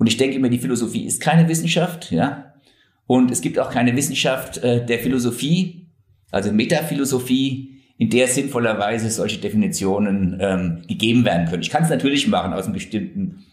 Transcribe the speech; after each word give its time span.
Und 0.00 0.06
ich 0.06 0.16
denke 0.16 0.36
immer, 0.36 0.48
die 0.48 0.58
Philosophie 0.58 1.04
ist 1.04 1.20
keine 1.20 1.46
Wissenschaft, 1.46 2.10
ja. 2.10 2.54
Und 3.06 3.30
es 3.30 3.42
gibt 3.42 3.58
auch 3.58 3.70
keine 3.70 3.94
Wissenschaft 3.94 4.56
äh, 4.56 4.84
der 4.84 4.98
Philosophie, 4.98 5.88
also 6.30 6.50
Metaphilosophie, 6.50 7.82
in 7.98 8.08
der 8.08 8.26
sinnvollerweise 8.26 9.10
solche 9.10 9.42
Definitionen 9.42 10.38
ähm, 10.40 10.82
gegeben 10.88 11.26
werden 11.26 11.48
können. 11.48 11.62
Ich 11.62 11.68
kann 11.68 11.82
es 11.82 11.90
natürlich 11.90 12.28
machen 12.28 12.54
aus 12.54 12.64
einem 12.64 12.72
bestimmten 12.72 13.44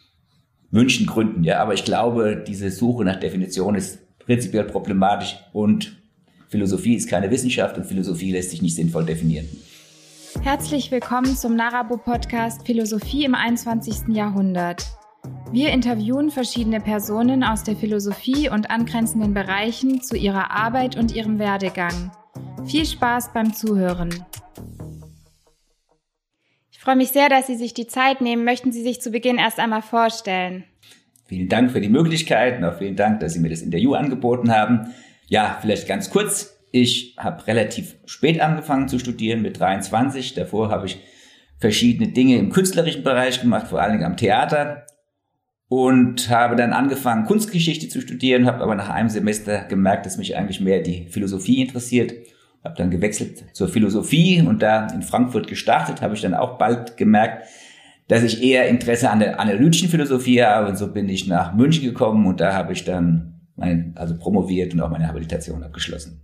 Wünschen, 0.72 1.06
Gründen, 1.06 1.44
ja, 1.44 1.60
aber 1.60 1.74
ich 1.74 1.84
glaube, 1.84 2.42
diese 2.48 2.72
Suche 2.72 3.04
nach 3.04 3.18
Definition 3.18 3.76
ist 3.76 4.00
prinzipiell 4.20 4.64
problematisch 4.64 5.36
und 5.52 5.98
Philosophie 6.48 6.96
ist 6.96 7.10
keine 7.10 7.30
Wissenschaft 7.30 7.78
und 7.78 7.84
Philosophie 7.84 8.32
lässt 8.32 8.52
sich 8.52 8.62
nicht 8.62 8.76
sinnvoll 8.76 9.04
definieren. 9.04 9.48
Herzlich 10.44 10.92
willkommen 10.92 11.36
zum 11.36 11.58
Narabo-Podcast 11.58 12.66
Philosophie 12.66 13.26
im 13.26 13.36
21. 13.36 14.16
Jahrhundert. 14.16 14.97
Wir 15.52 15.70
interviewen 15.70 16.30
verschiedene 16.30 16.82
Personen 16.82 17.42
aus 17.42 17.64
der 17.64 17.78
Philosophie 17.78 18.50
und 18.50 18.70
angrenzenden 18.70 19.34
Bereichen 19.34 20.02
zu 20.02 20.18
ihrer 20.18 20.52
Arbeit 20.52 20.98
und 20.98 21.16
ihrem 21.16 21.40
Werdegang. 21.40 22.12
Viel 22.66 22.86
Spaß 22.86 23.32
beim 23.34 23.54
Zuhören. 23.54 24.10
Ich 26.70 26.80
freue 26.80 26.98
mich 26.98 27.10
sehr, 27.10 27.30
dass 27.30 27.48
Sie 27.48 27.56
sich 27.56 27.74
die 27.74 27.88
Zeit 27.88 28.20
nehmen. 28.20 28.44
Möchten 28.44 28.74
Sie 28.74 28.84
sich 28.84 29.00
zu 29.02 29.10
Beginn 29.10 29.38
erst 29.38 29.58
einmal 29.60 29.82
vorstellen? 29.82 30.66
Vielen 31.28 31.48
Dank 31.48 31.72
für 31.72 31.82
die 31.82 31.90
Möglichkeit 31.90 32.58
und 32.58 32.66
auch 32.66 32.78
vielen 32.78 32.98
Dank, 32.98 33.22
dass 33.22 33.34
Sie 33.34 33.40
mir 33.40 33.50
das 33.50 33.62
Interview 33.62 33.94
angeboten 33.94 34.52
haben. 34.52 34.94
Ja, 35.28 35.58
vielleicht 35.62 35.88
ganz 35.88 36.10
kurz. 36.10 36.60
Ich 36.72 37.16
habe 37.18 37.48
relativ 37.48 37.96
spät 38.06 38.42
angefangen 38.42 38.90
zu 38.90 39.00
studieren, 39.00 39.42
mit 39.42 39.62
23. 39.62 40.34
Davor 40.34 40.72
habe 40.72 40.88
ich 40.88 41.00
verschiedene 41.58 42.12
Dinge 42.12 42.38
im 42.38 42.52
künstlerischen 42.52 43.04
Bereich 43.04 43.40
gemacht, 43.40 43.68
vor 43.68 43.82
allen 43.82 43.94
Dingen 43.94 44.06
am 44.06 44.18
Theater 44.18 44.86
und 45.70 46.30
habe 46.30 46.56
dann 46.56 46.74
angefangen, 46.74 47.26
Kunstgeschichte 47.26 47.90
zu 47.90 48.02
studieren, 48.02 48.46
habe 48.46 48.64
aber 48.64 48.76
nach 48.76 48.90
einem 48.90 49.10
Semester 49.10 49.66
gemerkt, 49.66 50.06
dass 50.06 50.18
mich 50.18 50.38
eigentlich 50.38 50.62
mehr 50.62 50.82
die 50.82 51.08
Philosophie 51.10 51.62
interessiert. 51.62 52.14
Habe 52.64 52.76
dann 52.78 52.90
gewechselt 52.90 53.44
zur 53.54 53.68
Philosophie 53.68 54.42
und 54.42 54.62
da 54.62 54.88
in 54.88 55.02
Frankfurt 55.02 55.48
gestartet, 55.48 56.02
habe 56.02 56.16
ich 56.16 56.22
dann 56.22 56.34
auch 56.34 56.58
bald 56.58 56.98
gemerkt, 56.98 57.48
dass 58.08 58.24
ich 58.24 58.42
eher 58.42 58.68
Interesse 58.68 59.10
an 59.10 59.20
der 59.20 59.40
analytischen 59.40 59.90
Philosophie 59.90 60.42
habe 60.42 60.70
und 60.70 60.78
so 60.78 60.92
bin 60.92 61.10
ich 61.10 61.28
nach 61.28 61.54
München 61.54 61.84
gekommen 61.84 62.26
und 62.26 62.40
da 62.40 62.54
habe 62.54 62.74
ich 62.74 62.86
dann 62.86 63.42
mein, 63.56 63.94
also 63.96 64.18
promoviert 64.18 64.74
und 64.74 64.82
auch 64.82 64.90
meine 64.90 65.08
Habilitation 65.08 65.64
abgeschlossen. 65.64 66.22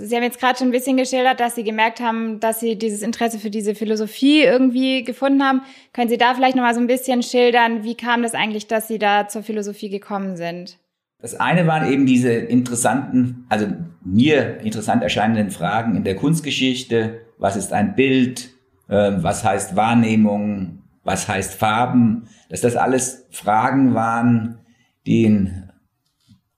Sie 0.00 0.14
haben 0.14 0.22
jetzt 0.22 0.38
gerade 0.38 0.58
schon 0.58 0.68
ein 0.68 0.72
bisschen 0.72 0.96
geschildert, 0.96 1.40
dass 1.40 1.54
Sie 1.54 1.64
gemerkt 1.64 2.00
haben, 2.00 2.38
dass 2.40 2.60
Sie 2.60 2.76
dieses 2.76 3.02
Interesse 3.02 3.38
für 3.38 3.50
diese 3.50 3.74
Philosophie 3.74 4.42
irgendwie 4.42 5.02
gefunden 5.02 5.42
haben. 5.42 5.62
Können 5.92 6.08
Sie 6.08 6.18
da 6.18 6.34
vielleicht 6.34 6.56
noch 6.56 6.62
mal 6.62 6.74
so 6.74 6.80
ein 6.80 6.86
bisschen 6.86 7.22
schildern, 7.22 7.82
wie 7.82 7.96
kam 7.96 8.22
das 8.22 8.34
eigentlich, 8.34 8.68
dass 8.68 8.86
Sie 8.86 8.98
da 8.98 9.28
zur 9.28 9.42
Philosophie 9.42 9.90
gekommen 9.90 10.36
sind? 10.36 10.78
Das 11.20 11.34
eine 11.34 11.66
waren 11.66 11.90
eben 11.90 12.06
diese 12.06 12.32
interessanten, 12.32 13.44
also 13.48 13.66
mir 14.04 14.60
interessant 14.60 15.02
erscheinenden 15.02 15.50
Fragen 15.50 15.96
in 15.96 16.04
der 16.04 16.14
Kunstgeschichte. 16.14 17.22
Was 17.38 17.56
ist 17.56 17.72
ein 17.72 17.96
Bild? 17.96 18.50
Ähm, 18.88 19.22
was 19.22 19.42
heißt 19.42 19.74
Wahrnehmung? 19.74 20.84
Was 21.02 21.26
heißt 21.26 21.54
Farben? 21.54 22.28
Dass 22.50 22.60
das 22.60 22.76
alles 22.76 23.26
Fragen 23.30 23.94
waren, 23.94 24.60
die 25.06 25.24
in 25.24 25.67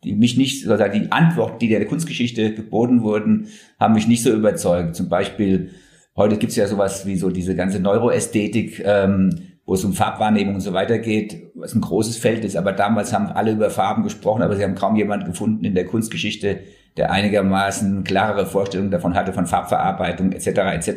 die 0.05 0.15
mich 0.15 0.37
nicht, 0.37 0.65
sozusagen 0.65 1.01
die 1.01 1.13
Antworten, 1.13 1.59
die 1.59 1.69
der 1.69 1.87
Kunstgeschichte 1.87 2.55
geboten 2.55 3.03
wurden, 3.03 3.49
haben 3.79 3.95
mich 3.95 4.07
nicht 4.07 4.23
so 4.23 4.33
überzeugt. 4.33 4.97
Zum 4.97 5.09
Beispiel, 5.09 5.71
heute 6.17 6.37
gibt's 6.39 6.57
ja 6.57 6.67
sowas 6.67 7.07
wie 7.07 7.17
so 7.17 7.31
diese 7.31 7.55
ganze 7.55 7.81
Neuroästhetik, 7.81 8.83
ähm, 8.85 9.31
wo 9.67 9.75
es 9.75 9.85
um 9.85 9.93
Farbwahrnehmung 9.93 10.55
und 10.55 10.61
so 10.63 10.73
weiter 10.73 10.99
geht, 10.99 11.51
was 11.55 11.75
ein 11.75 11.81
großes 11.81 12.17
Feld 12.17 12.45
ist. 12.45 12.57
Aber 12.57 12.73
damals 12.73 13.13
haben 13.13 13.27
alle 13.29 13.53
über 13.53 13.71
Farben 13.71 14.03
gesprochen, 14.03 14.43
aber 14.43 14.57
sie 14.57 14.65
haben 14.65 14.75
kaum 14.75 14.97
jemanden 14.97 15.27
gefunden 15.27 15.65
in 15.65 15.75
der 15.75 15.85
Kunstgeschichte, 15.85 16.61
der 16.97 17.13
einigermaßen 17.13 18.03
klarere 18.03 18.47
Vorstellungen 18.47 18.91
davon 18.91 19.15
hatte, 19.15 19.33
von 19.33 19.47
Farbverarbeitung 19.47 20.33
etc. 20.33 20.47
etc. 20.47 20.89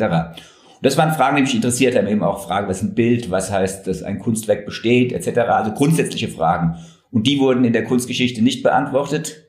Und 0.84 0.88
das 0.88 0.98
waren 0.98 1.14
Fragen, 1.14 1.36
die 1.36 1.44
mich 1.44 1.56
interessiert 1.56 1.96
haben, 1.96 2.08
eben 2.08 2.24
auch 2.24 2.48
Fragen, 2.48 2.68
was 2.68 2.78
ist 2.78 2.84
ein 2.84 2.96
Bild, 2.96 3.30
was 3.30 3.52
heißt, 3.52 3.86
dass 3.86 4.02
ein 4.02 4.18
Kunstwerk 4.20 4.66
besteht, 4.66 5.12
etc. 5.12 5.40
Also 5.50 5.72
grundsätzliche 5.72 6.30
Fragen. 6.30 6.78
Und 7.14 7.28
die 7.28 7.40
wurden 7.40 7.64
in 7.64 7.74
der 7.74 7.84
Kunstgeschichte 7.84 8.42
nicht 8.42 8.64
beantwortet. 8.64 9.46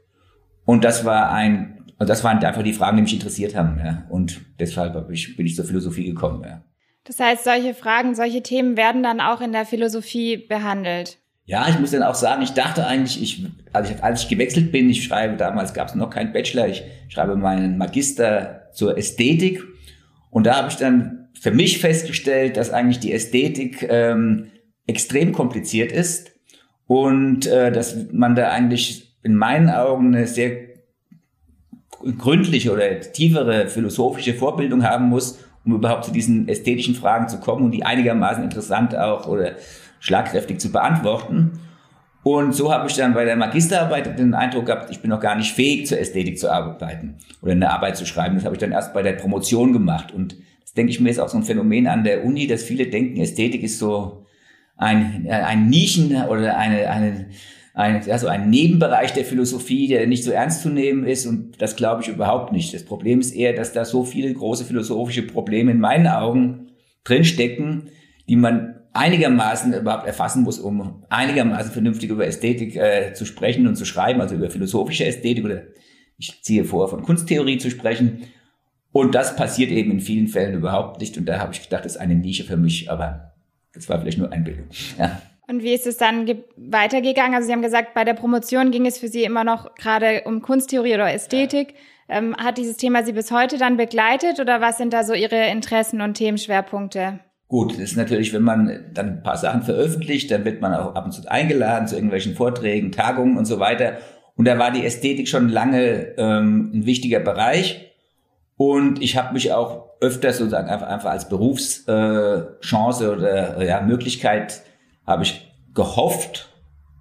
Und 0.66 0.84
das 0.84 1.06
war 1.06 1.32
ein, 1.32 1.82
das 1.98 2.22
waren 2.22 2.44
einfach 2.44 2.62
die 2.62 2.74
Fragen, 2.74 2.98
die 2.98 3.02
mich 3.04 3.14
interessiert 3.14 3.56
haben. 3.56 3.80
Ja. 3.82 4.04
Und 4.10 4.42
deshalb 4.60 5.10
ich, 5.10 5.34
bin 5.34 5.46
ich 5.46 5.56
zur 5.56 5.64
Philosophie 5.64 6.04
gekommen. 6.04 6.42
Ja. 6.44 6.62
Das 7.04 7.18
heißt, 7.18 7.42
solche 7.42 7.72
Fragen, 7.72 8.14
solche 8.14 8.42
Themen 8.42 8.76
werden 8.76 9.02
dann 9.02 9.18
auch 9.18 9.40
in 9.40 9.52
der 9.52 9.64
Philosophie 9.64 10.36
behandelt. 10.36 11.16
Ja, 11.46 11.66
ich 11.66 11.80
muss 11.80 11.92
dann 11.92 12.02
auch 12.02 12.14
sagen, 12.14 12.42
ich 12.42 12.52
dachte 12.52 12.86
eigentlich, 12.86 13.22
ich, 13.22 13.46
also 13.72 13.94
ich, 13.94 14.04
als 14.04 14.24
ich 14.24 14.28
gewechselt 14.28 14.70
bin, 14.70 14.90
ich 14.90 15.02
schreibe, 15.02 15.36
damals 15.38 15.72
gab 15.72 15.88
es 15.88 15.94
noch 15.94 16.10
keinen 16.10 16.34
Bachelor, 16.34 16.68
ich 16.68 16.82
schreibe 17.08 17.34
meinen 17.34 17.78
Magister 17.78 18.68
zur 18.74 18.98
Ästhetik. 18.98 19.62
Und 20.28 20.44
da 20.44 20.56
habe 20.56 20.68
ich 20.68 20.76
dann 20.76 21.28
für 21.40 21.50
mich 21.50 21.78
festgestellt, 21.78 22.58
dass 22.58 22.70
eigentlich 22.70 23.00
die 23.00 23.12
Ästhetik 23.12 23.86
ähm, 23.88 24.50
extrem 24.86 25.32
kompliziert 25.32 25.92
ist 25.92 26.33
und 26.86 27.46
äh, 27.46 27.72
dass 27.72 27.96
man 28.12 28.34
da 28.34 28.50
eigentlich 28.50 29.16
in 29.22 29.34
meinen 29.34 29.70
Augen 29.70 30.14
eine 30.14 30.26
sehr 30.26 30.52
gründliche 32.18 32.72
oder 32.72 33.00
tiefere 33.00 33.68
philosophische 33.68 34.34
Vorbildung 34.34 34.84
haben 34.84 35.08
muss, 35.08 35.38
um 35.64 35.74
überhaupt 35.74 36.04
zu 36.04 36.12
diesen 36.12 36.48
ästhetischen 36.48 36.94
Fragen 36.94 37.28
zu 37.28 37.40
kommen 37.40 37.64
und 37.64 37.70
die 37.70 37.84
einigermaßen 37.84 38.44
interessant 38.44 38.94
auch 38.94 39.26
oder 39.26 39.52
schlagkräftig 40.00 40.60
zu 40.60 40.70
beantworten. 40.70 41.58
Und 42.22 42.54
so 42.54 42.72
habe 42.72 42.88
ich 42.88 42.96
dann 42.96 43.14
bei 43.14 43.24
der 43.24 43.36
Magisterarbeit 43.36 44.18
den 44.18 44.34
Eindruck 44.34 44.66
gehabt, 44.66 44.90
ich 44.90 45.00
bin 45.00 45.10
noch 45.10 45.20
gar 45.20 45.34
nicht 45.36 45.52
fähig, 45.52 45.86
zur 45.86 45.98
Ästhetik 45.98 46.38
zu 46.38 46.50
arbeiten 46.50 47.16
oder 47.42 47.52
eine 47.52 47.70
Arbeit 47.70 47.96
zu 47.96 48.06
schreiben. 48.06 48.36
Das 48.36 48.44
habe 48.44 48.54
ich 48.54 48.60
dann 48.60 48.72
erst 48.72 48.94
bei 48.94 49.02
der 49.02 49.12
Promotion 49.12 49.72
gemacht. 49.72 50.12
Und 50.12 50.36
das 50.62 50.72
denke 50.72 50.90
ich 50.90 51.00
mir 51.00 51.10
ist 51.10 51.18
auch 51.18 51.28
so 51.28 51.36
ein 51.36 51.42
Phänomen 51.42 51.86
an 51.86 52.04
der 52.04 52.24
Uni, 52.24 52.46
dass 52.46 52.62
viele 52.62 52.86
denken, 52.86 53.20
Ästhetik 53.20 53.62
ist 53.62 53.78
so 53.78 54.23
ein, 54.76 55.26
ein 55.28 55.68
Nischen 55.68 56.14
oder 56.26 56.56
eine, 56.56 56.90
eine, 56.90 57.26
ein, 57.74 58.10
also 58.10 58.28
ein 58.28 58.50
Nebenbereich 58.50 59.12
der 59.12 59.24
Philosophie, 59.24 59.88
der 59.88 60.06
nicht 60.06 60.24
so 60.24 60.30
ernst 60.30 60.62
zu 60.62 60.68
nehmen 60.68 61.04
ist. 61.04 61.26
Und 61.26 61.60
das 61.60 61.76
glaube 61.76 62.02
ich 62.02 62.08
überhaupt 62.08 62.52
nicht. 62.52 62.74
Das 62.74 62.84
Problem 62.84 63.20
ist 63.20 63.34
eher, 63.34 63.52
dass 63.52 63.72
da 63.72 63.84
so 63.84 64.04
viele 64.04 64.32
große 64.32 64.64
philosophische 64.64 65.22
Probleme 65.22 65.70
in 65.70 65.80
meinen 65.80 66.06
Augen 66.06 66.68
drinstecken, 67.04 67.88
die 68.28 68.36
man 68.36 68.76
einigermaßen 68.92 69.74
überhaupt 69.74 70.06
erfassen 70.06 70.44
muss, 70.44 70.58
um 70.58 71.04
einigermaßen 71.10 71.72
vernünftig 71.72 72.10
über 72.10 72.26
Ästhetik 72.26 72.76
äh, 72.76 73.12
zu 73.12 73.24
sprechen 73.24 73.66
und 73.66 73.76
zu 73.76 73.84
schreiben, 73.84 74.20
also 74.20 74.36
über 74.36 74.50
philosophische 74.50 75.04
Ästhetik 75.04 75.44
oder 75.44 75.62
ich 76.16 76.42
ziehe 76.42 76.64
vor, 76.64 76.88
von 76.88 77.02
Kunsttheorie 77.02 77.58
zu 77.58 77.70
sprechen. 77.70 78.22
Und 78.92 79.16
das 79.16 79.34
passiert 79.34 79.72
eben 79.72 79.90
in 79.90 80.00
vielen 80.00 80.28
Fällen 80.28 80.54
überhaupt 80.54 81.00
nicht. 81.00 81.18
Und 81.18 81.26
da 81.26 81.40
habe 81.40 81.52
ich 81.52 81.62
gedacht, 81.62 81.84
das 81.84 81.96
ist 81.96 82.00
eine 82.00 82.14
Nische 82.14 82.44
für 82.44 82.56
mich, 82.56 82.90
aber 82.90 83.33
das 83.74 83.88
war 83.88 84.00
vielleicht 84.00 84.18
nur 84.18 84.32
Einbildung. 84.32 84.66
Ja. 84.98 85.20
Und 85.46 85.62
wie 85.62 85.74
ist 85.74 85.86
es 85.86 85.98
dann 85.98 86.26
weitergegangen? 86.56 87.34
Also 87.34 87.46
Sie 87.46 87.52
haben 87.52 87.62
gesagt, 87.62 87.94
bei 87.94 88.04
der 88.04 88.14
Promotion 88.14 88.70
ging 88.70 88.86
es 88.86 88.98
für 88.98 89.08
Sie 89.08 89.24
immer 89.24 89.44
noch 89.44 89.74
gerade 89.74 90.22
um 90.24 90.40
Kunsttheorie 90.40 90.94
oder 90.94 91.12
Ästhetik. 91.12 91.74
Ja. 92.08 92.16
Ähm, 92.16 92.36
hat 92.36 92.58
dieses 92.58 92.76
Thema 92.76 93.02
Sie 93.02 93.12
bis 93.12 93.30
heute 93.30 93.58
dann 93.58 93.76
begleitet 93.76 94.40
oder 94.40 94.60
was 94.60 94.78
sind 94.78 94.92
da 94.92 95.04
so 95.04 95.14
Ihre 95.14 95.50
Interessen 95.50 96.00
und 96.00 96.14
Themenschwerpunkte? 96.14 97.20
Gut, 97.48 97.72
das 97.74 97.80
ist 97.80 97.96
natürlich, 97.96 98.32
wenn 98.32 98.42
man 98.42 98.90
dann 98.94 99.18
ein 99.18 99.22
paar 99.22 99.36
Sachen 99.36 99.62
veröffentlicht, 99.62 100.30
dann 100.30 100.44
wird 100.44 100.60
man 100.60 100.74
auch 100.74 100.94
ab 100.94 101.04
und 101.04 101.12
zu 101.12 101.30
eingeladen 101.30 101.86
zu 101.86 101.94
irgendwelchen 101.94 102.34
Vorträgen, 102.34 102.90
Tagungen 102.90 103.36
und 103.36 103.44
so 103.44 103.60
weiter. 103.60 103.98
Und 104.36 104.46
da 104.46 104.58
war 104.58 104.70
die 104.70 104.84
Ästhetik 104.84 105.28
schon 105.28 105.48
lange 105.48 106.14
ähm, 106.16 106.72
ein 106.74 106.86
wichtiger 106.86 107.20
Bereich. 107.20 107.92
Und 108.56 109.02
ich 109.02 109.16
habe 109.16 109.34
mich 109.34 109.52
auch 109.52 109.83
öfters 110.00 110.38
sozusagen 110.38 110.68
einfach, 110.68 110.88
einfach 110.88 111.10
als 111.10 111.28
Berufschance 111.28 113.12
oder 113.12 113.64
ja, 113.64 113.80
Möglichkeit 113.80 114.62
habe 115.06 115.24
ich 115.24 115.52
gehofft, 115.74 116.48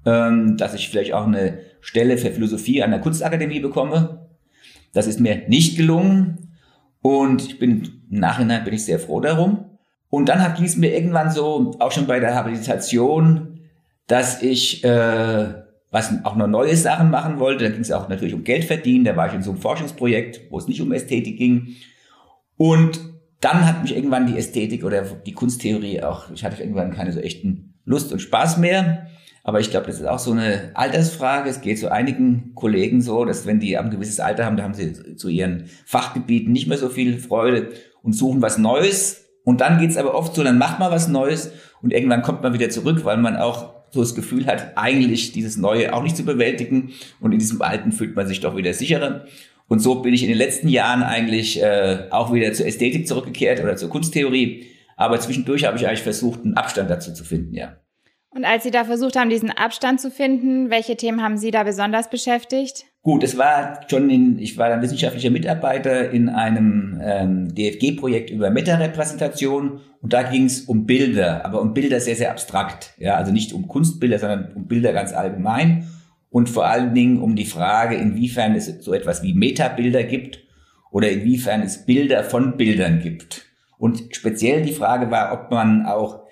ähm, 0.06 0.58
dass 0.58 0.74
ich 0.74 0.90
vielleicht 0.90 1.14
auch 1.14 1.28
eine 1.28 1.60
Stelle 1.82 2.18
für 2.18 2.32
Philosophie 2.32 2.84
an 2.84 2.92
der 2.92 3.00
Kunstakademie 3.02 3.60
bekomme. 3.60 4.28
Das 4.94 5.08
ist 5.08 5.20
mir 5.20 5.48
nicht 5.48 5.78
gelungen 5.78 6.58
und 7.02 7.44
ich 7.46 7.60
bin 7.60 8.02
im 8.10 8.20
Nachhinein 8.20 8.64
bin 8.64 8.74
ich 8.74 8.86
sehr 8.86 9.00
froh 9.00 9.20
darum. 9.20 9.66
Und 10.10 10.30
dann 10.30 10.42
hat 10.42 10.62
es 10.62 10.78
mir 10.78 10.94
irgendwann 10.94 11.32
so, 11.32 11.76
auch 11.80 11.92
schon 11.92 12.06
bei 12.06 12.20
der 12.20 12.36
Habilitation, 12.36 13.60
dass 14.08 14.44
ich 14.44 14.84
äh, 14.84 15.64
was 15.90 16.12
auch 16.24 16.36
noch 16.36 16.48
neue 16.48 16.76
Sachen 16.76 17.10
machen 17.12 17.40
wollte. 17.40 17.66
Da 17.66 17.70
ging 17.72 17.82
es 17.82 17.92
auch 17.92 18.10
natürlich 18.10 18.34
um 18.34 18.44
Geld 18.44 18.66
verdienen. 18.66 19.06
Da 19.06 19.16
war 19.16 19.28
ich 19.28 19.34
in 19.34 19.44
so 19.44 19.52
einem 19.52 19.60
Forschungsprojekt, 19.60 20.42
wo 20.50 20.58
es 20.58 20.68
nicht 20.68 20.82
um 20.82 20.92
Ästhetik 20.92 21.38
ging. 21.38 21.76
Und 22.58 23.00
dann 23.42 23.68
hat 23.68 23.84
mich 23.84 23.96
irgendwann 23.96 24.28
die 24.28 24.38
Ästhetik 24.38 24.84
oder 24.84 25.02
die 25.02 25.34
Kunsttheorie 25.34 26.02
auch, 26.02 26.32
ich 26.32 26.46
hatte 26.46 26.62
irgendwann 26.62 26.94
keine 26.94 27.12
so 27.12 27.20
echten 27.20 27.74
Lust 27.86 28.14
und 28.14 28.20
Spaß 28.20 28.58
mehr. 28.58 29.08
Aber 29.44 29.60
ich 29.60 29.70
glaube, 29.70 29.88
das 29.88 30.00
ist 30.00 30.08
auch 30.08 30.20
so 30.20 30.32
eine 30.32 30.72
Altersfrage. 30.74 31.50
Es 31.50 31.60
geht 31.60 31.78
zu 31.78 31.92
einigen 31.92 32.56
Kollegen 32.56 33.02
so, 33.02 33.26
dass 33.26 33.46
wenn 33.46 33.60
die 33.60 33.78
ein 33.78 33.90
gewisses 33.90 34.22
Alter 34.22 34.46
haben, 34.46 34.56
da 34.56 34.64
haben 34.64 34.74
sie 34.74 35.18
zu 35.18 35.28
ihren 35.28 35.66
Fachgebieten 35.86 36.54
nicht 36.54 36.68
mehr 36.68 36.78
so 36.78 36.88
viel 36.88 37.18
Freude 37.20 37.70
und 38.02 38.14
suchen 38.14 38.42
was 38.42 38.58
Neues. 38.58 39.26
Und 39.44 39.60
dann 39.60 39.80
geht's 39.80 39.98
aber 39.98 40.16
oft 40.16 40.34
so, 40.36 40.44
dann 40.44 40.58
macht 40.58 40.80
man 40.80 40.92
was 40.92 41.10
Neues 41.10 41.52
und 41.82 41.92
irgendwann 41.92 42.22
kommt 42.22 42.42
man 42.42 42.54
wieder 42.54 42.70
zurück, 42.70 43.04
weil 43.04 43.18
man 43.18 43.36
auch 43.36 43.74
so 43.92 44.00
das 44.00 44.16
Gefühl 44.16 44.48
hat, 44.48 44.78
eigentlich 44.78 45.34
dieses 45.34 45.58
Neue 45.58 45.94
auch 45.94 46.02
nicht 46.02 46.16
zu 46.16 46.24
bewältigen 46.24 46.92
und 47.20 47.34
in 47.34 47.40
diesem 47.40 47.62
Alten 47.62 47.92
fühlt 47.92 48.16
man 48.16 48.28
sich 48.28 48.40
doch 48.40 48.56
wieder 48.56 48.74
sicherer. 48.74 49.26
Und 49.68 49.80
so 49.80 50.02
bin 50.02 50.14
ich 50.14 50.24
in 50.24 50.30
den 50.30 50.38
letzten 50.38 50.68
Jahren 50.68 51.04
eigentlich 51.04 51.62
äh, 51.62 52.08
auch 52.10 52.34
wieder 52.34 52.54
zur 52.54 52.66
Ästhetik 52.66 53.08
zurückgekehrt 53.08 53.62
oder 53.62 53.76
zur 53.76 53.90
Kunsttheorie. 53.90 54.68
Aber 54.98 55.20
zwischendurch 55.20 55.66
habe 55.66 55.78
ich 55.78 55.88
eigentlich 55.88 56.04
versucht, 56.04 56.44
einen 56.44 56.56
Abstand 56.56 56.90
dazu 56.90 57.14
zu 57.14 57.24
finden, 57.24 57.56
ja. 57.56 57.78
Und 58.36 58.46
als 58.46 58.64
Sie 58.64 58.72
da 58.72 58.84
versucht 58.84 59.16
haben, 59.16 59.30
diesen 59.30 59.52
Abstand 59.52 60.02
zu 60.02 60.10
finden, 60.10 60.72
welche 60.72 60.96
Themen 60.96 61.22
haben 61.22 61.38
Sie 61.38 61.52
da 61.52 61.64
besonders 61.64 62.10
beschäftigt? 62.10 62.86
Gut, 63.04 63.22
es 63.22 63.38
war 63.38 63.82
schon 63.90 64.10
in, 64.10 64.40
ich 64.40 64.58
war 64.58 64.70
dann 64.70 64.82
wissenschaftlicher 64.82 65.30
Mitarbeiter 65.30 66.10
in 66.10 66.30
einem 66.30 67.00
ähm, 67.04 67.54
DFG-Projekt 67.54 68.32
über 68.32 68.50
Metarepräsentation 68.50 69.82
und 70.02 70.14
da 70.14 70.24
ging 70.24 70.46
es 70.46 70.62
um 70.62 70.86
Bilder, 70.86 71.46
aber 71.46 71.62
um 71.62 71.74
Bilder 71.74 72.00
sehr, 72.00 72.16
sehr 72.16 72.32
abstrakt. 72.32 72.94
Ja, 72.98 73.16
also 73.16 73.32
nicht 73.32 73.54
um 73.54 73.68
Kunstbilder, 73.68 74.18
sondern 74.18 74.54
um 74.56 74.68
Bilder 74.68 74.94
ganz 74.94 75.14
allgemein 75.14 75.88
und 76.34 76.50
vor 76.50 76.66
allen 76.66 76.96
Dingen 76.96 77.22
um 77.22 77.36
die 77.36 77.46
Frage, 77.46 77.96
inwiefern 77.96 78.56
es 78.56 78.66
so 78.66 78.92
etwas 78.92 79.22
wie 79.22 79.36
Metabilder 79.36 80.04
gibt 80.04 80.40
oder 80.90 81.12
inwiefern 81.12 81.62
es 81.62 81.86
Bilder 81.86 82.24
von 82.24 82.58
Bildern 82.58 83.02
gibt. 83.02 83.46
Und 83.78 84.16
speziell 84.16 84.64
die 84.64 84.74
Frage 84.74 85.12
war, 85.12 85.32
ob 85.32 85.52
man 85.52 85.86
auch 85.86 86.24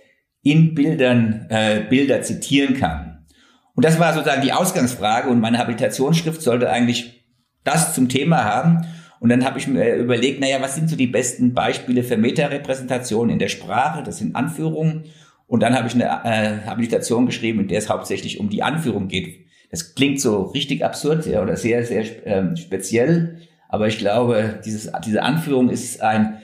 in 0.42 0.74
Bildern 0.74 1.45
äh, 1.50 1.81
Bilder 1.88 2.24
zitieren 2.24 2.74
kann. 2.74 3.27
Und 3.75 3.86
das 3.86 4.00
war 4.00 4.15
sozusagen 4.15 4.42
die 4.42 4.53
Ausgangsfrage 4.53 5.30
und 5.30 5.39
meine 5.39 5.59
Habilitationsschrift 5.59 6.42
sollte 6.42 6.71
eigentlich 6.71 7.24
das 7.63 7.94
zum 7.94 8.09
Thema 8.09 8.44
haben. 8.44 8.81
Und 9.19 9.30
dann 9.30 9.45
habe 9.45 9.59
ich 9.59 9.68
mir 9.68 9.97
überlegt, 9.97 10.42
naja, 10.42 10.57
was 10.62 10.74
sind 10.74 10.89
so 10.89 10.95
die 10.95 11.06
besten 11.06 11.54
Beispiele 11.54 12.01
für 12.01 12.18
Metarepräsentation 12.18 13.30
in 13.30 13.38
der 13.38 13.50
Sprache? 13.50 14.01
Das 14.01 14.18
sind 14.18 14.36
Anführungen. 14.36 15.04
Und 15.45 15.62
dann 15.62 15.75
habe 15.75 15.88
ich 15.88 15.94
eine 15.94 16.06
äh, 16.06 16.65
Habilitation 16.65 17.27
geschrieben, 17.27 17.59
in 17.59 17.68
der 17.68 17.77
es 17.77 17.88
hauptsächlich 17.88 18.39
um 18.39 18.50
die 18.50 18.63
Anführung 18.63 19.07
geht. 19.07 19.50
Das 19.71 19.95
klingt 19.95 20.19
so 20.19 20.44
richtig 20.44 20.83
absurd 20.83 21.25
ja, 21.25 21.41
oder 21.41 21.56
sehr, 21.56 21.85
sehr 21.85 22.06
ähm, 22.27 22.57
speziell. 22.57 23.39
Aber 23.69 23.88
ich 23.88 23.97
glaube, 23.97 24.59
dieses, 24.65 24.91
diese 25.06 25.23
Anführung 25.23 25.69
ist 25.69 26.01
ein 26.01 26.41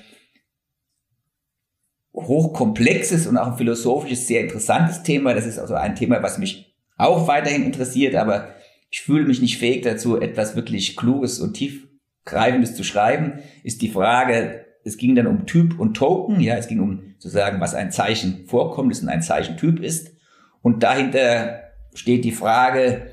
hochkomplexes 2.16 3.28
und 3.28 3.38
auch 3.38 3.48
ein 3.48 3.58
philosophisches, 3.58 4.28
sehr 4.28 4.42
interessantes 4.42 5.04
Thema. 5.04 5.34
Das 5.34 5.46
ist 5.46 5.60
also 5.60 5.76
ein 5.76 5.96
Thema, 5.96 6.24
was 6.24 6.38
mich 6.38 6.74
auch 6.98 7.28
weiterhin 7.28 7.64
interessiert, 7.64 8.16
aber 8.16 8.56
ich 8.90 9.02
fühle 9.02 9.26
mich 9.26 9.42
nicht 9.42 9.58
fähig 9.58 9.84
dazu, 9.84 10.20
etwas 10.20 10.56
wirklich 10.56 10.96
Kluges 10.96 11.40
und 11.40 11.54
Tiefgreifendes 11.54 12.76
zu 12.76 12.84
schreiben, 12.84 13.40
ist 13.64 13.82
die 13.82 13.90
Frage, 13.90 14.66
es 14.84 14.98
ging 14.98 15.16
dann 15.16 15.28
um 15.28 15.46
Typ 15.46 15.80
und 15.80 15.96
Token, 15.96 16.40
ja, 16.40 16.56
es 16.56 16.68
ging 16.68 16.80
um 16.80 17.16
zu 17.20 17.28
sagen, 17.28 17.60
was 17.60 17.76
ein 17.76 17.92
Zeichen 17.92 18.46
vorkommt, 18.48 18.92
ist 18.94 19.04
und 19.04 19.10
ein 19.10 19.22
Zeichentyp 19.22 19.82
ist. 19.82 20.16
Und 20.62 20.82
dahinter 20.82 21.60
steht 21.94 22.24
die 22.24 22.32
Frage, 22.32 23.08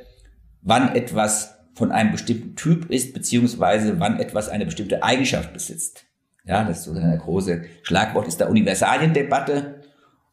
wann 0.65 0.95
etwas 0.95 1.59
von 1.75 1.93
einem 1.93 2.13
bestimmten 2.13 2.57
Typ 2.57 2.91
ist, 2.91 3.15
beziehungsweise 3.15 4.01
wann 4.01 4.19
etwas 4.19 4.49
eine 4.49 4.65
bestimmte 4.65 5.03
Eigenschaft 5.03 5.53
besitzt. 5.53 6.07
Ja, 6.45 6.65
das 6.65 6.79
ist 6.79 6.85
so 6.85 6.93
ein 6.93 7.19
große 7.19 7.63
Schlagwort 7.83 8.29
ist 8.29 8.41
der 8.41 8.51
Universaliendebatte. 8.51 9.83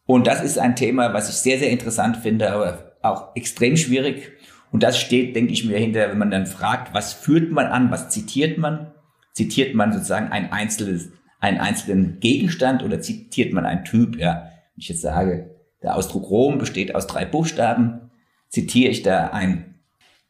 Und 0.05 0.27
das 0.27 0.43
ist 0.43 0.57
ein 0.57 0.75
Thema, 0.75 1.13
was 1.13 1.29
ich 1.29 1.35
sehr, 1.35 1.57
sehr 1.57 1.69
interessant 1.69 2.17
finde, 2.17 2.51
aber 2.51 2.95
auch 3.01 3.35
extrem 3.35 3.77
schwierig. 3.77 4.31
Und 4.71 4.83
das 4.83 4.99
steht, 4.99 5.35
denke 5.35 5.53
ich 5.53 5.65
mir, 5.65 5.77
hinter, 5.77 6.09
wenn 6.09 6.17
man 6.17 6.31
dann 6.31 6.47
fragt, 6.47 6.93
was 6.93 7.13
führt 7.13 7.51
man 7.51 7.67
an, 7.67 7.91
was 7.91 8.09
zitiert 8.09 8.57
man? 8.57 8.91
Zitiert 9.33 9.73
man 9.73 9.93
sozusagen 9.93 10.31
ein 10.31 10.51
einzelnes, 10.51 11.09
einen 11.39 11.59
einzelnen 11.59 12.19
Gegenstand 12.19 12.83
oder 12.83 13.01
zitiert 13.01 13.53
man 13.53 13.65
einen 13.65 13.85
Typ? 13.85 14.17
Ja, 14.17 14.43
wenn 14.43 14.81
ich 14.81 14.89
jetzt 14.89 15.01
sage, 15.01 15.55
der 15.81 15.95
Ausdruck 15.95 16.29
Rom 16.29 16.57
besteht 16.57 16.93
aus 16.93 17.07
drei 17.07 17.25
Buchstaben, 17.25 18.11
zitiere 18.49 18.91
ich 18.91 19.01
da 19.01 19.27
ein 19.27 19.70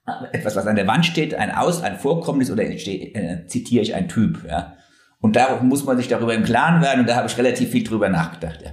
etwas, 0.32 0.56
was 0.56 0.68
an 0.68 0.76
der 0.76 0.88
Wand 0.88 1.06
steht, 1.06 1.34
ein 1.36 1.52
Aus, 1.52 1.82
ein 1.82 1.98
Vorkommnis 1.98 2.52
oder 2.52 2.64
äh, 2.64 3.46
zitiere 3.48 3.84
ich 3.84 3.96
einen 3.96 4.10
Typ? 4.10 4.46
Ja? 4.48 4.76
Und 5.20 5.36
da 5.36 5.62
muss 5.62 5.84
man 5.84 5.98
sich 5.98 6.08
darüber 6.08 6.34
im 6.34 6.44
Klaren 6.44 6.82
werden 6.82 7.02
und 7.02 7.10
da 7.10 7.16
habe 7.16 7.28
ich 7.28 7.38
relativ 7.38 7.72
viel 7.72 7.84
drüber 7.84 8.10
nachgedacht. 8.10 8.62
Ja. 8.64 8.72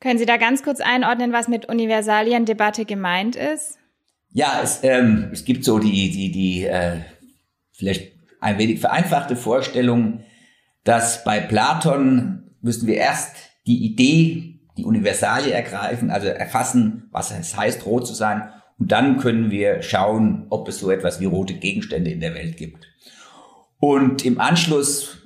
Können 0.00 0.18
Sie 0.18 0.26
da 0.26 0.36
ganz 0.36 0.62
kurz 0.62 0.80
einordnen, 0.80 1.32
was 1.32 1.48
mit 1.48 1.66
Universaliendebatte 1.66 2.84
gemeint 2.84 3.36
ist? 3.36 3.78
Ja, 4.30 4.60
es, 4.62 4.80
ähm, 4.82 5.30
es 5.32 5.44
gibt 5.44 5.64
so 5.64 5.78
die, 5.78 6.10
die, 6.10 6.30
die 6.30 6.64
äh, 6.64 6.98
vielleicht 7.72 8.12
ein 8.40 8.58
wenig 8.58 8.80
vereinfachte 8.80 9.36
Vorstellung, 9.36 10.24
dass 10.84 11.24
bei 11.24 11.40
Platon 11.40 12.50
müssen 12.60 12.86
wir 12.86 12.96
erst 12.96 13.36
die 13.66 13.84
Idee, 13.84 14.60
die 14.76 14.84
Universalie 14.84 15.52
ergreifen, 15.52 16.10
also 16.10 16.26
erfassen, 16.26 17.08
was 17.10 17.30
es 17.30 17.56
heißt, 17.56 17.86
rot 17.86 18.06
zu 18.06 18.14
sein, 18.14 18.50
und 18.78 18.92
dann 18.92 19.18
können 19.18 19.50
wir 19.50 19.82
schauen, 19.82 20.46
ob 20.50 20.68
es 20.68 20.78
so 20.78 20.90
etwas 20.90 21.20
wie 21.20 21.26
rote 21.26 21.54
Gegenstände 21.54 22.10
in 22.10 22.20
der 22.20 22.34
Welt 22.34 22.56
gibt. 22.56 22.86
Und 23.78 24.24
im 24.24 24.40
Anschluss 24.40 25.18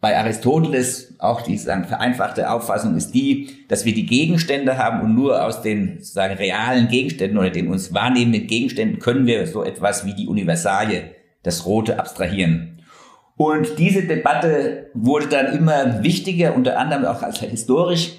bei 0.00 0.16
Aristoteles 0.16 1.14
auch 1.18 1.40
die 1.40 1.56
sagen, 1.56 1.84
vereinfachte 1.84 2.50
Auffassung 2.50 2.96
ist 2.96 3.12
die, 3.12 3.48
dass 3.68 3.84
wir 3.84 3.94
die 3.94 4.06
Gegenstände 4.06 4.78
haben 4.78 5.00
und 5.00 5.14
nur 5.14 5.44
aus 5.44 5.62
den 5.62 6.02
sagen, 6.02 6.34
realen 6.34 6.88
Gegenständen 6.88 7.38
oder 7.38 7.50
den 7.50 7.68
uns 7.68 7.94
wahrnehmenden 7.94 8.46
Gegenständen 8.46 8.98
können 8.98 9.26
wir 9.26 9.46
so 9.46 9.64
etwas 9.64 10.04
wie 10.04 10.14
die 10.14 10.28
Universalie, 10.28 11.12
das 11.42 11.64
Rote, 11.64 11.98
abstrahieren. 11.98 12.82
Und 13.36 13.78
diese 13.78 14.02
Debatte 14.02 14.90
wurde 14.94 15.28
dann 15.28 15.56
immer 15.56 16.02
wichtiger, 16.02 16.54
unter 16.54 16.78
anderem 16.78 17.04
auch 17.04 17.22
als 17.22 17.40
historisch, 17.40 18.12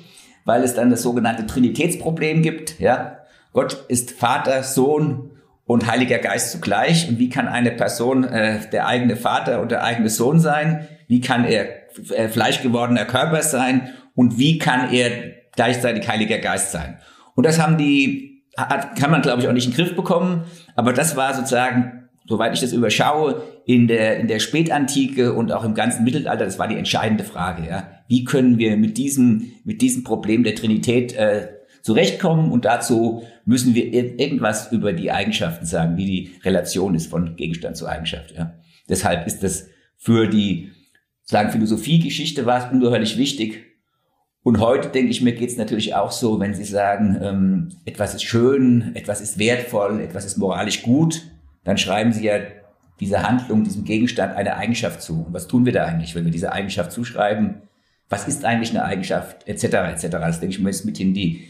weil 0.46 0.64
es 0.64 0.74
dann 0.76 0.90
das 0.90 1.02
sogenannte 1.02 1.46
Trinitätsproblem 1.46 2.42
gibt. 2.42 2.80
Ja, 2.80 3.17
Gott 3.58 3.86
ist 3.88 4.12
Vater, 4.12 4.62
Sohn 4.62 5.32
und 5.66 5.88
Heiliger 5.88 6.20
Geist 6.20 6.52
zugleich. 6.52 7.10
Und 7.10 7.18
wie 7.18 7.30
kann 7.30 7.48
eine 7.48 7.72
Person 7.72 8.24
äh, 8.24 8.60
der 8.72 8.86
eigene 8.86 9.16
Vater 9.16 9.64
und 9.64 9.72
der 9.72 9.84
eigene 9.84 10.12
Sohn 10.12 10.40
sein? 10.40 10.88
Wie 11.08 11.22
kann 11.22 11.44
er 11.44 11.66
äh, 12.12 12.28
fleischgewordener 12.28 13.06
Körper 13.06 13.42
sein? 13.42 13.90
Und 14.14 14.38
wie 14.38 14.60
kann 14.60 14.94
er 14.94 15.10
gleichzeitig 15.56 16.08
Heiliger 16.08 16.38
Geist 16.38 16.72
sein? 16.72 17.00
Und 17.34 17.48
das 17.48 17.60
haben 17.60 17.80
die, 17.80 18.44
hat, 18.56 18.96
kann 18.96 19.10
man 19.10 19.24
glaube 19.24 19.42
ich 19.42 19.48
auch 19.48 19.54
nicht 19.54 19.66
in 19.66 19.72
den 19.72 19.78
Griff 19.78 19.96
bekommen. 19.96 20.44
Aber 20.76 20.94
das 20.94 21.16
war 21.16 21.34
sozusagen, 21.34 22.10
soweit 22.28 22.54
ich 22.54 22.62
das 22.62 22.74
überschaue, 22.74 23.42
in 23.66 23.88
der, 23.88 24.20
in 24.20 24.28
der 24.28 24.38
Spätantike 24.38 25.34
und 25.34 25.52
auch 25.52 25.64
im 25.64 25.74
ganzen 25.74 26.04
Mittelalter, 26.04 26.46
das 26.46 26.60
war 26.60 26.68
die 26.68 26.78
entscheidende 26.78 27.24
Frage. 27.24 27.68
Ja? 27.68 27.88
Wie 28.08 28.24
können 28.24 28.60
wir 28.60 28.78
mit 28.78 29.00
diesem, 29.00 29.54
mit 29.64 29.82
diesem 29.82 30.04
Problem 30.04 30.44
der 30.44 30.54
Trinität 30.54 31.14
äh, 31.14 31.57
zurechtkommen 31.88 32.52
und 32.52 32.66
dazu 32.66 33.24
müssen 33.46 33.74
wir 33.74 33.94
irgendwas 33.94 34.74
über 34.74 34.92
die 34.92 35.10
Eigenschaften 35.10 35.66
sagen, 35.66 35.96
wie 35.96 36.06
die 36.06 36.32
Relation 36.44 36.96
ist 36.96 37.08
von 37.08 37.38
Gegenstand 37.38 37.78
zu 37.78 37.88
Eigenschaft. 37.88 38.34
Ja. 38.38 38.56
Deshalb 38.90 39.26
ist 39.26 39.42
das 39.42 39.70
für 39.96 40.28
die 40.28 40.72
sagen 41.24 41.50
Philosophiegeschichte 41.50 42.46
war 42.46 42.66
es 42.66 42.74
ungeheuerlich 42.74 43.18
wichtig. 43.18 43.64
Und 44.44 44.60
heute 44.60 44.90
denke 44.90 45.12
ich 45.12 45.22
mir 45.22 45.32
geht 45.32 45.50
es 45.50 45.56
natürlich 45.56 45.96
auch 45.96 46.12
so, 46.12 46.42
wenn 46.42 46.54
Sie 46.54 46.66
sagen, 46.66 47.18
ähm, 47.22 47.70
etwas 47.86 48.14
ist 48.16 48.24
schön, 48.24 48.94
etwas 48.94 49.22
ist 49.22 49.40
wertvoll, 49.40 50.02
etwas 50.02 50.26
ist 50.26 50.38
moralisch 50.38 50.82
gut, 50.84 51.22
dann 51.64 51.78
schreiben 51.78 52.12
Sie 52.12 52.26
ja 52.26 52.40
dieser 53.00 53.24
Handlung, 53.24 53.64
diesem 53.64 53.86
Gegenstand 53.86 54.36
eine 54.36 54.58
Eigenschaft 54.58 55.02
zu. 55.02 55.24
Und 55.24 55.34
was 55.34 55.48
tun 55.48 55.66
wir 55.66 55.72
da 55.72 55.86
eigentlich, 55.86 56.16
wenn 56.16 56.26
wir 56.26 56.32
diese 56.34 56.52
Eigenschaft 56.52 56.92
zuschreiben? 56.92 57.62
Was 58.10 58.28
ist 58.28 58.44
eigentlich 58.44 58.72
eine 58.72 58.84
Eigenschaft, 58.84 59.48
etc., 59.48 59.64
etc. 59.64 60.08
Das 60.10 60.42
denke 60.42 60.56
ich 60.56 60.62
mir 60.62 60.70
ist 60.70 60.84
mithin 60.84 61.14
die 61.14 61.48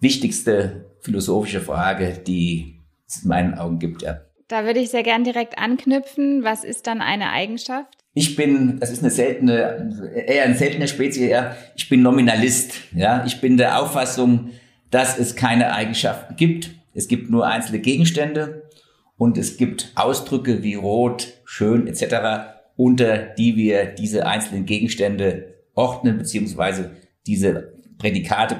wichtigste 0.00 0.86
philosophische 1.00 1.60
Frage, 1.60 2.20
die 2.26 2.80
es 3.06 3.22
in 3.22 3.28
meinen 3.28 3.54
Augen 3.54 3.78
gibt, 3.78 4.02
ja. 4.02 4.20
Da 4.48 4.64
würde 4.64 4.80
ich 4.80 4.90
sehr 4.90 5.02
gern 5.02 5.24
direkt 5.24 5.58
anknüpfen. 5.58 6.42
Was 6.42 6.64
ist 6.64 6.86
dann 6.86 7.00
eine 7.02 7.30
Eigenschaft? 7.30 7.98
Ich 8.14 8.34
bin, 8.34 8.80
das 8.80 8.90
ist 8.90 9.02
eine 9.02 9.10
seltene, 9.10 10.24
eher 10.26 10.44
eine 10.44 10.54
seltene 10.54 10.88
Spezie, 10.88 11.28
ja. 11.28 11.54
Ich 11.76 11.88
bin 11.88 12.02
Nominalist, 12.02 12.74
ja. 12.94 13.24
Ich 13.26 13.40
bin 13.40 13.56
der 13.56 13.80
Auffassung, 13.80 14.50
dass 14.90 15.18
es 15.18 15.36
keine 15.36 15.72
Eigenschaften 15.72 16.36
gibt. 16.36 16.70
Es 16.94 17.08
gibt 17.08 17.30
nur 17.30 17.46
einzelne 17.46 17.78
Gegenstände 17.78 18.68
und 19.16 19.36
es 19.36 19.56
gibt 19.56 19.92
Ausdrücke 19.94 20.62
wie 20.62 20.74
rot, 20.74 21.34
schön 21.44 21.86
etc., 21.86 22.54
unter 22.76 23.18
die 23.18 23.56
wir 23.56 23.84
diese 23.86 24.26
einzelnen 24.26 24.64
Gegenstände 24.64 25.54
ordnen, 25.74 26.18
beziehungsweise 26.18 26.92
diese 27.26 27.74
Prädikate 27.98 28.56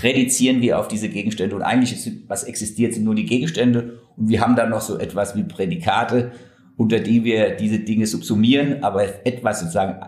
prädizieren 0.00 0.62
wir 0.62 0.78
auf 0.78 0.88
diese 0.88 1.10
Gegenstände 1.10 1.54
und 1.54 1.60
eigentlich 1.60 1.92
ist, 1.92 2.10
was 2.26 2.44
existiert, 2.44 2.94
sind 2.94 3.04
nur 3.04 3.14
die 3.14 3.26
Gegenstände 3.26 4.00
und 4.16 4.30
wir 4.30 4.40
haben 4.40 4.56
dann 4.56 4.70
noch 4.70 4.80
so 4.80 4.98
etwas 4.98 5.36
wie 5.36 5.42
Prädikate, 5.42 6.32
unter 6.78 7.00
die 7.00 7.22
wir 7.22 7.50
diese 7.50 7.80
Dinge 7.80 8.06
subsumieren, 8.06 8.82
aber 8.82 9.26
etwas 9.26 9.60
sozusagen 9.60 10.00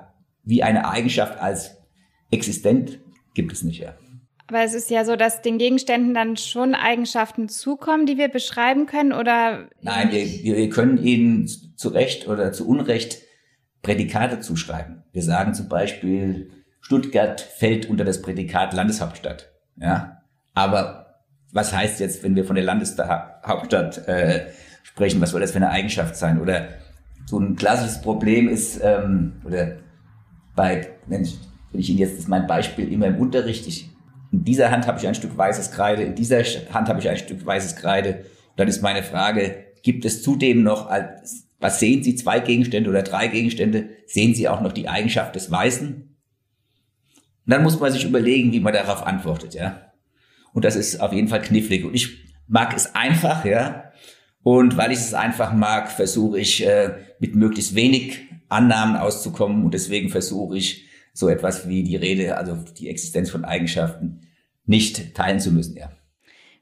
wie 0.45 0.63
eine 0.63 0.89
Eigenschaft 0.89 1.39
als 1.39 1.77
existent 2.31 3.01
gibt 3.35 3.53
es 3.53 3.63
nicht, 3.63 3.81
ja. 3.81 3.95
Aber 4.47 4.65
es 4.65 4.73
ist 4.73 4.89
ja 4.89 5.05
so, 5.05 5.15
dass 5.15 5.43
den 5.43 5.59
Gegenständen 5.59 6.15
dann 6.15 6.39
schon 6.39 6.75
Eigenschaften 6.75 7.51
zukommen, 7.51 8.07
die 8.07 8.17
wir 8.17 8.29
beschreiben 8.29 8.87
können, 8.87 9.13
oder? 9.13 9.69
Nein, 9.83 10.11
wir, 10.11 10.57
wir 10.57 10.69
können 10.71 11.03
ihnen 11.05 11.47
zu 11.77 11.91
Recht 11.91 12.29
oder 12.29 12.53
zu 12.53 12.67
Unrecht 12.67 13.19
Prädikate 13.83 14.41
zuschreiben. 14.41 15.03
Wir 15.13 15.23
sagen 15.23 15.53
zum 15.53 15.69
Beispiel, 15.69 16.51
Stuttgart 16.81 17.43
fällt 17.43 17.91
unter 17.91 18.05
das 18.05 18.23
Prädikat 18.23 18.73
Landeshauptstadt. 18.73 19.52
Ja, 19.77 20.23
aber 20.55 21.03
was 21.53 21.75
heißt 21.75 22.01
jetzt, 22.01 22.23
wenn 22.23 22.35
wir 22.35 22.45
von 22.45 22.57
der 22.57 22.65
Landeshauptstadt 22.65 24.09
äh, 24.09 24.47
sprechen, 24.83 25.21
was 25.21 25.31
soll 25.31 25.41
das 25.41 25.53
für 25.53 25.59
eine 25.59 25.71
Eigenschaft 25.71 26.17
sein? 26.17 26.41
Oder 26.41 26.69
so 27.27 27.39
ein 27.39 27.57
klassisches 27.57 28.01
Problem 28.01 28.49
ist, 28.49 28.81
ähm, 28.83 29.35
oder 29.45 29.77
bei, 30.55 30.89
wenn 31.07 31.23
ich, 31.23 31.39
wenn 31.71 31.81
ich 31.81 31.91
Ihnen 31.91 31.99
jetzt, 31.99 32.13
das 32.13 32.21
ist 32.21 32.29
mein 32.29 32.47
Beispiel 32.47 32.93
immer 32.93 33.07
im 33.07 33.19
Unterricht, 33.19 33.67
ich, 33.67 33.91
in 34.33 34.45
dieser 34.45 34.71
Hand 34.71 34.87
habe 34.87 34.99
ich 34.99 35.07
ein 35.07 35.15
Stück 35.15 35.37
weißes 35.37 35.73
Kreide, 35.73 36.03
in 36.03 36.15
dieser 36.15 36.43
Hand 36.73 36.89
habe 36.89 37.01
ich 37.01 37.09
ein 37.09 37.19
Stück 37.19 37.45
weißes 37.45 37.77
Kreide. 37.77 38.25
Und 38.51 38.59
dann 38.59 38.69
ist 38.69 38.83
meine 38.83 39.03
Frage, 39.03 39.67
gibt 39.83 40.05
es 40.05 40.23
zudem 40.23 40.63
noch, 40.63 40.91
was 41.61 41.81
sehen 41.81 42.03
Sie, 42.03 42.17
zwei 42.17 42.41
Gegenstände 42.41 42.89
oder 42.89 43.03
drei 43.03 43.29
Gegenstände, 43.29 43.91
sehen 44.07 44.35
Sie 44.35 44.49
auch 44.49 44.61
noch 44.61 44.73
die 44.73 44.89
Eigenschaft 44.89 45.35
des 45.35 45.51
Weißen? 45.51 46.12
Und 47.45 47.53
dann 47.53 47.63
muss 47.63 47.79
man 47.79 47.93
sich 47.93 48.05
überlegen, 48.05 48.53
wie 48.53 48.61
man 48.61 48.73
darauf 48.73 49.07
antwortet, 49.07 49.55
ja. 49.55 49.93
Und 50.53 50.65
das 50.65 50.77
ist 50.77 51.01
auf 51.01 51.13
jeden 51.13 51.29
Fall 51.29 51.43
knifflig. 51.43 51.85
Und 51.85 51.95
ich 51.95 52.25
mag 52.47 52.75
es 52.77 52.95
einfach, 52.95 53.45
ja. 53.45 53.93
Und 54.43 54.77
weil 54.77 54.93
ich 54.93 54.99
es 54.99 55.15
einfach 55.15 55.53
mag, 55.53 55.91
versuche 55.91 56.39
ich 56.39 56.67
äh, 56.67 56.95
mit 57.19 57.35
möglichst 57.35 57.75
wenig 57.75 58.21
Annahmen 58.49 58.97
auszukommen 58.97 59.65
und 59.65 59.73
deswegen 59.73 60.11
versuche 60.11 60.59
ich 60.59 60.89
so 61.15 61.29
etwas 61.29 61.69
wie 61.69 61.83
die 61.83 61.97
Rede, 61.97 62.37
also 62.37 62.57
die 62.79 62.89
Existenz 62.89 63.31
von 63.31 63.45
Eigenschaften 63.45 64.29
nicht 64.65 65.15
teilen 65.15 65.41
zu 65.41 65.51
müssen, 65.53 65.77
ja. 65.77 65.91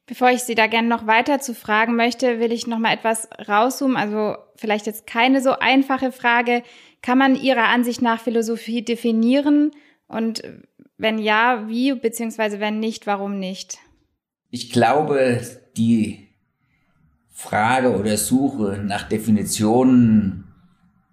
Bevor 0.07 0.31
ich 0.31 0.41
Sie 0.41 0.57
da 0.57 0.67
gerne 0.67 0.89
noch 0.89 1.07
weiter 1.07 1.39
zu 1.39 1.55
fragen 1.55 1.95
möchte, 1.95 2.41
will 2.41 2.51
ich 2.51 2.67
noch 2.67 2.81
mal 2.81 2.93
etwas 2.93 3.29
rauszoomen. 3.47 3.97
Also 3.97 4.37
vielleicht 4.57 4.87
jetzt 4.87 5.07
keine 5.07 5.41
so 5.41 5.53
einfache 5.53 6.11
Frage. 6.11 6.65
Kann 7.01 7.17
man 7.17 7.37
Ihrer 7.37 7.69
Ansicht 7.69 8.03
nach 8.03 8.21
Philosophie 8.21 8.85
definieren? 8.85 9.71
Und 10.09 10.43
wenn 11.01 11.19
ja, 11.19 11.65
wie? 11.69 11.95
Beziehungsweise 11.95 12.61
wenn 12.61 12.79
nicht, 12.79 13.07
warum 13.07 13.39
nicht? 13.39 13.79
Ich 14.51 14.71
glaube, 14.71 15.41
die 15.77 16.29
Frage 17.31 17.97
oder 17.99 18.17
Suche 18.17 18.83
nach 18.85 19.09
Definitionen 19.09 20.45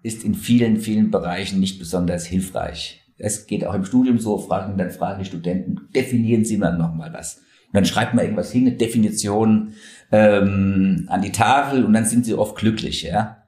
ist 0.02 0.24
in 0.24 0.34
vielen, 0.34 0.78
vielen 0.78 1.10
Bereichen 1.10 1.60
nicht 1.60 1.78
besonders 1.78 2.26
hilfreich. 2.26 3.02
Es 3.16 3.46
geht 3.46 3.64
auch 3.64 3.74
im 3.74 3.84
Studium 3.84 4.18
so, 4.18 4.38
fragen 4.38 4.76
dann 4.78 4.90
fragen 4.90 5.20
die 5.20 5.28
Studenten, 5.28 5.88
definieren 5.94 6.44
Sie 6.44 6.56
mal 6.56 6.76
nochmal 6.76 7.12
was. 7.12 7.36
Und 7.68 7.74
dann 7.74 7.84
schreibt 7.84 8.14
man 8.14 8.24
irgendwas 8.24 8.52
hin, 8.52 8.66
eine 8.66 8.76
Definition 8.76 9.74
ähm, 10.12 11.06
an 11.08 11.22
die 11.22 11.32
Tafel 11.32 11.84
und 11.84 11.92
dann 11.92 12.04
sind 12.04 12.24
sie 12.24 12.34
oft 12.34 12.56
glücklich, 12.56 13.02
ja. 13.02 13.47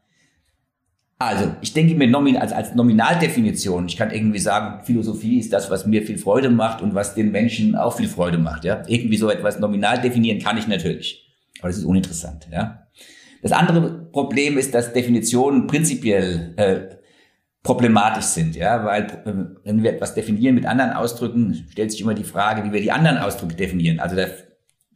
Also, 1.20 1.54
ich 1.60 1.74
denke 1.74 1.94
mir 1.96 2.08
nomin 2.08 2.38
als, 2.38 2.50
als 2.50 2.74
Nominaldefinition, 2.74 3.86
ich 3.86 3.98
kann 3.98 4.10
irgendwie 4.10 4.38
sagen, 4.38 4.82
Philosophie 4.86 5.38
ist 5.38 5.52
das, 5.52 5.70
was 5.70 5.84
mir 5.84 6.02
viel 6.02 6.16
Freude 6.16 6.48
macht 6.48 6.80
und 6.80 6.94
was 6.94 7.14
den 7.14 7.30
Menschen 7.30 7.74
auch 7.74 7.94
viel 7.94 8.08
Freude 8.08 8.38
macht, 8.38 8.64
ja. 8.64 8.82
Irgendwie 8.86 9.18
so 9.18 9.28
etwas 9.28 9.58
nominal 9.58 10.00
definieren 10.00 10.38
kann 10.38 10.56
ich 10.56 10.66
natürlich. 10.66 11.30
Aber 11.58 11.68
das 11.68 11.76
ist 11.76 11.84
uninteressant, 11.84 12.48
ja. 12.50 12.86
Das 13.42 13.52
andere 13.52 14.06
Problem 14.10 14.56
ist, 14.56 14.74
dass 14.74 14.94
Definitionen 14.94 15.66
prinzipiell 15.66 16.54
äh, 16.56 16.96
problematisch 17.62 18.24
sind, 18.24 18.56
ja, 18.56 18.82
weil 18.86 19.02
äh, 19.26 19.64
wenn 19.64 19.82
wir 19.82 19.92
etwas 19.92 20.14
definieren 20.14 20.54
mit 20.54 20.64
anderen 20.64 20.92
Ausdrücken, 20.92 21.66
stellt 21.70 21.92
sich 21.92 22.00
immer 22.00 22.14
die 22.14 22.24
Frage, 22.24 22.64
wie 22.64 22.72
wir 22.72 22.80
die 22.80 22.92
anderen 22.92 23.18
Ausdrücke 23.18 23.56
definieren. 23.56 24.00
Also 24.00 24.16
da 24.16 24.24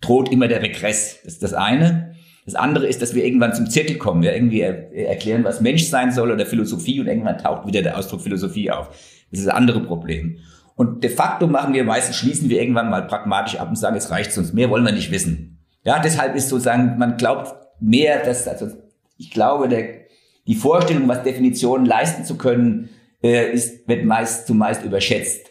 droht 0.00 0.32
immer 0.32 0.48
der 0.48 0.62
Regress. 0.62 1.18
Das 1.22 1.34
ist 1.34 1.42
das 1.42 1.52
eine. 1.52 2.13
Das 2.44 2.54
andere 2.54 2.86
ist, 2.86 3.00
dass 3.00 3.14
wir 3.14 3.24
irgendwann 3.24 3.54
zum 3.54 3.70
Zirkel 3.70 3.96
kommen, 3.96 4.22
ja, 4.22 4.32
irgendwie 4.32 4.60
erklären, 4.60 5.44
was 5.44 5.60
Mensch 5.60 5.84
sein 5.84 6.12
soll 6.12 6.30
oder 6.30 6.44
Philosophie 6.44 7.00
und 7.00 7.06
irgendwann 7.06 7.38
taucht 7.38 7.66
wieder 7.66 7.82
der 7.82 7.96
Ausdruck 7.98 8.20
Philosophie 8.20 8.70
auf. 8.70 8.88
Das 9.30 9.40
ist 9.40 9.48
das 9.48 9.54
andere 9.54 9.80
Problem. 9.80 10.38
Und 10.76 11.02
de 11.04 11.10
facto 11.10 11.46
machen 11.46 11.72
wir 11.72 11.84
meistens, 11.84 12.16
schließen 12.16 12.50
wir 12.50 12.60
irgendwann 12.60 12.90
mal 12.90 13.06
pragmatisch 13.06 13.56
ab 13.56 13.68
und 13.68 13.76
sagen, 13.76 13.96
es 13.96 14.10
reicht 14.10 14.36
uns, 14.36 14.52
mehr 14.52 14.68
wollen 14.70 14.84
wir 14.84 14.92
nicht 14.92 15.10
wissen. 15.10 15.64
Ja, 15.84 16.00
deshalb 16.00 16.34
ist 16.34 16.48
sozusagen, 16.48 16.98
man 16.98 17.16
glaubt 17.16 17.54
mehr, 17.80 18.24
dass, 18.24 18.48
also 18.48 18.68
ich 19.16 19.30
glaube, 19.30 19.68
der 19.68 20.04
die 20.46 20.54
Vorstellung, 20.54 21.08
was 21.08 21.22
Definitionen 21.22 21.86
leisten 21.86 22.24
zu 22.24 22.36
können, 22.36 22.90
äh, 23.22 23.50
ist, 23.52 23.88
wird 23.88 24.04
meist 24.04 24.46
zumeist 24.46 24.84
überschätzt. 24.84 25.50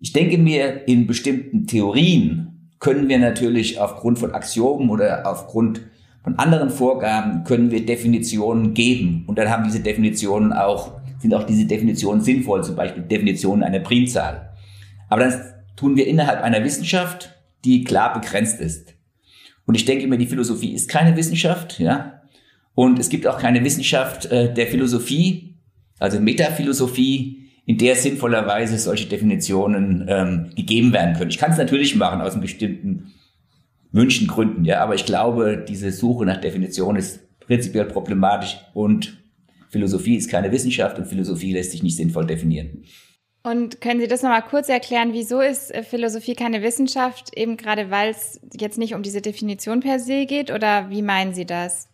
Ich 0.00 0.12
denke 0.12 0.38
mir, 0.38 0.88
in 0.88 1.06
bestimmten 1.06 1.66
Theorien 1.66 2.72
können 2.80 3.08
wir 3.08 3.18
natürlich 3.18 3.78
aufgrund 3.78 4.18
von 4.18 4.32
Axiomen 4.32 4.90
oder 4.90 5.30
aufgrund 5.30 5.82
von 6.22 6.38
anderen 6.38 6.70
Vorgaben 6.70 7.44
können 7.44 7.70
wir 7.70 7.84
Definitionen 7.84 8.74
geben. 8.74 9.24
Und 9.26 9.38
dann 9.38 9.50
haben 9.50 9.64
diese 9.64 9.80
Definitionen 9.80 10.52
auch, 10.52 11.00
sind 11.18 11.34
auch 11.34 11.44
diese 11.44 11.66
Definitionen 11.66 12.22
sinnvoll, 12.22 12.62
zum 12.62 12.76
Beispiel 12.76 13.02
Definitionen 13.02 13.64
einer 13.64 13.80
Primzahl. 13.80 14.52
Aber 15.08 15.24
das 15.24 15.38
tun 15.76 15.96
wir 15.96 16.06
innerhalb 16.06 16.42
einer 16.42 16.64
Wissenschaft, 16.64 17.30
die 17.64 17.84
klar 17.84 18.12
begrenzt 18.12 18.60
ist. 18.60 18.94
Und 19.66 19.74
ich 19.74 19.84
denke 19.84 20.06
mir, 20.06 20.18
die 20.18 20.26
Philosophie 20.26 20.72
ist 20.72 20.88
keine 20.88 21.16
Wissenschaft, 21.16 21.78
ja. 21.78 22.20
Und 22.74 22.98
es 22.98 23.08
gibt 23.08 23.26
auch 23.26 23.38
keine 23.38 23.62
Wissenschaft 23.64 24.26
äh, 24.26 24.52
der 24.52 24.66
Philosophie, 24.66 25.56
also 25.98 26.18
Metaphilosophie, 26.18 27.50
in 27.66 27.78
der 27.78 27.94
sinnvollerweise 27.94 28.78
solche 28.78 29.08
Definitionen 29.08 30.06
ähm, 30.08 30.50
gegeben 30.56 30.92
werden 30.92 31.14
können. 31.14 31.30
Ich 31.30 31.38
kann 31.38 31.52
es 31.52 31.58
natürlich 31.58 31.94
machen 31.94 32.20
aus 32.20 32.32
einem 32.32 32.42
bestimmten 32.42 33.12
Wünschen, 33.92 34.26
Gründen, 34.26 34.64
ja, 34.64 34.80
aber 34.80 34.94
ich 34.94 35.04
glaube, 35.04 35.64
diese 35.68 35.92
Suche 35.92 36.24
nach 36.24 36.40
Definition 36.40 36.96
ist 36.96 37.20
prinzipiell 37.40 37.84
problematisch 37.84 38.58
und 38.74 39.18
Philosophie 39.68 40.16
ist 40.16 40.30
keine 40.30 40.50
Wissenschaft 40.50 40.98
und 40.98 41.06
Philosophie 41.06 41.52
lässt 41.52 41.70
sich 41.72 41.82
nicht 41.82 41.96
sinnvoll 41.96 42.26
definieren. 42.26 42.84
Und 43.44 43.80
können 43.80 44.00
Sie 44.00 44.06
das 44.06 44.22
nochmal 44.22 44.42
kurz 44.42 44.68
erklären, 44.68 45.12
wieso 45.12 45.40
ist 45.40 45.74
äh, 45.74 45.82
Philosophie 45.82 46.34
keine 46.34 46.62
Wissenschaft, 46.62 47.36
eben 47.36 47.56
gerade 47.56 47.90
weil 47.90 48.10
es 48.10 48.40
jetzt 48.58 48.78
nicht 48.78 48.94
um 48.94 49.02
diese 49.02 49.20
Definition 49.20 49.80
per 49.80 49.98
se 49.98 50.26
geht 50.26 50.52
oder 50.52 50.90
wie 50.90 51.02
meinen 51.02 51.34
Sie 51.34 51.44
das? 51.44 51.88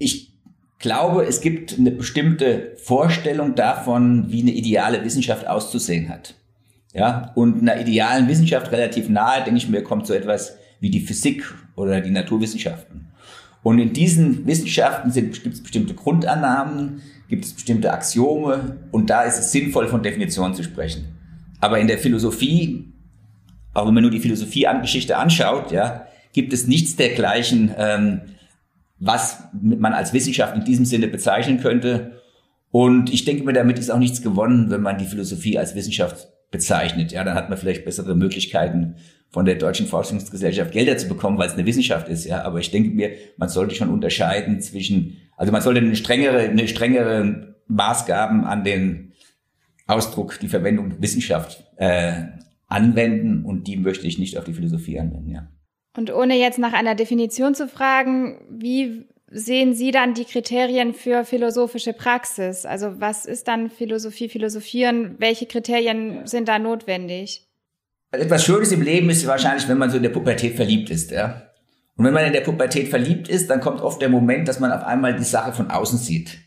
ich 0.00 0.32
glaube, 0.78 1.24
es 1.24 1.40
gibt 1.40 1.78
eine 1.78 1.92
bestimmte 1.92 2.72
Vorstellung 2.82 3.54
davon, 3.54 4.32
wie 4.32 4.40
eine 4.40 4.50
ideale 4.50 5.04
Wissenschaft 5.04 5.46
auszusehen 5.46 6.08
hat. 6.08 6.34
Ja, 6.92 7.30
und 7.36 7.60
einer 7.60 7.80
idealen 7.80 8.26
Wissenschaft 8.26 8.72
relativ 8.72 9.08
nahe, 9.08 9.44
denke 9.44 9.58
ich 9.58 9.68
mir, 9.68 9.84
kommt 9.84 10.08
so 10.08 10.14
etwas 10.14 10.56
wie 10.80 10.90
die 10.90 11.00
Physik 11.00 11.44
oder 11.76 12.00
die 12.00 12.10
Naturwissenschaften. 12.10 13.06
Und 13.62 13.78
in 13.78 13.92
diesen 13.92 14.46
Wissenschaften 14.46 15.12
gibt 15.12 15.46
es 15.46 15.62
bestimmte 15.62 15.94
Grundannahmen, 15.94 17.02
gibt 17.28 17.44
es 17.44 17.52
bestimmte 17.52 17.92
Axiome 17.92 18.78
und 18.90 19.10
da 19.10 19.22
ist 19.22 19.38
es 19.38 19.52
sinnvoll, 19.52 19.88
von 19.88 20.02
Definitionen 20.02 20.54
zu 20.54 20.62
sprechen. 20.62 21.16
Aber 21.60 21.78
in 21.78 21.86
der 21.86 21.98
Philosophie, 21.98 22.92
auch 23.74 23.86
wenn 23.86 23.94
man 23.94 24.02
nur 24.02 24.10
die 24.10 24.20
Philosophie-Geschichte 24.20 25.18
anschaut, 25.18 25.70
ja, 25.70 26.06
gibt 26.32 26.52
es 26.52 26.66
nichts 26.66 26.96
dergleichen, 26.96 27.72
ähm, 27.76 28.20
was 28.98 29.42
man 29.60 29.92
als 29.92 30.12
Wissenschaft 30.12 30.56
in 30.56 30.64
diesem 30.64 30.84
Sinne 30.84 31.08
bezeichnen 31.08 31.60
könnte. 31.60 32.20
Und 32.70 33.12
ich 33.12 33.24
denke 33.24 33.44
mir, 33.44 33.52
damit 33.52 33.78
ist 33.78 33.90
auch 33.90 33.98
nichts 33.98 34.22
gewonnen, 34.22 34.70
wenn 34.70 34.82
man 34.82 34.98
die 34.98 35.06
Philosophie 35.06 35.58
als 35.58 35.74
Wissenschaft 35.74 36.28
bezeichnet. 36.50 37.12
Ja, 37.12 37.24
dann 37.24 37.34
hat 37.34 37.48
man 37.48 37.58
vielleicht 37.58 37.84
bessere 37.84 38.14
Möglichkeiten, 38.14 38.96
von 39.30 39.44
der 39.44 39.54
Deutschen 39.54 39.86
Forschungsgesellschaft 39.86 40.72
Gelder 40.72 40.98
zu 40.98 41.08
bekommen, 41.08 41.38
weil 41.38 41.46
es 41.46 41.54
eine 41.54 41.66
Wissenschaft 41.66 42.08
ist. 42.08 42.24
Ja, 42.24 42.42
aber 42.42 42.58
ich 42.58 42.70
denke 42.70 42.90
mir, 42.90 43.12
man 43.36 43.48
sollte 43.48 43.76
schon 43.76 43.88
unterscheiden 43.88 44.60
zwischen, 44.60 45.18
also 45.36 45.52
man 45.52 45.62
sollte 45.62 45.80
eine 45.80 45.94
strengere, 45.94 46.40
eine 46.40 46.66
strengere 46.66 47.56
Maßgaben 47.68 48.44
an 48.44 48.64
den 48.64 49.12
Ausdruck, 49.86 50.38
die 50.40 50.48
Verwendung 50.48 51.00
Wissenschaft 51.00 51.64
äh, 51.76 52.24
anwenden 52.66 53.44
und 53.44 53.66
die 53.68 53.76
möchte 53.76 54.06
ich 54.06 54.18
nicht 54.18 54.36
auf 54.36 54.44
die 54.44 54.52
Philosophie 54.52 54.98
anwenden. 54.98 55.30
Ja. 55.30 55.48
Und 55.96 56.12
ohne 56.12 56.36
jetzt 56.36 56.58
nach 56.58 56.72
einer 56.72 56.94
Definition 56.94 57.54
zu 57.54 57.68
fragen, 57.68 58.40
wie 58.50 59.06
sehen 59.30 59.74
Sie 59.74 59.92
dann 59.92 60.14
die 60.14 60.24
Kriterien 60.24 60.92
für 60.92 61.24
philosophische 61.24 61.92
Praxis? 61.92 62.66
Also 62.66 63.00
was 63.00 63.26
ist 63.26 63.48
dann 63.48 63.70
Philosophie, 63.70 64.28
Philosophieren? 64.28 65.14
Welche 65.18 65.46
Kriterien 65.46 66.26
sind 66.26 66.48
da 66.48 66.58
notwendig? 66.58 67.46
Also 68.10 68.24
etwas 68.24 68.44
Schönes 68.44 68.72
im 68.72 68.82
Leben 68.82 69.08
ist 69.08 69.26
wahrscheinlich, 69.26 69.68
wenn 69.68 69.78
man 69.78 69.90
so 69.90 69.96
in 69.96 70.02
der 70.02 70.10
Pubertät 70.10 70.56
verliebt 70.56 70.90
ist, 70.90 71.12
ja. 71.12 71.46
Und 71.96 72.04
wenn 72.04 72.14
man 72.14 72.24
in 72.24 72.32
der 72.32 72.40
Pubertät 72.40 72.88
verliebt 72.88 73.28
ist, 73.28 73.50
dann 73.50 73.60
kommt 73.60 73.80
oft 73.80 74.00
der 74.02 74.08
Moment, 74.08 74.48
dass 74.48 74.58
man 74.58 74.72
auf 74.72 74.82
einmal 74.82 75.14
die 75.14 75.24
Sache 75.24 75.52
von 75.52 75.70
außen 75.70 75.98
sieht. 75.98 76.38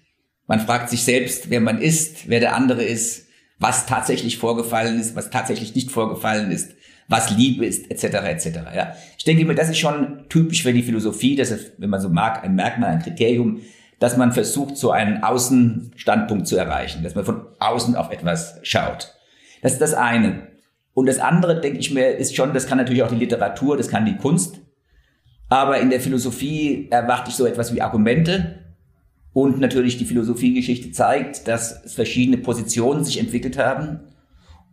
Man 0.47 0.59
fragt 0.59 0.89
sich 0.89 1.03
selbst, 1.03 1.49
wer 1.49 1.61
man 1.61 1.79
ist, 1.79 2.27
wer 2.27 2.39
der 2.41 2.55
andere 2.55 2.83
ist, 2.83 3.27
was 3.59 3.85
tatsächlich 3.85 4.39
vorgefallen 4.39 4.99
ist, 4.99 5.15
was 5.15 5.29
tatsächlich 5.29 5.73
nicht 5.73 5.91
vorgefallen 5.91 6.51
ist 6.51 6.73
was 7.07 7.35
Liebe 7.35 7.65
ist, 7.65 7.89
etc. 7.91 8.03
etc. 8.25 8.47
Ja. 8.75 8.93
Ich 9.17 9.23
denke 9.23 9.45
mir, 9.45 9.55
das 9.55 9.69
ist 9.69 9.79
schon 9.79 10.25
typisch 10.29 10.63
für 10.63 10.73
die 10.73 10.83
Philosophie, 10.83 11.35
das 11.35 11.51
ist, 11.51 11.73
wenn 11.77 11.89
man 11.89 12.01
so 12.01 12.09
mag, 12.09 12.43
ein 12.43 12.55
Merkmal, 12.55 12.91
ein 12.91 13.01
Kriterium, 13.01 13.61
dass 13.99 14.17
man 14.17 14.31
versucht, 14.31 14.77
so 14.77 14.91
einen 14.91 15.23
Außenstandpunkt 15.23 16.47
zu 16.47 16.57
erreichen, 16.57 17.03
dass 17.03 17.15
man 17.15 17.25
von 17.25 17.45
außen 17.59 17.95
auf 17.95 18.11
etwas 18.11 18.59
schaut. 18.63 19.13
Das 19.61 19.73
ist 19.73 19.81
das 19.81 19.93
eine. 19.93 20.47
Und 20.93 21.07
das 21.07 21.19
andere, 21.19 21.61
denke 21.61 21.79
ich 21.79 21.91
mir, 21.91 22.17
ist 22.17 22.35
schon, 22.35 22.53
das 22.53 22.67
kann 22.67 22.77
natürlich 22.77 23.03
auch 23.03 23.09
die 23.09 23.15
Literatur, 23.15 23.77
das 23.77 23.87
kann 23.87 24.05
die 24.05 24.17
Kunst. 24.17 24.59
Aber 25.49 25.79
in 25.79 25.89
der 25.89 26.01
Philosophie 26.01 26.87
erwarte 26.91 27.29
ich 27.29 27.35
so 27.35 27.45
etwas 27.45 27.73
wie 27.73 27.81
Argumente. 27.81 28.59
Und 29.31 29.59
natürlich 29.59 29.97
die 29.97 30.05
Philosophiegeschichte 30.05 30.91
zeigt, 30.91 31.47
dass 31.47 31.81
verschiedene 31.93 32.37
Positionen 32.37 33.03
sich 33.03 33.19
entwickelt 33.19 33.57
haben 33.57 34.01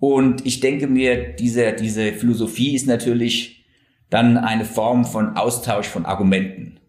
und 0.01 0.47
ich 0.47 0.61
denke 0.61 0.87
mir, 0.87 1.35
diese, 1.35 1.75
diese 1.75 2.13
Philosophie 2.13 2.75
ist 2.75 2.87
natürlich 2.87 3.67
dann 4.09 4.39
eine 4.39 4.65
Form 4.65 5.05
von 5.05 5.37
Austausch 5.37 5.87
von 5.87 6.07
Argumenten. 6.07 6.81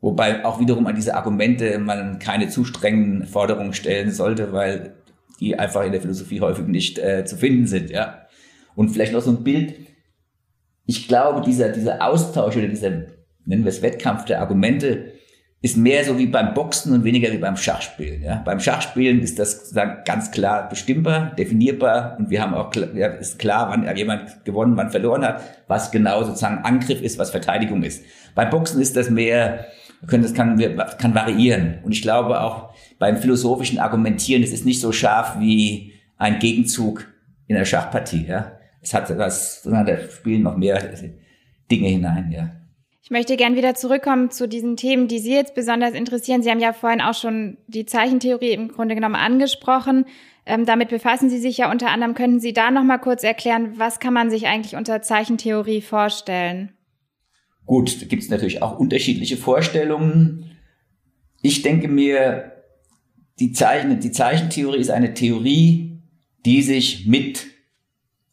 Wobei 0.00 0.44
auch 0.44 0.60
wiederum 0.60 0.86
an 0.86 0.94
diese 0.94 1.16
Argumente 1.16 1.78
man 1.78 2.20
keine 2.20 2.48
zu 2.48 2.64
strengen 2.64 3.26
Forderungen 3.26 3.72
stellen 3.72 4.12
sollte, 4.12 4.52
weil 4.52 4.94
die 5.40 5.58
einfach 5.58 5.84
in 5.84 5.92
der 5.92 6.00
Philosophie 6.00 6.40
häufig 6.40 6.66
nicht 6.66 6.98
äh, 6.98 7.24
zu 7.24 7.36
finden 7.36 7.66
sind, 7.66 7.90
ja. 7.90 8.22
Und 8.76 8.90
vielleicht 8.90 9.12
noch 9.12 9.22
so 9.22 9.30
ein 9.30 9.42
Bild. 9.42 9.74
Ich 10.86 11.08
glaube, 11.08 11.40
dieser, 11.40 11.70
dieser 11.70 12.06
Austausch 12.06 12.56
oder 12.56 12.68
dieser, 12.68 12.90
nennen 13.44 13.64
wir 13.64 13.70
es 13.70 13.82
Wettkampf 13.82 14.24
der 14.26 14.40
Argumente, 14.40 15.12
ist 15.62 15.76
mehr 15.76 16.04
so 16.04 16.18
wie 16.18 16.26
beim 16.26 16.54
Boxen 16.54 16.92
und 16.92 17.04
weniger 17.04 17.32
wie 17.32 17.38
beim 17.38 17.56
Schachspielen. 17.56 18.22
Ja? 18.22 18.42
Beim 18.44 18.60
Schachspielen 18.60 19.20
ist 19.20 19.38
das 19.38 19.74
ganz 20.04 20.30
klar 20.30 20.68
bestimmbar, 20.68 21.34
definierbar 21.34 22.16
und 22.18 22.30
wir 22.30 22.42
haben 22.42 22.54
auch 22.54 22.72
ja, 22.94 23.08
ist 23.08 23.38
klar, 23.38 23.70
wann 23.70 23.96
jemand 23.96 24.44
gewonnen, 24.44 24.76
wann 24.76 24.90
verloren 24.90 25.24
hat, 25.24 25.42
was 25.66 25.90
genau 25.90 26.22
sozusagen 26.22 26.58
Angriff 26.58 27.00
ist, 27.00 27.18
was 27.18 27.30
Verteidigung 27.30 27.82
ist. 27.82 28.04
Beim 28.34 28.50
Boxen 28.50 28.80
ist 28.80 28.96
das 28.96 29.08
mehr, 29.08 29.66
das 30.02 30.34
kann, 30.34 30.58
kann 30.98 31.14
variieren. 31.14 31.78
Und 31.82 31.92
ich 31.92 32.02
glaube 32.02 32.40
auch 32.40 32.74
beim 32.98 33.16
philosophischen 33.16 33.78
Argumentieren, 33.78 34.42
es 34.42 34.52
ist 34.52 34.66
nicht 34.66 34.80
so 34.80 34.92
scharf 34.92 35.40
wie 35.40 35.94
ein 36.18 36.38
Gegenzug 36.38 37.06
in 37.46 37.56
der 37.56 37.64
Schachpartie. 37.64 38.26
Ja? 38.26 38.52
Es 38.82 38.92
hat 38.94 39.16
was, 39.16 39.62
da 39.64 39.98
spielen 40.10 40.42
noch 40.42 40.56
mehr 40.56 40.80
Dinge 41.70 41.88
hinein. 41.88 42.30
Ja. 42.30 42.50
Ich 43.06 43.10
möchte 43.12 43.36
gern 43.36 43.54
wieder 43.54 43.76
zurückkommen 43.76 44.32
zu 44.32 44.48
diesen 44.48 44.76
Themen, 44.76 45.06
die 45.06 45.20
Sie 45.20 45.32
jetzt 45.32 45.54
besonders 45.54 45.94
interessieren. 45.94 46.42
Sie 46.42 46.50
haben 46.50 46.58
ja 46.58 46.72
vorhin 46.72 47.00
auch 47.00 47.14
schon 47.14 47.56
die 47.68 47.86
Zeichentheorie 47.86 48.50
im 48.50 48.66
Grunde 48.66 48.96
genommen 48.96 49.14
angesprochen. 49.14 50.06
Ähm, 50.44 50.66
damit 50.66 50.88
befassen 50.88 51.30
Sie 51.30 51.38
sich 51.38 51.56
ja 51.58 51.70
unter 51.70 51.90
anderem. 51.90 52.14
Könnten 52.14 52.40
Sie 52.40 52.52
da 52.52 52.72
noch 52.72 52.82
mal 52.82 52.98
kurz 52.98 53.22
erklären, 53.22 53.74
was 53.76 54.00
kann 54.00 54.12
man 54.12 54.28
sich 54.28 54.48
eigentlich 54.48 54.74
unter 54.74 55.02
Zeichentheorie 55.02 55.82
vorstellen? 55.82 56.72
Gut, 57.64 58.02
da 58.02 58.06
gibt 58.06 58.24
es 58.24 58.28
natürlich 58.28 58.60
auch 58.60 58.76
unterschiedliche 58.76 59.36
Vorstellungen. 59.36 60.56
Ich 61.42 61.62
denke 61.62 61.86
mir, 61.86 62.60
die, 63.38 63.52
Zeichen, 63.52 64.00
die 64.00 64.10
Zeichentheorie 64.10 64.80
ist 64.80 64.90
eine 64.90 65.14
Theorie, 65.14 66.02
die 66.44 66.60
sich 66.60 67.06
mit 67.06 67.46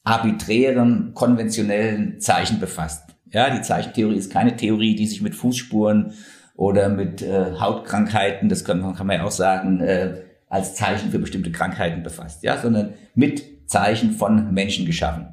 arbiträren, 0.04 1.14
konventionellen 1.14 2.20
Zeichen 2.20 2.60
befasst. 2.60 3.13
Ja, 3.34 3.50
die 3.50 3.62
Zeichentheorie 3.62 4.16
ist 4.16 4.32
keine 4.32 4.56
Theorie, 4.56 4.96
die 4.96 5.08
sich 5.08 5.22
mit 5.22 5.36
Fußspuren 5.36 6.14
oder 6.56 6.90
mit 6.90 7.22
äh, 7.22 7.54
Hautkrankheiten, 7.60 8.48
das 8.48 8.64
kann, 8.64 8.96
kann 8.96 9.08
man 9.08 9.18
ja 9.18 9.24
auch 9.24 9.32
sagen, 9.32 9.82
äh, 9.82 10.22
als 10.48 10.76
Zeichen 10.76 11.10
für 11.10 11.20
bestimmte 11.20 11.52
Krankheiten 11.52 12.04
befasst, 12.04 12.44
ja, 12.44 12.58
sondern 12.58 12.94
mit 13.16 13.70
Zeichen 13.70 14.12
von 14.12 14.54
Menschen 14.54 14.86
geschaffen. 14.86 15.28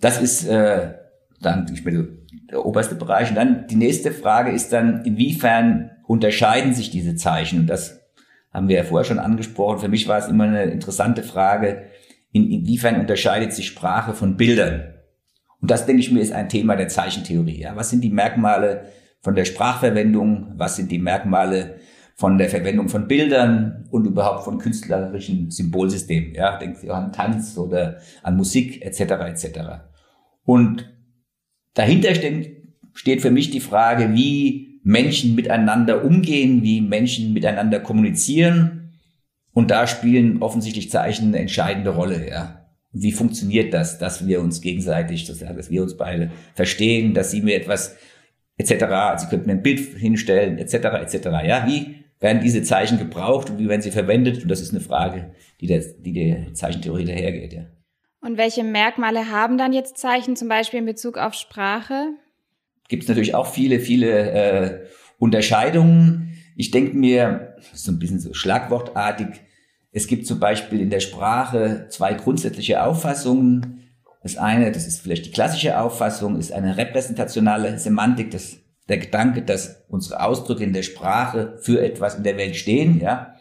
Das 0.00 0.22
ist 0.22 0.46
äh, 0.46 0.94
dann 1.40 1.66
ich 1.72 1.82
bin, 1.82 2.26
der 2.50 2.64
oberste 2.64 2.94
Bereich. 2.94 3.30
Und 3.30 3.36
dann 3.36 3.66
die 3.66 3.76
nächste 3.76 4.12
Frage 4.12 4.50
ist 4.50 4.72
dann, 4.72 5.04
inwiefern 5.04 5.90
unterscheiden 6.06 6.74
sich 6.74 6.90
diese 6.90 7.16
Zeichen? 7.16 7.60
Und 7.60 7.66
das 7.66 8.00
haben 8.52 8.68
wir 8.68 8.76
ja 8.76 8.84
vorher 8.84 9.04
schon 9.04 9.18
angesprochen. 9.18 9.78
Für 9.78 9.88
mich 9.88 10.08
war 10.08 10.18
es 10.18 10.28
immer 10.28 10.44
eine 10.44 10.64
interessante 10.64 11.22
Frage, 11.22 11.86
in, 12.32 12.50
inwiefern 12.50 13.00
unterscheidet 13.00 13.52
sich 13.52 13.66
Sprache 13.66 14.14
von 14.14 14.36
Bildern? 14.36 14.94
Und 15.60 15.70
das, 15.70 15.86
denke 15.86 16.00
ich 16.00 16.10
mir, 16.10 16.20
ist 16.20 16.32
ein 16.32 16.48
Thema 16.48 16.76
der 16.76 16.88
Zeichentheorie. 16.88 17.60
Ja. 17.60 17.76
Was 17.76 17.90
sind 17.90 18.02
die 18.02 18.10
Merkmale 18.10 18.86
von 19.20 19.34
der 19.34 19.44
Sprachverwendung? 19.44 20.52
Was 20.56 20.76
sind 20.76 20.90
die 20.90 20.98
Merkmale 20.98 21.76
von 22.16 22.38
der 22.38 22.48
Verwendung 22.48 22.88
von 22.88 23.08
Bildern 23.08 23.86
und 23.90 24.06
überhaupt 24.06 24.44
von 24.44 24.58
künstlerischen 24.58 25.50
Symbolsystemen? 25.50 26.34
Ja, 26.34 26.58
denken 26.58 26.76
Sie 26.76 26.90
an 26.90 27.12
Tanz 27.12 27.58
oder 27.58 27.98
an 28.22 28.36
Musik 28.36 28.84
etc. 28.84 29.00
etc. 29.00 29.60
Und 30.44 30.90
dahinter 31.74 32.14
steht 32.14 33.20
für 33.20 33.30
mich 33.30 33.50
die 33.50 33.60
Frage, 33.60 34.14
wie 34.14 34.80
Menschen 34.82 35.34
miteinander 35.34 36.04
umgehen, 36.04 36.62
wie 36.62 36.80
Menschen 36.80 37.34
miteinander 37.34 37.80
kommunizieren. 37.80 38.92
Und 39.52 39.70
da 39.70 39.86
spielen 39.86 40.40
offensichtlich 40.42 40.90
Zeichen 40.90 41.28
eine 41.28 41.38
entscheidende 41.38 41.90
Rolle. 41.90 42.28
Ja. 42.28 42.59
Wie 42.92 43.12
funktioniert 43.12 43.72
das, 43.72 43.98
dass 43.98 44.26
wir 44.26 44.40
uns 44.40 44.60
gegenseitig, 44.60 45.26
dass 45.26 45.70
wir 45.70 45.82
uns 45.82 45.96
beide 45.96 46.30
verstehen, 46.54 47.14
dass 47.14 47.30
Sie 47.30 47.40
mir 47.40 47.56
etwas 47.56 47.96
etc. 48.56 49.22
Sie 49.22 49.28
könnten 49.28 49.46
mir 49.46 49.52
ein 49.52 49.62
Bild 49.62 49.78
hinstellen 49.78 50.58
etc. 50.58 50.74
etc. 50.74 51.26
Ja, 51.44 51.66
wie 51.66 52.04
werden 52.20 52.42
diese 52.42 52.62
Zeichen 52.62 52.98
gebraucht 52.98 53.50
und 53.50 53.58
wie 53.58 53.68
werden 53.68 53.80
sie 53.80 53.90
verwendet? 53.90 54.42
Und 54.42 54.48
das 54.48 54.60
ist 54.60 54.72
eine 54.72 54.80
Frage, 54.80 55.34
die 55.60 55.66
der, 55.66 55.80
die 55.80 56.12
der 56.12 56.54
Zeichentheorie 56.54 57.06
dahergeht. 57.06 57.52
Ja. 57.52 57.62
Und 58.20 58.36
welche 58.36 58.62
Merkmale 58.62 59.30
haben 59.30 59.56
dann 59.56 59.72
jetzt 59.72 59.96
Zeichen, 59.96 60.36
zum 60.36 60.48
Beispiel 60.48 60.80
in 60.80 60.86
Bezug 60.86 61.16
auf 61.16 61.32
Sprache? 61.34 62.10
Gibt 62.88 63.04
es 63.04 63.08
natürlich 63.08 63.34
auch 63.34 63.46
viele, 63.46 63.80
viele 63.80 64.30
äh, 64.30 64.80
Unterscheidungen. 65.18 66.36
Ich 66.56 66.70
denke 66.70 66.96
mir, 66.96 67.56
so 67.72 67.92
ein 67.92 67.98
bisschen 67.98 68.20
so 68.20 68.34
schlagwortartig, 68.34 69.28
es 69.92 70.06
gibt 70.06 70.26
zum 70.26 70.38
Beispiel 70.38 70.80
in 70.80 70.90
der 70.90 71.00
Sprache 71.00 71.86
zwei 71.88 72.14
grundsätzliche 72.14 72.84
Auffassungen. 72.84 73.88
Das 74.22 74.36
eine, 74.36 74.70
das 74.70 74.86
ist 74.86 75.00
vielleicht 75.00 75.26
die 75.26 75.30
klassische 75.32 75.80
Auffassung, 75.80 76.38
ist 76.38 76.52
eine 76.52 76.76
repräsentationale 76.76 77.78
Semantik, 77.78 78.30
das, 78.30 78.58
der 78.88 78.98
Gedanke, 78.98 79.42
dass 79.42 79.84
unsere 79.88 80.22
Ausdrücke 80.22 80.62
in 80.62 80.72
der 80.72 80.82
Sprache 80.82 81.58
für 81.60 81.82
etwas 81.82 82.14
in 82.14 82.22
der 82.22 82.36
Welt 82.36 82.54
stehen. 82.54 83.00
Ja, 83.00 83.34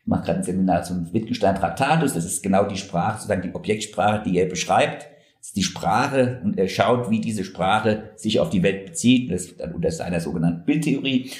ich 0.00 0.06
mache 0.06 0.26
gerade 0.26 0.38
ein 0.38 0.44
Seminar 0.44 0.84
zum 0.84 1.12
Wittgenstein 1.12 1.56
Traktatus. 1.56 2.14
Das 2.14 2.24
ist 2.24 2.42
genau 2.42 2.64
die 2.64 2.76
Sprache, 2.76 3.16
sozusagen 3.16 3.42
die 3.42 3.54
Objektsprache, 3.54 4.22
die 4.24 4.38
er 4.38 4.46
beschreibt. 4.46 5.08
Das 5.38 5.48
ist 5.48 5.56
die 5.56 5.64
Sprache 5.64 6.40
und 6.44 6.58
er 6.58 6.68
schaut, 6.68 7.10
wie 7.10 7.20
diese 7.20 7.44
Sprache 7.44 8.10
sich 8.16 8.38
auf 8.38 8.50
die 8.50 8.62
Welt 8.62 8.86
bezieht. 8.86 9.32
Das 9.32 9.54
unter 9.74 9.90
seiner 9.90 10.20
sogenannten 10.20 10.64
Bildtheorie. 10.64 11.30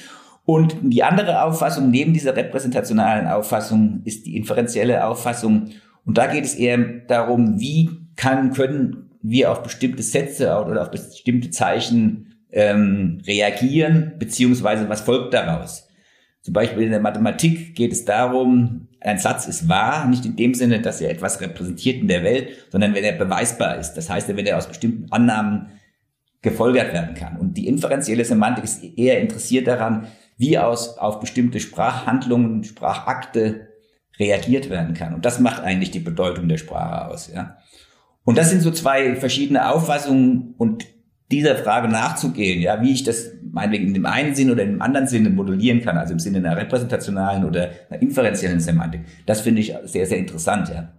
Und 0.46 0.76
die 0.80 1.02
andere 1.02 1.42
Auffassung 1.42 1.90
neben 1.90 2.12
dieser 2.12 2.36
repräsentationalen 2.36 3.26
Auffassung 3.26 4.00
ist 4.04 4.26
die 4.26 4.36
inferenzielle 4.36 5.04
Auffassung. 5.04 5.70
Und 6.04 6.16
da 6.16 6.28
geht 6.28 6.44
es 6.44 6.54
eher 6.54 6.78
darum, 7.08 7.58
wie 7.58 7.90
kann, 8.14 8.52
können 8.52 9.10
wir 9.22 9.50
auf 9.50 9.64
bestimmte 9.64 10.04
Sätze 10.04 10.56
oder 10.64 10.82
auf 10.82 10.92
bestimmte 10.92 11.50
Zeichen 11.50 12.36
ähm, 12.52 13.20
reagieren, 13.26 14.12
beziehungsweise 14.20 14.88
was 14.88 15.00
folgt 15.00 15.34
daraus. 15.34 15.88
Zum 16.42 16.54
Beispiel 16.54 16.84
in 16.84 16.92
der 16.92 17.00
Mathematik 17.00 17.74
geht 17.74 17.90
es 17.90 18.04
darum, 18.04 18.86
ein 19.00 19.18
Satz 19.18 19.48
ist 19.48 19.68
wahr, 19.68 20.06
nicht 20.06 20.24
in 20.24 20.36
dem 20.36 20.54
Sinne, 20.54 20.80
dass 20.80 21.00
er 21.00 21.10
etwas 21.10 21.40
repräsentiert 21.40 22.00
in 22.00 22.06
der 22.06 22.22
Welt, 22.22 22.50
sondern 22.70 22.94
wenn 22.94 23.02
er 23.02 23.18
beweisbar 23.18 23.78
ist. 23.78 23.94
Das 23.94 24.08
heißt, 24.08 24.28
wenn 24.28 24.46
er 24.46 24.58
aus 24.58 24.68
bestimmten 24.68 25.10
Annahmen 25.10 25.70
gefolgert 26.40 26.92
werden 26.92 27.16
kann. 27.16 27.36
Und 27.36 27.56
die 27.56 27.66
inferenzielle 27.66 28.24
Semantik 28.24 28.62
ist 28.62 28.84
eher 28.84 29.20
interessiert 29.20 29.66
daran, 29.66 30.06
wie 30.36 30.58
aus, 30.58 30.98
auf 30.98 31.20
bestimmte 31.20 31.60
Sprachhandlungen, 31.60 32.64
Sprachakte 32.64 33.68
reagiert 34.18 34.70
werden 34.70 34.94
kann. 34.94 35.14
Und 35.14 35.24
das 35.24 35.40
macht 35.40 35.62
eigentlich 35.62 35.90
die 35.90 36.00
Bedeutung 36.00 36.48
der 36.48 36.58
Sprache 36.58 37.08
aus, 37.08 37.30
ja. 37.32 37.58
Und 38.24 38.36
das 38.38 38.50
sind 38.50 38.60
so 38.60 38.72
zwei 38.72 39.14
verschiedene 39.14 39.70
Auffassungen 39.70 40.54
und 40.58 40.84
dieser 41.30 41.56
Frage 41.56 41.88
nachzugehen, 41.88 42.60
ja, 42.60 42.82
wie 42.82 42.92
ich 42.92 43.04
das 43.04 43.30
meinetwegen 43.50 43.88
in 43.88 43.94
dem 43.94 44.06
einen 44.06 44.34
Sinn 44.34 44.50
oder 44.50 44.62
in 44.62 44.72
dem 44.72 44.82
anderen 44.82 45.06
Sinne 45.06 45.30
modellieren 45.30 45.80
kann, 45.80 45.96
also 45.96 46.12
im 46.12 46.18
Sinne 46.18 46.38
einer 46.38 46.56
repräsentationalen 46.56 47.44
oder 47.44 47.70
einer 47.88 48.02
inferenziellen 48.02 48.60
Semantik, 48.60 49.02
das 49.26 49.40
finde 49.40 49.60
ich 49.60 49.74
sehr, 49.84 50.06
sehr 50.06 50.18
interessant, 50.18 50.68
ja. 50.68 50.92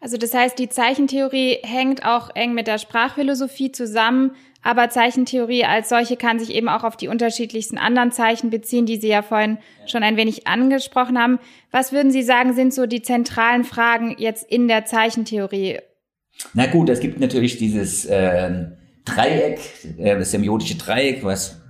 Also 0.00 0.18
das 0.18 0.34
heißt, 0.34 0.58
die 0.58 0.68
Zeichentheorie 0.68 1.60
hängt 1.62 2.04
auch 2.04 2.28
eng 2.34 2.52
mit 2.52 2.66
der 2.66 2.76
Sprachphilosophie 2.76 3.72
zusammen, 3.72 4.32
aber 4.64 4.88
Zeichentheorie 4.88 5.64
als 5.64 5.90
solche 5.90 6.16
kann 6.16 6.38
sich 6.38 6.52
eben 6.52 6.70
auch 6.70 6.84
auf 6.84 6.96
die 6.96 7.06
unterschiedlichsten 7.08 7.76
anderen 7.76 8.10
Zeichen 8.10 8.48
beziehen, 8.48 8.86
die 8.86 8.96
Sie 8.96 9.08
ja 9.08 9.20
vorhin 9.20 9.58
schon 9.86 10.02
ein 10.02 10.16
wenig 10.16 10.46
angesprochen 10.46 11.18
haben. 11.18 11.38
Was 11.70 11.92
würden 11.92 12.10
Sie 12.10 12.22
sagen, 12.22 12.54
sind 12.54 12.72
so 12.72 12.86
die 12.86 13.02
zentralen 13.02 13.64
Fragen 13.64 14.16
jetzt 14.18 14.50
in 14.50 14.66
der 14.66 14.86
Zeichentheorie? 14.86 15.80
Na 16.54 16.66
gut, 16.66 16.88
es 16.88 17.00
gibt 17.00 17.20
natürlich 17.20 17.58
dieses 17.58 18.06
äh, 18.06 18.64
Dreieck, 19.04 19.60
äh, 19.98 20.18
das 20.18 20.30
semiotische 20.30 20.76
Dreieck, 20.76 21.22
was 21.22 21.60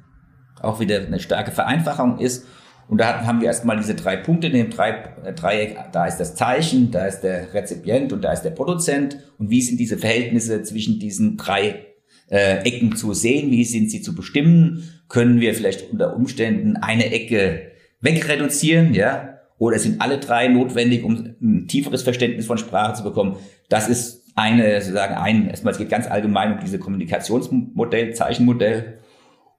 auch 0.63 0.79
wieder 0.79 1.01
eine 1.01 1.19
starke 1.19 1.51
Vereinfachung 1.51 2.21
ist. 2.21 2.47
Und 2.87 2.99
da 2.99 3.27
haben 3.27 3.41
wir 3.41 3.49
erstmal 3.49 3.77
diese 3.77 3.97
drei 3.97 4.17
Punkte 4.17 4.47
in 4.47 4.53
dem 4.53 4.71
äh, 4.71 5.33
Dreieck. 5.33 5.77
Da 5.91 6.07
ist 6.07 6.19
das 6.19 6.37
Zeichen, 6.37 6.93
da 6.93 7.07
ist 7.07 7.23
der 7.23 7.53
Rezipient 7.55 8.13
und 8.13 8.23
da 8.23 8.33
ist 8.33 8.43
der 8.43 8.51
Produzent. 8.51 9.19
Und 9.39 9.51
wie 9.51 9.63
sind 9.63 9.81
diese 9.81 9.99
Verhältnisse 9.99 10.63
zwischen 10.63 11.01
diesen 11.01 11.37
drei 11.37 11.94
äh, 12.31 12.59
Ecken 12.65 12.97
zu 12.97 13.13
sehen, 13.13 13.51
wie 13.51 13.65
sind 13.65 13.91
sie 13.91 14.03
zu 14.03 14.15
bestimmen, 14.15 14.89
können 15.09 15.41
wir 15.41 15.55
vielleicht 15.55 15.91
unter 15.93 16.17
Umständen 16.17 16.77
eine 16.77 17.13
Ecke 17.13 17.73
wegreduzieren, 18.01 18.95
ja, 18.95 19.39
oder 19.59 19.79
sind 19.79 20.01
alle 20.01 20.19
drei 20.19 20.49
notwendig, 20.49 21.05
um 21.05 21.35
ein 21.41 21.69
tieferes 21.69 22.03
Verständnis 22.03 22.47
von 22.47 22.59
Sprache 22.59 22.95
zu 22.95 23.05
bekommen. 23.05 23.37
Das 23.69 23.89
ist 23.89 24.25
eine, 24.35 24.81
sozusagen 24.81 25.15
ein, 25.15 25.49
erstmal, 25.49 25.73
es 25.73 25.79
geht 25.79 25.91
ganz 25.91 26.07
allgemein 26.11 26.55
um 26.55 26.61
diese 26.61 26.79
Kommunikationsmodell, 26.79 28.15
Zeichenmodell. 28.15 28.99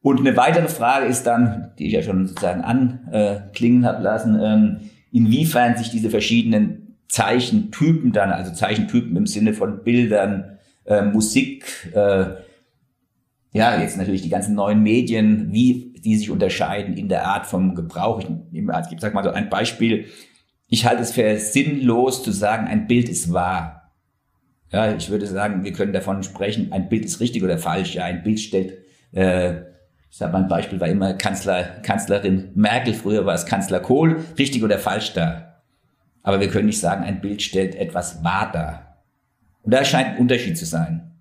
Und 0.01 0.19
eine 0.19 0.38
weitere 0.38 0.67
Frage 0.67 1.08
ist 1.08 1.23
dann, 1.23 1.71
die 1.80 1.88
ich 1.88 1.93
ja 1.93 2.04
schon 2.04 2.28
sozusagen 2.28 2.62
anklingen 2.62 3.86
habe 3.86 4.04
lassen, 4.04 4.39
ähm, 4.39 4.89
inwiefern 5.12 5.78
sich 5.78 5.89
diese 5.89 6.10
verschiedenen 6.10 6.97
Zeichentypen 7.08 8.12
dann, 8.12 8.32
also 8.32 8.54
Zeichentypen 8.54 9.15
im 9.15 9.25
Sinne 9.25 9.54
von 9.54 9.84
Bildern, 9.84 10.58
äh, 10.86 11.01
Musik, 11.01 11.65
äh, 11.93 12.25
ja, 13.56 13.80
jetzt 13.80 13.96
natürlich 13.96 14.22
die 14.22 14.30
ganzen 14.30 14.54
neuen 14.54 14.84
Medien, 14.84 15.54
wie 15.54 15.94
die 16.04 16.18
sich 16.18 16.30
unterscheiden 16.30 16.98
in 16.98 17.08
der 17.08 17.26
Art 17.26 17.46
vom 17.46 17.74
Gebrauch. 17.74 18.20
Ich, 18.20 18.28
ich 18.52 19.00
sag 19.00 19.13
mal 19.13 19.24
so 19.24 19.30
ein 19.30 19.50
Beispiel. 19.50 20.08
Ich 20.68 20.86
halte 20.86 21.02
es 21.02 21.13
für 21.13 21.38
sinnlos 21.38 22.22
zu 22.22 22.32
sagen, 22.32 22.68
ein 22.68 22.86
Bild 22.86 23.08
ist 23.08 23.32
wahr. 23.32 23.94
Ja, 24.74 24.94
ich 24.94 25.10
würde 25.10 25.26
sagen, 25.26 25.63
wir 25.63 25.72
können 25.72 25.94
davon 25.94 26.22
sprechen, 26.22 26.74
ein 26.74 26.89
Bild 26.89 27.06
ist 27.06 27.22
richtig 27.22 27.46
oder 27.46 27.58
falsch. 27.58 27.96
Ja, 27.96 28.04
ein 28.04 28.24
Bild 28.24 28.41
stellt, 28.41 28.74
äh, 29.13 29.54
ich 30.10 30.18
sage 30.18 30.34
mal 30.34 30.44
ein 30.44 30.50
Beispiel, 30.50 30.82
war 30.82 30.89
immer 30.89 31.13
Kanzler, 31.13 31.63
Kanzlerin 31.82 32.52
Merkel, 32.56 32.94
früher 32.94 33.26
war 33.26 33.36
es 33.36 33.46
Kanzler 33.46 33.80
Kohl, 33.80 34.20
richtig 34.38 34.65
oder 34.65 34.80
falsch 34.80 35.13
da. 35.13 35.62
Aber 36.24 36.41
wir 36.41 36.50
können 36.50 36.65
nicht 36.65 36.82
sagen, 36.82 37.06
ein 37.06 37.22
Bild 37.22 37.41
stellt 37.41 37.76
etwas 37.76 38.22
wahr 38.22 38.52
dar. 38.52 39.02
Und 39.62 39.74
da 39.74 39.86
scheint 39.86 40.10
ein 40.10 40.18
Unterschied 40.18 40.58
zu 40.58 40.65
sein. 40.65 41.14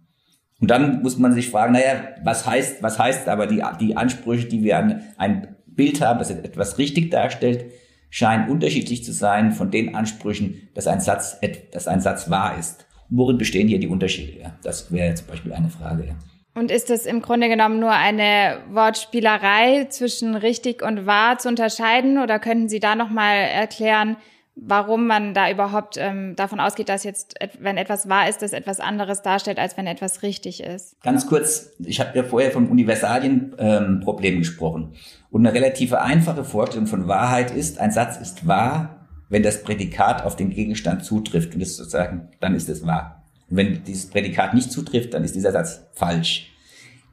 Und 0.60 0.70
dann 0.70 1.02
muss 1.02 1.18
man 1.18 1.32
sich 1.32 1.50
fragen, 1.50 1.72
naja, 1.72 2.14
was 2.22 2.46
heißt, 2.46 2.82
was 2.82 2.98
heißt 2.98 3.28
aber 3.28 3.46
die, 3.46 3.62
die 3.80 3.96
Ansprüche, 3.96 4.46
die 4.46 4.62
wir 4.62 4.78
an 4.78 5.02
ein 5.16 5.56
Bild 5.66 6.00
haben, 6.00 6.18
das 6.18 6.30
etwas 6.30 6.78
richtig 6.78 7.10
darstellt, 7.10 7.66
scheinen 8.10 8.48
unterschiedlich 8.48 9.04
zu 9.04 9.12
sein 9.12 9.52
von 9.52 9.70
den 9.70 9.94
Ansprüchen, 9.96 10.68
dass 10.74 10.86
ein 10.86 11.00
Satz, 11.00 11.40
dass 11.72 11.88
ein 11.88 12.00
Satz 12.00 12.30
wahr 12.30 12.56
ist. 12.58 12.86
Und 13.10 13.18
worin 13.18 13.38
bestehen 13.38 13.66
hier 13.66 13.80
die 13.80 13.88
Unterschiede? 13.88 14.40
Ja? 14.40 14.56
Das 14.62 14.92
wäre 14.92 15.14
zum 15.14 15.26
Beispiel 15.26 15.52
eine 15.52 15.68
Frage. 15.68 16.14
Und 16.54 16.70
ist 16.70 16.90
es 16.90 17.04
im 17.04 17.20
Grunde 17.20 17.48
genommen 17.48 17.80
nur 17.80 17.90
eine 17.90 18.58
Wortspielerei 18.70 19.86
zwischen 19.88 20.36
richtig 20.36 20.82
und 20.82 21.04
wahr 21.04 21.38
zu 21.38 21.48
unterscheiden? 21.48 22.18
Oder 22.18 22.38
könnten 22.38 22.68
Sie 22.68 22.78
da 22.78 22.94
nochmal 22.94 23.38
erklären, 23.38 24.16
warum 24.56 25.06
man 25.06 25.34
da 25.34 25.50
überhaupt 25.50 25.96
ähm, 25.98 26.36
davon 26.36 26.60
ausgeht, 26.60 26.88
dass 26.88 27.04
jetzt, 27.04 27.34
wenn 27.58 27.76
etwas 27.76 28.08
wahr 28.08 28.28
ist, 28.28 28.42
das 28.42 28.52
etwas 28.52 28.80
anderes 28.80 29.22
darstellt, 29.22 29.58
als 29.58 29.76
wenn 29.76 29.86
etwas 29.86 30.22
richtig 30.22 30.62
ist. 30.62 31.00
Ganz 31.02 31.26
kurz, 31.26 31.72
ich 31.80 32.00
habe 32.00 32.16
ja 32.16 32.24
vorher 32.24 32.52
vom 32.52 32.70
Universalienproblem 32.70 34.34
ähm, 34.34 34.38
gesprochen. 34.38 34.94
Und 35.30 35.46
eine 35.46 35.54
relativ 35.54 35.92
einfache 35.92 36.44
Vorstellung 36.44 36.86
von 36.86 37.08
Wahrheit 37.08 37.50
ist, 37.50 37.80
ein 37.80 37.90
Satz 37.90 38.16
ist 38.16 38.46
wahr, 38.46 39.08
wenn 39.28 39.42
das 39.42 39.62
Prädikat 39.62 40.24
auf 40.24 40.36
den 40.36 40.50
Gegenstand 40.50 41.04
zutrifft. 41.04 41.54
Und 41.54 41.60
das 41.60 41.76
sozusagen, 41.76 42.28
dann 42.40 42.54
ist 42.54 42.68
es 42.68 42.86
wahr. 42.86 43.24
Und 43.50 43.56
wenn 43.56 43.82
dieses 43.84 44.06
Prädikat 44.06 44.54
nicht 44.54 44.70
zutrifft, 44.70 45.14
dann 45.14 45.24
ist 45.24 45.34
dieser 45.34 45.52
Satz 45.52 45.86
falsch. 45.92 46.52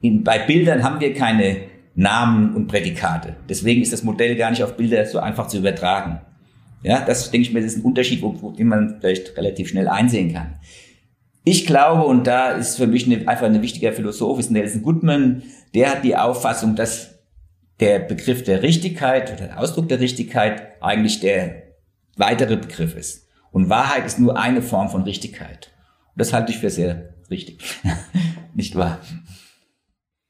In, 0.00 0.22
bei 0.22 0.38
Bildern 0.38 0.84
haben 0.84 1.00
wir 1.00 1.14
keine 1.14 1.56
Namen 1.94 2.54
und 2.54 2.68
Prädikate. 2.68 3.36
Deswegen 3.48 3.82
ist 3.82 3.92
das 3.92 4.02
Modell 4.02 4.36
gar 4.36 4.50
nicht 4.50 4.62
auf 4.62 4.76
Bilder 4.76 5.04
so 5.06 5.18
einfach 5.18 5.48
zu 5.48 5.58
übertragen. 5.58 6.20
Ja, 6.82 7.04
das 7.04 7.30
denke 7.30 7.46
ich 7.46 7.54
mir, 7.54 7.60
das 7.60 7.72
ist 7.72 7.78
ein 7.78 7.84
Unterschied, 7.84 8.22
wo, 8.22 8.34
wo, 8.40 8.50
den 8.50 8.68
man 8.68 8.98
vielleicht 9.00 9.36
relativ 9.36 9.68
schnell 9.68 9.88
einsehen 9.88 10.32
kann. 10.32 10.58
Ich 11.44 11.66
glaube, 11.66 12.04
und 12.04 12.26
da 12.26 12.52
ist 12.52 12.76
für 12.76 12.86
mich 12.86 13.06
eine, 13.06 13.26
einfach 13.28 13.46
ein 13.46 13.62
wichtiger 13.62 13.92
Philosoph, 13.92 14.38
ist 14.38 14.50
Nelson 14.50 14.82
Goodman, 14.82 15.42
der 15.74 15.90
hat 15.90 16.04
die 16.04 16.16
Auffassung, 16.16 16.76
dass 16.76 17.18
der 17.80 17.98
Begriff 17.98 18.44
der 18.44 18.62
Richtigkeit 18.62 19.32
oder 19.32 19.48
der 19.48 19.58
Ausdruck 19.58 19.88
der 19.88 20.00
Richtigkeit 20.00 20.80
eigentlich 20.80 21.20
der 21.20 21.62
weitere 22.16 22.56
Begriff 22.56 22.94
ist. 22.94 23.28
Und 23.50 23.68
Wahrheit 23.68 24.06
ist 24.06 24.18
nur 24.18 24.38
eine 24.38 24.62
Form 24.62 24.88
von 24.88 25.02
Richtigkeit. 25.02 25.72
Und 26.14 26.20
das 26.20 26.32
halte 26.32 26.52
ich 26.52 26.58
für 26.58 26.70
sehr 26.70 27.14
richtig. 27.30 27.58
Nicht 28.54 28.76
wahr? 28.76 29.00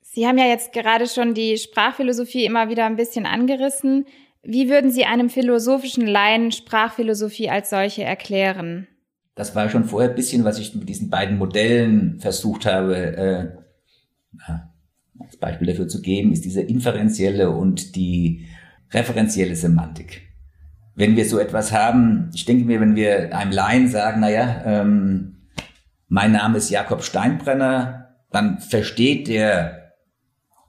Sie 0.03 0.27
haben 0.27 0.39
ja 0.39 0.47
jetzt 0.47 0.73
gerade 0.73 1.07
schon 1.07 1.35
die 1.35 1.57
Sprachphilosophie 1.57 2.45
immer 2.45 2.69
wieder 2.69 2.85
ein 2.87 2.97
bisschen 2.97 3.27
angerissen. 3.27 4.07
Wie 4.45 4.69
würden 4.69 4.91
Sie 4.91 5.05
einem 5.05 5.31
philosophischen 5.31 6.07
Laien 6.07 6.51
Sprachphilosophie 6.51 7.49
als 7.49 7.71
solche 7.71 8.03
erklären? 8.03 8.89
Das 9.37 9.55
war 9.55 9.71
schon 9.71 9.85
vorher 9.85 10.11
ein 10.11 10.17
bisschen, 10.17 10.45
was 10.45 10.59
ich 10.59 10.75
mit 10.75 10.89
diesen 10.89 11.11
beiden 11.11 11.39
Modellen 11.39 12.19
versucht 12.19 12.67
habe, 12.67 12.97
äh, 13.17 14.53
als 15.21 15.37
Beispiel 15.37 15.69
dafür 15.69 15.87
zu 15.89 16.03
geben, 16.03 16.33
ist 16.33 16.45
diese 16.45 16.61
inferenzielle 16.61 17.51
und 17.51 17.95
die 17.95 18.47
referenzielle 18.91 19.55
Semantik. 19.55 20.23
Wenn 20.95 21.17
wir 21.17 21.25
so 21.25 21.39
etwas 21.39 21.73
haben, 21.73 22.31
ich 22.35 22.45
denke 22.45 22.65
mir, 22.65 22.81
wenn 22.81 22.97
wir 22.97 23.35
einem 23.35 23.53
Laien 23.53 23.89
sagen, 23.89 24.21
naja, 24.21 24.63
ähm, 24.67 25.49
mein 26.09 26.33
Name 26.33 26.59
ist 26.59 26.69
Jakob 26.69 27.05
Steinbrenner, 27.05 28.17
dann 28.31 28.59
versteht 28.59 29.29
der, 29.29 29.95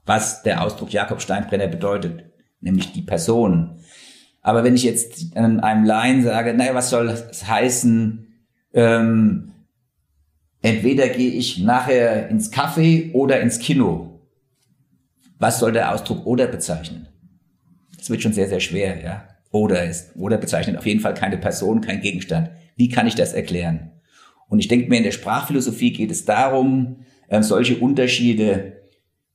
was 0.06 0.42
der 0.42 0.62
Ausdruck 0.62 0.92
Jakob 0.92 1.20
Steinbrenner 1.20 1.66
bedeutet 1.66 2.33
nämlich 2.64 2.92
die 2.92 3.02
Person. 3.02 3.78
Aber 4.42 4.64
wenn 4.64 4.74
ich 4.74 4.82
jetzt 4.82 5.36
einem 5.36 5.84
Laien 5.84 6.22
sage, 6.22 6.54
naja, 6.54 6.74
was 6.74 6.90
soll 6.90 7.06
das 7.06 7.46
heißen, 7.46 8.26
ähm, 8.74 9.52
entweder 10.60 11.08
gehe 11.08 11.30
ich 11.30 11.58
nachher 11.58 12.28
ins 12.28 12.52
Café 12.52 13.12
oder 13.12 13.40
ins 13.40 13.58
Kino. 13.58 14.20
Was 15.38 15.60
soll 15.60 15.72
der 15.72 15.94
Ausdruck 15.94 16.26
oder 16.26 16.46
bezeichnen? 16.46 17.06
Das 17.96 18.10
wird 18.10 18.22
schon 18.22 18.32
sehr, 18.32 18.48
sehr 18.48 18.60
schwer, 18.60 19.02
ja. 19.02 19.28
Oder 19.50 19.84
ist, 19.84 20.16
oder 20.16 20.36
bezeichnet 20.36 20.76
auf 20.76 20.86
jeden 20.86 21.00
Fall 21.00 21.14
keine 21.14 21.38
Person, 21.38 21.80
kein 21.80 22.00
Gegenstand. 22.00 22.50
Wie 22.76 22.88
kann 22.88 23.06
ich 23.06 23.14
das 23.14 23.32
erklären? 23.32 23.92
Und 24.48 24.58
ich 24.58 24.68
denke 24.68 24.88
mir, 24.88 24.98
in 24.98 25.04
der 25.04 25.12
Sprachphilosophie 25.12 25.92
geht 25.92 26.10
es 26.10 26.24
darum, 26.24 27.04
äh, 27.28 27.42
solche 27.42 27.76
Unterschiede 27.76 28.80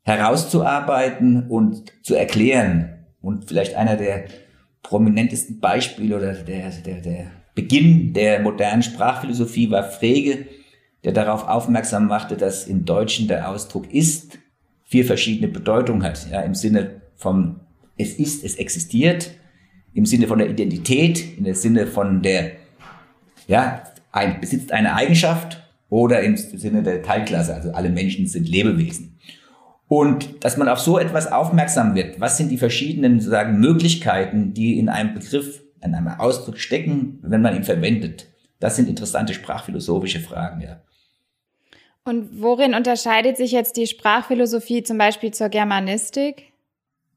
herauszuarbeiten 0.04 1.48
und 1.48 1.92
zu 2.04 2.16
erklären. 2.16 2.89
Und 3.22 3.46
vielleicht 3.48 3.76
einer 3.76 3.96
der 3.96 4.26
prominentesten 4.84 5.60
Beispiele 5.60 6.18
oder 6.18 6.34
der, 6.34 6.72
der, 6.72 7.02
der 7.02 7.32
Beginn 7.56 8.14
der 8.14 8.40
modernen 8.42 8.84
Sprachphilosophie 8.84 9.70
war 9.70 9.84
Frege, 9.84 10.46
der 11.04 11.12
darauf 11.12 11.48
aufmerksam 11.48 12.08
machte, 12.08 12.38
dass 12.38 12.68
im 12.68 12.86
Deutschen 12.86 13.28
der 13.28 13.50
Ausdruck 13.50 13.94
ist 13.94 14.40
vier 14.86 15.06
verschiedene 15.06 15.48
Bedeutungen 15.48 16.04
hat. 16.04 16.28
Ja, 16.32 16.42
Im 16.42 16.56
Sinne 16.56 17.02
von 17.16 17.60
es 17.98 18.14
ist, 18.14 18.44
es 18.44 18.56
existiert, 18.56 19.32
im 19.94 20.06
Sinne 20.06 20.28
von 20.28 20.40
der 20.40 20.50
Identität, 20.50 21.38
dem 21.38 21.54
Sinne 21.54 21.86
von 21.86 22.22
der, 22.22 22.54
ja, 23.48 23.84
ein, 24.12 24.40
besitzt 24.40 24.72
eine 24.72 24.96
Eigenschaft 24.96 25.62
oder 25.90 26.22
im 26.22 26.38
Sinne 26.38 26.82
der 26.82 27.04
Teilklasse, 27.04 27.54
also 27.54 27.72
alle 27.72 27.90
Menschen 27.90 28.26
sind 28.28 28.48
Lebewesen. 28.48 29.19
Und 29.90 30.46
dass 30.46 30.56
man 30.56 30.70
auf 30.70 30.80
so 30.80 31.00
etwas 31.00 31.32
aufmerksam 31.32 31.96
wird, 31.96 32.22
was 32.22 32.38
sind 32.38 32.50
die 32.50 32.60
verschiedenen 32.60 33.20
sozusagen 33.20 33.60
Möglichkeiten, 33.60 34.54
die 34.54 34.78
in 34.78 34.88
einem 34.88 35.16
Begriff, 35.16 35.64
in 35.82 35.96
einem 35.96 36.08
Ausdruck 36.08 36.60
stecken, 36.60 37.18
wenn 37.24 37.42
man 37.42 37.56
ihn 37.56 37.64
verwendet. 37.64 38.28
Das 38.60 38.76
sind 38.76 38.88
interessante 38.88 39.34
sprachphilosophische 39.34 40.20
Fragen, 40.20 40.62
ja. 40.62 40.82
Und 42.04 42.40
worin 42.40 42.76
unterscheidet 42.76 43.36
sich 43.36 43.52
jetzt 43.52 43.78
die 43.78 43.88
Sprachphilosophie 43.88 44.84
zum 44.84 45.00
Beispiel 45.00 45.32
zur 45.32 45.50
Germanistik? 45.50 46.54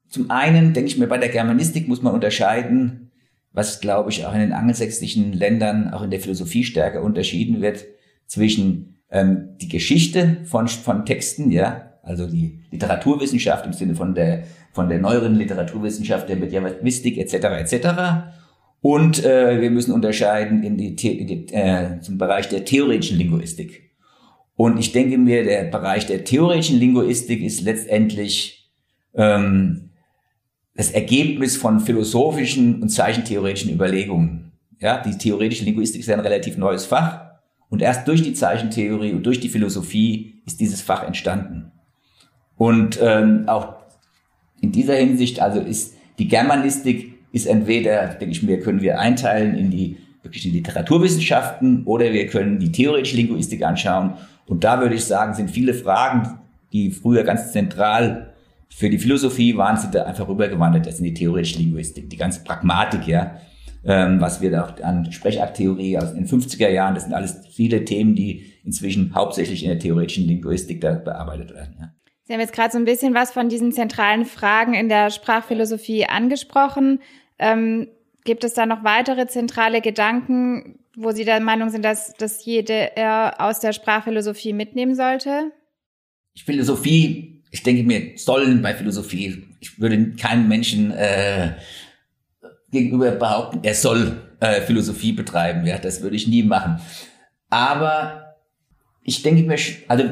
Zum 0.09 0.31
einen 0.31 0.73
denke 0.73 0.89
ich 0.89 0.97
mir, 0.97 1.07
bei 1.07 1.19
der 1.19 1.29
Germanistik 1.29 1.87
muss 1.87 2.01
man 2.01 2.13
unterscheiden, 2.13 3.11
was 3.51 3.81
glaube 3.81 4.09
ich 4.09 4.25
auch 4.25 4.33
in 4.33 4.39
den 4.39 4.51
angelsächsischen 4.51 5.31
Ländern, 5.31 5.93
auch 5.93 6.01
in 6.01 6.09
der 6.09 6.19
Philosophie 6.19 6.63
stärker 6.63 7.03
unterschieden 7.03 7.61
wird, 7.61 7.85
zwischen 8.25 8.99
ähm, 9.11 9.57
die 9.61 9.69
Geschichte 9.69 10.37
von, 10.45 10.67
von 10.67 11.05
Texten, 11.05 11.51
ja, 11.51 11.92
also 12.03 12.27
die 12.27 12.59
Literaturwissenschaft 12.69 13.65
im 13.65 13.73
Sinne 13.73 13.95
von 13.95 14.13
der, 14.13 14.43
von 14.73 14.89
der 14.89 14.99
neueren 14.99 15.35
Literaturwissenschaft, 15.35 16.27
der 16.29 16.35
Mediavistik 16.35 17.17
etc. 17.17 17.33
etc. 17.73 17.87
Und 18.81 19.23
äh, 19.23 19.61
wir 19.61 19.71
müssen 19.71 19.93
unterscheiden 19.93 20.63
in 20.63 20.77
die, 20.77 20.89
in 20.89 21.27
die, 21.27 21.53
äh, 21.53 22.01
zum 22.01 22.17
Bereich 22.17 22.49
der 22.49 22.65
theoretischen 22.65 23.17
Linguistik. 23.17 23.91
Und 24.55 24.77
ich 24.77 24.91
denke 24.91 25.17
mir, 25.17 25.43
der 25.43 25.63
Bereich 25.63 26.05
der 26.05 26.25
theoretischen 26.25 26.77
Linguistik 26.77 27.41
ist 27.41 27.61
letztendlich 27.61 28.69
ähm, 29.15 29.91
das 30.75 30.91
Ergebnis 30.91 31.55
von 31.55 31.79
philosophischen 31.79 32.81
und 32.81 32.89
zeichentheoretischen 32.89 33.73
Überlegungen. 33.73 34.51
Ja, 34.79 35.01
die 35.01 35.17
theoretische 35.17 35.63
Linguistik 35.63 36.01
ist 36.01 36.09
ein 36.09 36.19
relativ 36.19 36.57
neues 36.57 36.85
Fach 36.85 37.21
und 37.69 37.81
erst 37.81 38.07
durch 38.07 38.21
die 38.21 38.33
Zeichentheorie 38.33 39.13
und 39.13 39.25
durch 39.25 39.39
die 39.39 39.49
Philosophie 39.49 40.41
ist 40.45 40.59
dieses 40.59 40.81
Fach 40.81 41.03
entstanden. 41.03 41.72
Und 42.57 42.99
ähm, 43.01 43.43
auch 43.47 43.75
in 44.61 44.71
dieser 44.71 44.95
Hinsicht, 44.95 45.41
also 45.41 45.59
ist 45.59 45.95
die 46.19 46.27
Germanistik 46.27 47.13
ist 47.31 47.47
entweder, 47.47 48.07
denke 48.07 48.31
ich 48.31 48.43
mir, 48.43 48.59
können 48.59 48.81
wir 48.81 48.99
einteilen 48.99 49.55
in 49.55 49.71
die 49.71 49.97
wirklich 50.21 50.43
die 50.43 50.51
Literaturwissenschaften 50.51 51.83
oder 51.85 52.13
wir 52.13 52.27
können 52.27 52.59
die 52.59 52.71
theoretische 52.71 53.17
Linguistik 53.17 53.63
anschauen. 53.63 54.13
Und 54.45 54.63
da 54.63 54.79
würde 54.79 54.95
ich 54.95 55.03
sagen, 55.03 55.33
sind 55.33 55.51
viele 55.51 55.73
Fragen, 55.73 56.39
die 56.71 56.91
früher 56.91 57.23
ganz 57.23 57.51
zentral 57.51 58.33
für 58.69 58.89
die 58.89 58.97
Philosophie 58.97 59.55
waren, 59.55 59.77
sind 59.77 59.93
da 59.93 60.03
einfach 60.03 60.27
rübergewandert, 60.27 60.87
das 60.87 60.97
sind 60.97 61.05
die 61.05 61.13
theoretische 61.13 61.59
Linguistik, 61.59 62.09
die 62.09 62.17
ganze 62.17 62.43
Pragmatik, 62.43 63.07
ja. 63.07 63.37
Ähm, 63.85 64.21
was 64.21 64.41
wir 64.41 64.49
da 64.49 64.65
auch 64.65 64.81
an 64.81 65.11
Sprechakttheorie 65.11 65.97
aus 65.97 66.13
den 66.13 66.25
50er 66.25 66.69
Jahren, 66.69 66.95
das 66.95 67.03
sind 67.03 67.13
alles 67.13 67.41
viele 67.51 67.83
Themen, 67.83 68.15
die 68.15 68.45
inzwischen 68.63 69.13
hauptsächlich 69.13 69.63
in 69.63 69.69
der 69.69 69.79
theoretischen 69.79 70.25
Linguistik 70.25 70.79
da 70.79 70.93
bearbeitet 70.93 71.53
werden. 71.53 71.75
Ja. 71.79 71.91
Sie 72.25 72.33
haben 72.33 72.39
jetzt 72.39 72.53
gerade 72.53 72.71
so 72.71 72.77
ein 72.77 72.85
bisschen 72.85 73.13
was 73.13 73.31
von 73.31 73.49
diesen 73.49 73.71
zentralen 73.71 74.25
Fragen 74.25 74.73
in 74.73 74.89
der 74.89 75.09
Sprachphilosophie 75.09 76.05
angesprochen. 76.05 76.99
Ähm, 77.37 77.87
gibt 78.23 78.43
es 78.43 78.53
da 78.53 78.65
noch 78.65 78.83
weitere 78.83 79.27
zentrale 79.27 79.81
Gedanken, 79.81 80.79
wo 80.95 81.11
Sie 81.11 81.25
der 81.25 81.39
Meinung 81.39 81.69
sind, 81.69 81.83
dass, 81.83 82.13
dass 82.13 82.45
jeder 82.45 83.33
aus 83.39 83.59
der 83.59 83.73
Sprachphilosophie 83.73 84.53
mitnehmen 84.53 84.95
sollte? 84.95 85.51
Philosophie 86.35 87.33
ich 87.53 87.61
denke 87.61 87.83
mir, 87.83 88.17
sollen 88.17 88.63
bei 88.63 88.73
Philosophie, 88.73 89.43
ich 89.59 89.79
würde 89.79 90.13
keinem 90.13 90.47
Menschen 90.47 90.89
äh, 90.89 91.51
gegenüber 92.71 93.11
behaupten, 93.11 93.59
er 93.61 93.75
soll 93.75 94.19
äh, 94.39 94.61
Philosophie 94.61 95.11
betreiben. 95.11 95.63
Ja, 95.67 95.77
das 95.77 96.01
würde 96.01 96.15
ich 96.15 96.27
nie 96.27 96.41
machen. 96.41 96.81
Aber 97.51 98.37
ich 99.03 99.21
denke 99.21 99.43
mir, 99.43 99.55
also 99.87 100.03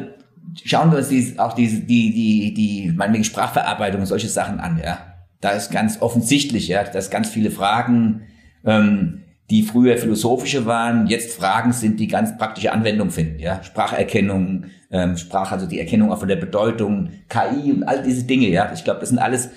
schauen 0.64 0.92
wir 0.92 1.00
uns 1.00 1.10
die, 1.10 1.36
auch 1.38 1.54
die, 1.54 1.68
die, 1.68 2.14
die, 2.14 2.54
die, 2.54 2.92
meinetwegen 2.92 3.24
Sprachverarbeitung 3.24 4.02
und 4.02 4.08
solche 4.08 4.28
Sachen 4.28 4.60
an, 4.60 4.80
ja. 4.84 5.00
Da 5.40 5.52
ist 5.52 5.72
ganz 5.72 6.02
offensichtlich, 6.02 6.68
ja, 6.68 6.84
dass 6.84 7.10
ganz 7.10 7.30
viele 7.30 7.50
Fragen, 7.50 8.22
ähm, 8.64 9.24
die 9.50 9.64
früher 9.64 9.98
philosophische 9.98 10.66
waren, 10.66 11.08
jetzt 11.08 11.36
Fragen 11.36 11.74
sind, 11.74 12.00
die 12.00 12.08
ganz 12.08 12.38
praktische 12.38 12.72
Anwendung 12.72 13.10
finden, 13.10 13.40
ja. 13.40 13.64
Spracherkennung, 13.64 14.66
ähm, 14.92 15.18
Sprache, 15.18 15.56
also 15.56 15.68
die 15.68 15.80
Erkennung 15.80 16.12
auch 16.12 16.20
von 16.20 16.28
der 16.28 16.36
Bedeutung, 16.36 17.10
KI 17.28 17.72
und 17.72 17.84
all 17.84 18.04
diese 18.04 18.24
Dinge, 18.24 18.48
ja. 18.48 18.72
Ich 18.74 18.84
glaube, 18.84 19.00
das 19.00 19.10
sind 19.10 19.20
alles 19.20 19.50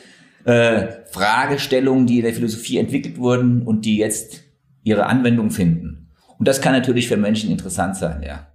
äh, 0.44 0.86
Fragestellungen, 1.10 2.06
die 2.06 2.18
in 2.18 2.24
der 2.24 2.34
Philosophie 2.34 2.78
entwickelt 2.78 3.18
wurden 3.18 3.62
und 3.62 3.84
die 3.84 3.96
jetzt 3.96 4.42
ihre 4.82 5.06
Anwendung 5.06 5.50
finden. 5.50 6.10
Und 6.38 6.48
das 6.48 6.60
kann 6.60 6.72
natürlich 6.72 7.08
für 7.08 7.16
Menschen 7.16 7.50
interessant 7.50 7.96
sein, 7.96 8.22
ja. 8.22 8.48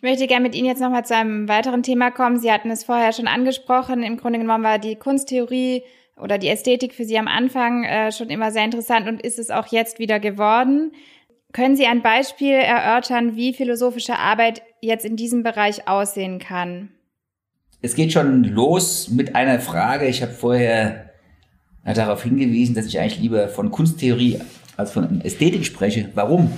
Ich 0.00 0.02
möchte 0.02 0.26
gerne 0.26 0.44
mit 0.44 0.54
Ihnen 0.54 0.66
jetzt 0.66 0.80
nochmal 0.80 1.04
zu 1.04 1.14
einem 1.14 1.46
weiteren 1.46 1.82
Thema 1.82 2.10
kommen. 2.10 2.38
Sie 2.38 2.50
hatten 2.50 2.70
es 2.70 2.84
vorher 2.84 3.12
schon 3.12 3.26
angesprochen. 3.28 4.02
Im 4.02 4.16
Grunde 4.16 4.38
genommen 4.38 4.64
war 4.64 4.78
die 4.78 4.96
Kunsttheorie 4.96 5.82
oder 6.16 6.38
die 6.38 6.48
Ästhetik 6.48 6.94
für 6.94 7.04
Sie 7.04 7.18
am 7.18 7.28
Anfang 7.28 7.84
äh, 7.84 8.10
schon 8.10 8.30
immer 8.30 8.50
sehr 8.50 8.64
interessant 8.64 9.06
und 9.06 9.20
ist 9.20 9.38
es 9.38 9.50
auch 9.50 9.66
jetzt 9.66 9.98
wieder 9.98 10.18
geworden. 10.18 10.92
Können 11.52 11.76
Sie 11.76 11.84
ein 11.84 12.00
Beispiel 12.00 12.54
erörtern, 12.54 13.36
wie 13.36 13.52
philosophische 13.52 14.16
Arbeit 14.18 14.62
jetzt 14.80 15.04
in 15.04 15.16
diesem 15.16 15.42
Bereich 15.42 15.86
aussehen 15.86 16.38
kann? 16.38 16.88
Es 17.82 17.94
geht 17.94 18.10
schon 18.10 18.44
los 18.44 19.10
mit 19.10 19.36
einer 19.36 19.60
Frage. 19.60 20.06
Ich 20.06 20.22
habe 20.22 20.32
vorher 20.32 21.10
darauf 21.84 22.22
hingewiesen, 22.22 22.74
dass 22.74 22.86
ich 22.86 22.98
eigentlich 22.98 23.20
lieber 23.20 23.48
von 23.48 23.70
Kunsttheorie 23.70 24.40
als 24.78 24.92
von 24.92 25.20
Ästhetik 25.20 25.66
spreche. 25.66 26.08
Warum? 26.14 26.50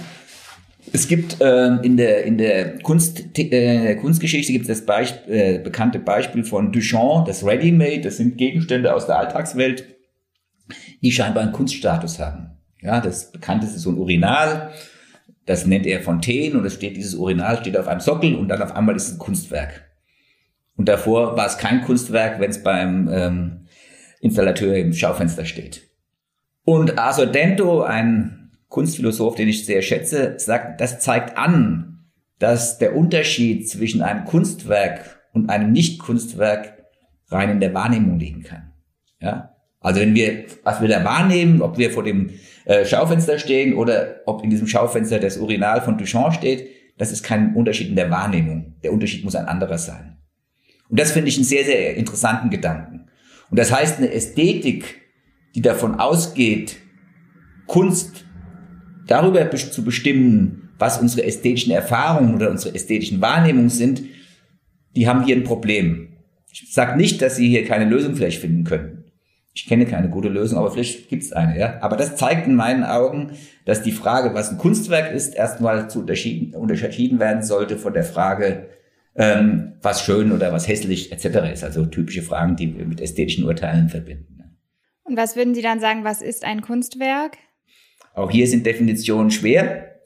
Es 0.90 1.06
gibt 1.06 1.40
äh, 1.40 1.76
in 1.76 1.96
der 1.96 2.24
in 2.24 2.38
der 2.38 2.78
Kunst 2.80 3.38
äh, 3.38 3.94
Kunstgeschichte 3.96 4.52
gibt 4.52 4.68
das 4.68 4.84
Beisp 4.84 5.28
äh, 5.28 5.58
bekannte 5.58 6.00
Beispiel 6.00 6.44
von 6.44 6.72
Duchamp, 6.72 7.26
das 7.26 7.44
Ready-Made. 7.44 8.00
Das 8.00 8.16
sind 8.16 8.36
Gegenstände 8.36 8.92
aus 8.92 9.06
der 9.06 9.18
Alltagswelt, 9.18 9.84
die 11.00 11.12
scheinbar 11.12 11.44
einen 11.44 11.52
Kunststatus 11.52 12.18
haben. 12.18 12.58
Ja, 12.80 13.00
das 13.00 13.30
bekannteste 13.30 13.76
ist 13.76 13.82
so 13.82 13.90
ein 13.90 13.98
Urinal. 13.98 14.72
Das 15.46 15.66
nennt 15.66 15.86
er 15.86 16.00
Fontaine 16.00 16.58
und 16.58 16.64
es 16.64 16.74
steht 16.74 16.96
dieses 16.96 17.14
Urinal 17.14 17.58
steht 17.58 17.76
auf 17.76 17.88
einem 17.88 18.00
Sockel 18.00 18.34
und 18.34 18.48
dann 18.48 18.62
auf 18.62 18.74
einmal 18.74 18.96
ist 18.96 19.08
es 19.08 19.12
ein 19.14 19.18
Kunstwerk. 19.18 19.88
Und 20.76 20.88
davor 20.88 21.36
war 21.36 21.46
es 21.46 21.58
kein 21.58 21.82
Kunstwerk, 21.82 22.40
wenn 22.40 22.50
es 22.50 22.62
beim 22.62 23.08
ähm, 23.12 23.66
Installateur 24.20 24.76
im 24.76 24.92
Schaufenster 24.92 25.44
steht. 25.44 25.90
Und 26.64 26.98
Arthur 26.98 27.26
ein 27.88 28.41
Kunstphilosoph, 28.72 29.34
den 29.34 29.48
ich 29.48 29.66
sehr 29.66 29.82
schätze, 29.82 30.34
sagt, 30.38 30.80
das 30.80 30.98
zeigt 30.98 31.36
an, 31.36 32.06
dass 32.38 32.78
der 32.78 32.96
Unterschied 32.96 33.68
zwischen 33.68 34.00
einem 34.00 34.24
Kunstwerk 34.24 35.20
und 35.34 35.50
einem 35.50 35.72
Nicht-Kunstwerk 35.72 36.78
rein 37.28 37.50
in 37.50 37.60
der 37.60 37.74
Wahrnehmung 37.74 38.18
liegen 38.18 38.42
kann. 38.42 38.72
Ja? 39.20 39.54
Also 39.80 40.00
wenn 40.00 40.14
wir, 40.14 40.46
was 40.64 40.80
wir 40.80 40.88
da 40.88 41.04
wahrnehmen, 41.04 41.60
ob 41.60 41.76
wir 41.76 41.90
vor 41.90 42.02
dem 42.02 42.30
äh, 42.64 42.86
Schaufenster 42.86 43.38
stehen 43.38 43.74
oder 43.74 44.20
ob 44.24 44.42
in 44.42 44.48
diesem 44.48 44.66
Schaufenster 44.66 45.18
das 45.18 45.36
Urinal 45.36 45.82
von 45.82 45.98
Duchamp 45.98 46.32
steht, 46.32 46.70
das 46.96 47.12
ist 47.12 47.22
kein 47.22 47.54
Unterschied 47.54 47.90
in 47.90 47.96
der 47.96 48.10
Wahrnehmung. 48.10 48.76
Der 48.82 48.94
Unterschied 48.94 49.22
muss 49.22 49.36
ein 49.36 49.46
anderer 49.46 49.76
sein. 49.76 50.16
Und 50.88 50.98
das 50.98 51.12
finde 51.12 51.28
ich 51.28 51.36
einen 51.36 51.44
sehr, 51.44 51.64
sehr 51.64 51.94
interessanten 51.96 52.48
Gedanken. 52.48 53.10
Und 53.50 53.58
das 53.58 53.70
heißt, 53.70 53.98
eine 53.98 54.10
Ästhetik, 54.10 55.02
die 55.54 55.60
davon 55.60 55.96
ausgeht, 55.96 56.78
Kunst 57.66 58.24
darüber 59.12 59.48
zu 59.50 59.84
bestimmen, 59.84 60.70
was 60.78 60.98
unsere 60.98 61.26
ästhetischen 61.26 61.72
Erfahrungen 61.72 62.34
oder 62.34 62.50
unsere 62.50 62.74
ästhetischen 62.74 63.20
Wahrnehmungen 63.20 63.70
sind, 63.70 64.02
die 64.96 65.06
haben 65.06 65.24
hier 65.24 65.36
ein 65.36 65.44
Problem. 65.44 66.08
Ich 66.50 66.72
sage 66.72 66.96
nicht, 66.96 67.22
dass 67.22 67.36
sie 67.36 67.48
hier 67.48 67.64
keine 67.64 67.84
Lösung 67.84 68.16
vielleicht 68.16 68.40
finden 68.40 68.64
können. 68.64 69.04
Ich 69.54 69.66
kenne 69.66 69.84
keine 69.84 70.08
gute 70.08 70.28
Lösung, 70.28 70.58
aber 70.58 70.70
vielleicht 70.70 71.10
gibt 71.10 71.22
es 71.22 71.32
eine. 71.32 71.58
Ja? 71.58 71.78
Aber 71.82 71.96
das 71.96 72.16
zeigt 72.16 72.46
in 72.46 72.54
meinen 72.54 72.84
Augen, 72.84 73.32
dass 73.66 73.82
die 73.82 73.92
Frage, 73.92 74.34
was 74.34 74.50
ein 74.50 74.58
Kunstwerk 74.58 75.12
ist, 75.12 75.34
erstmal 75.34 75.90
zu 75.90 76.00
unterschieden, 76.00 76.54
unterschieden 76.54 77.20
werden 77.20 77.42
sollte 77.42 77.76
von 77.76 77.92
der 77.92 78.04
Frage, 78.04 78.68
ähm, 79.14 79.74
was 79.82 80.04
schön 80.04 80.32
oder 80.32 80.52
was 80.52 80.68
hässlich 80.68 81.12
etc. 81.12 81.52
ist. 81.52 81.64
Also 81.64 81.84
typische 81.84 82.22
Fragen, 82.22 82.56
die 82.56 82.76
wir 82.76 82.86
mit 82.86 83.00
ästhetischen 83.00 83.44
Urteilen 83.44 83.90
verbinden. 83.90 84.32
Und 85.04 85.16
was 85.18 85.36
würden 85.36 85.54
Sie 85.54 85.62
dann 85.62 85.80
sagen, 85.80 86.04
was 86.04 86.22
ist 86.22 86.44
ein 86.44 86.62
Kunstwerk? 86.62 87.36
Auch 88.14 88.30
hier 88.30 88.46
sind 88.46 88.66
Definitionen 88.66 89.30
schwer. 89.30 90.00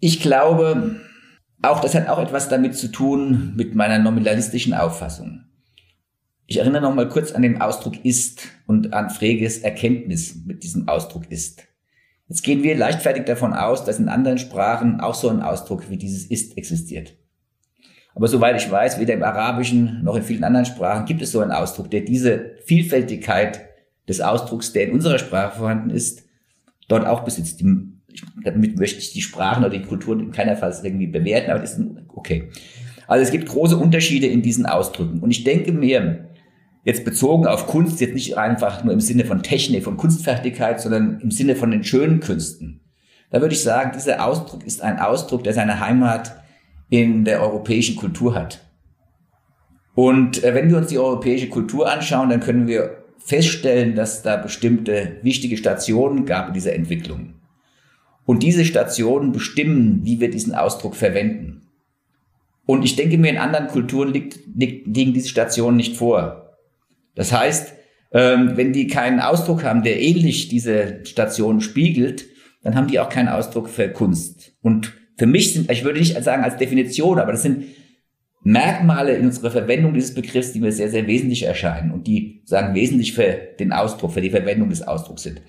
Ich 0.00 0.20
glaube, 0.20 1.00
auch 1.62 1.80
das 1.80 1.94
hat 1.94 2.08
auch 2.08 2.18
etwas 2.18 2.48
damit 2.48 2.76
zu 2.76 2.88
tun 2.88 3.52
mit 3.56 3.74
meiner 3.74 3.98
nominalistischen 3.98 4.74
Auffassung. 4.74 5.44
Ich 6.46 6.58
erinnere 6.58 6.82
noch 6.82 6.94
mal 6.94 7.08
kurz 7.08 7.32
an 7.32 7.42
den 7.42 7.60
Ausdruck 7.60 8.04
ist 8.04 8.48
und 8.66 8.92
an 8.92 9.10
Freges 9.10 9.58
Erkenntnis 9.58 10.34
mit 10.44 10.64
diesem 10.64 10.88
Ausdruck 10.88 11.30
ist. 11.30 11.62
Jetzt 12.28 12.42
gehen 12.42 12.62
wir 12.62 12.76
leichtfertig 12.76 13.24
davon 13.24 13.52
aus, 13.52 13.84
dass 13.84 13.98
in 13.98 14.08
anderen 14.08 14.38
Sprachen 14.38 15.00
auch 15.00 15.14
so 15.14 15.28
ein 15.28 15.40
Ausdruck 15.40 15.88
wie 15.88 15.96
dieses 15.96 16.26
ist 16.26 16.56
existiert. 16.58 17.16
Aber 18.14 18.28
soweit 18.28 18.60
ich 18.60 18.70
weiß, 18.70 18.98
weder 18.98 19.14
im 19.14 19.22
Arabischen 19.22 20.02
noch 20.02 20.16
in 20.16 20.22
vielen 20.22 20.44
anderen 20.44 20.66
Sprachen 20.66 21.06
gibt 21.06 21.22
es 21.22 21.32
so 21.32 21.40
einen 21.40 21.52
Ausdruck, 21.52 21.90
der 21.90 22.02
diese 22.02 22.56
Vielfältigkeit 22.64 23.68
des 24.08 24.20
Ausdrucks, 24.20 24.72
der 24.72 24.88
in 24.88 24.92
unserer 24.92 25.18
Sprache 25.18 25.58
vorhanden 25.58 25.90
ist, 25.90 26.24
dort 26.88 27.06
auch 27.06 27.20
besitzt. 27.24 27.60
Die, 27.60 27.76
damit 28.44 28.78
möchte 28.78 28.98
ich 28.98 29.12
die 29.12 29.22
Sprachen 29.22 29.64
oder 29.64 29.76
die 29.76 29.84
Kulturen 29.84 30.20
in 30.20 30.32
keiner 30.32 30.56
Fall 30.56 30.74
irgendwie 30.82 31.06
bewerten, 31.06 31.50
aber 31.50 31.60
das 31.60 31.78
ist 31.78 31.86
okay. 32.08 32.50
Also 33.06 33.24
es 33.24 33.30
gibt 33.30 33.48
große 33.48 33.76
Unterschiede 33.76 34.26
in 34.26 34.42
diesen 34.42 34.66
Ausdrücken. 34.66 35.20
Und 35.20 35.30
ich 35.30 35.44
denke 35.44 35.72
mir, 35.72 36.28
jetzt 36.84 37.04
bezogen 37.04 37.46
auf 37.46 37.66
Kunst, 37.66 38.00
jetzt 38.00 38.14
nicht 38.14 38.36
einfach 38.36 38.84
nur 38.84 38.92
im 38.92 39.00
Sinne 39.00 39.24
von 39.24 39.42
Technik, 39.42 39.84
von 39.84 39.96
Kunstfertigkeit, 39.96 40.80
sondern 40.80 41.20
im 41.20 41.30
Sinne 41.30 41.56
von 41.56 41.70
den 41.70 41.84
schönen 41.84 42.20
Künsten. 42.20 42.80
Da 43.30 43.40
würde 43.40 43.54
ich 43.54 43.62
sagen, 43.62 43.92
dieser 43.94 44.26
Ausdruck 44.26 44.64
ist 44.64 44.82
ein 44.82 44.98
Ausdruck, 44.98 45.44
der 45.44 45.54
seine 45.54 45.80
Heimat 45.80 46.36
in 46.90 47.24
der 47.24 47.40
europäischen 47.40 47.96
Kultur 47.96 48.34
hat. 48.34 48.60
Und 49.94 50.42
äh, 50.44 50.54
wenn 50.54 50.70
wir 50.70 50.76
uns 50.78 50.88
die 50.88 50.98
europäische 50.98 51.48
Kultur 51.48 51.90
anschauen, 51.90 52.30
dann 52.30 52.40
können 52.40 52.66
wir 52.66 53.01
feststellen, 53.24 53.94
dass 53.94 54.22
da 54.22 54.36
bestimmte 54.36 55.16
wichtige 55.22 55.56
Stationen 55.56 56.26
gab 56.26 56.48
in 56.48 56.54
dieser 56.54 56.74
Entwicklung. 56.74 57.34
Und 58.24 58.42
diese 58.42 58.64
Stationen 58.64 59.32
bestimmen, 59.32 60.00
wie 60.04 60.20
wir 60.20 60.30
diesen 60.30 60.54
Ausdruck 60.54 60.96
verwenden. 60.96 61.62
Und 62.66 62.84
ich 62.84 62.96
denke 62.96 63.18
mir, 63.18 63.30
in 63.30 63.38
anderen 63.38 63.68
Kulturen 63.68 64.12
liegt, 64.12 64.38
liegt, 64.54 64.86
liegen 64.86 65.12
diese 65.12 65.28
Stationen 65.28 65.76
nicht 65.76 65.96
vor. 65.96 66.56
Das 67.14 67.32
heißt, 67.32 67.74
ähm, 68.12 68.56
wenn 68.56 68.72
die 68.72 68.86
keinen 68.86 69.20
Ausdruck 69.20 69.64
haben, 69.64 69.82
der 69.82 70.00
ähnlich 70.00 70.48
diese 70.48 71.00
Stationen 71.04 71.60
spiegelt, 71.60 72.26
dann 72.62 72.76
haben 72.76 72.86
die 72.86 73.00
auch 73.00 73.08
keinen 73.08 73.28
Ausdruck 73.28 73.68
für 73.68 73.88
Kunst. 73.88 74.52
Und 74.62 74.92
für 75.16 75.26
mich 75.26 75.52
sind, 75.52 75.70
ich 75.70 75.84
würde 75.84 75.98
nicht 75.98 76.22
sagen 76.22 76.44
als 76.44 76.56
Definition, 76.56 77.18
aber 77.18 77.32
das 77.32 77.42
sind 77.42 77.64
Merkmale 78.44 79.14
in 79.14 79.26
unserer 79.26 79.50
Verwendung 79.50 79.94
dieses 79.94 80.14
Begriffs, 80.14 80.52
die 80.52 80.60
mir 80.60 80.72
sehr, 80.72 80.88
sehr 80.88 81.06
wesentlich 81.06 81.44
erscheinen 81.44 81.92
und 81.92 82.06
die 82.06 82.42
sagen 82.44 82.74
wesentlich 82.74 83.12
für 83.12 83.32
den 83.58 83.72
Ausdruck, 83.72 84.12
für 84.12 84.20
die 84.20 84.30
Verwendung 84.30 84.68
des 84.68 84.82
Ausdrucks 84.82 85.22
sind. 85.22 85.40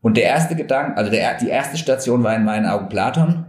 Und 0.00 0.16
der 0.16 0.24
erste 0.24 0.56
Gedanke, 0.56 0.96
also 0.96 1.10
der, 1.10 1.36
die 1.38 1.48
erste 1.48 1.76
Station 1.76 2.24
war 2.24 2.34
in 2.34 2.44
meinen 2.44 2.66
Augen 2.66 2.88
Platon 2.88 3.46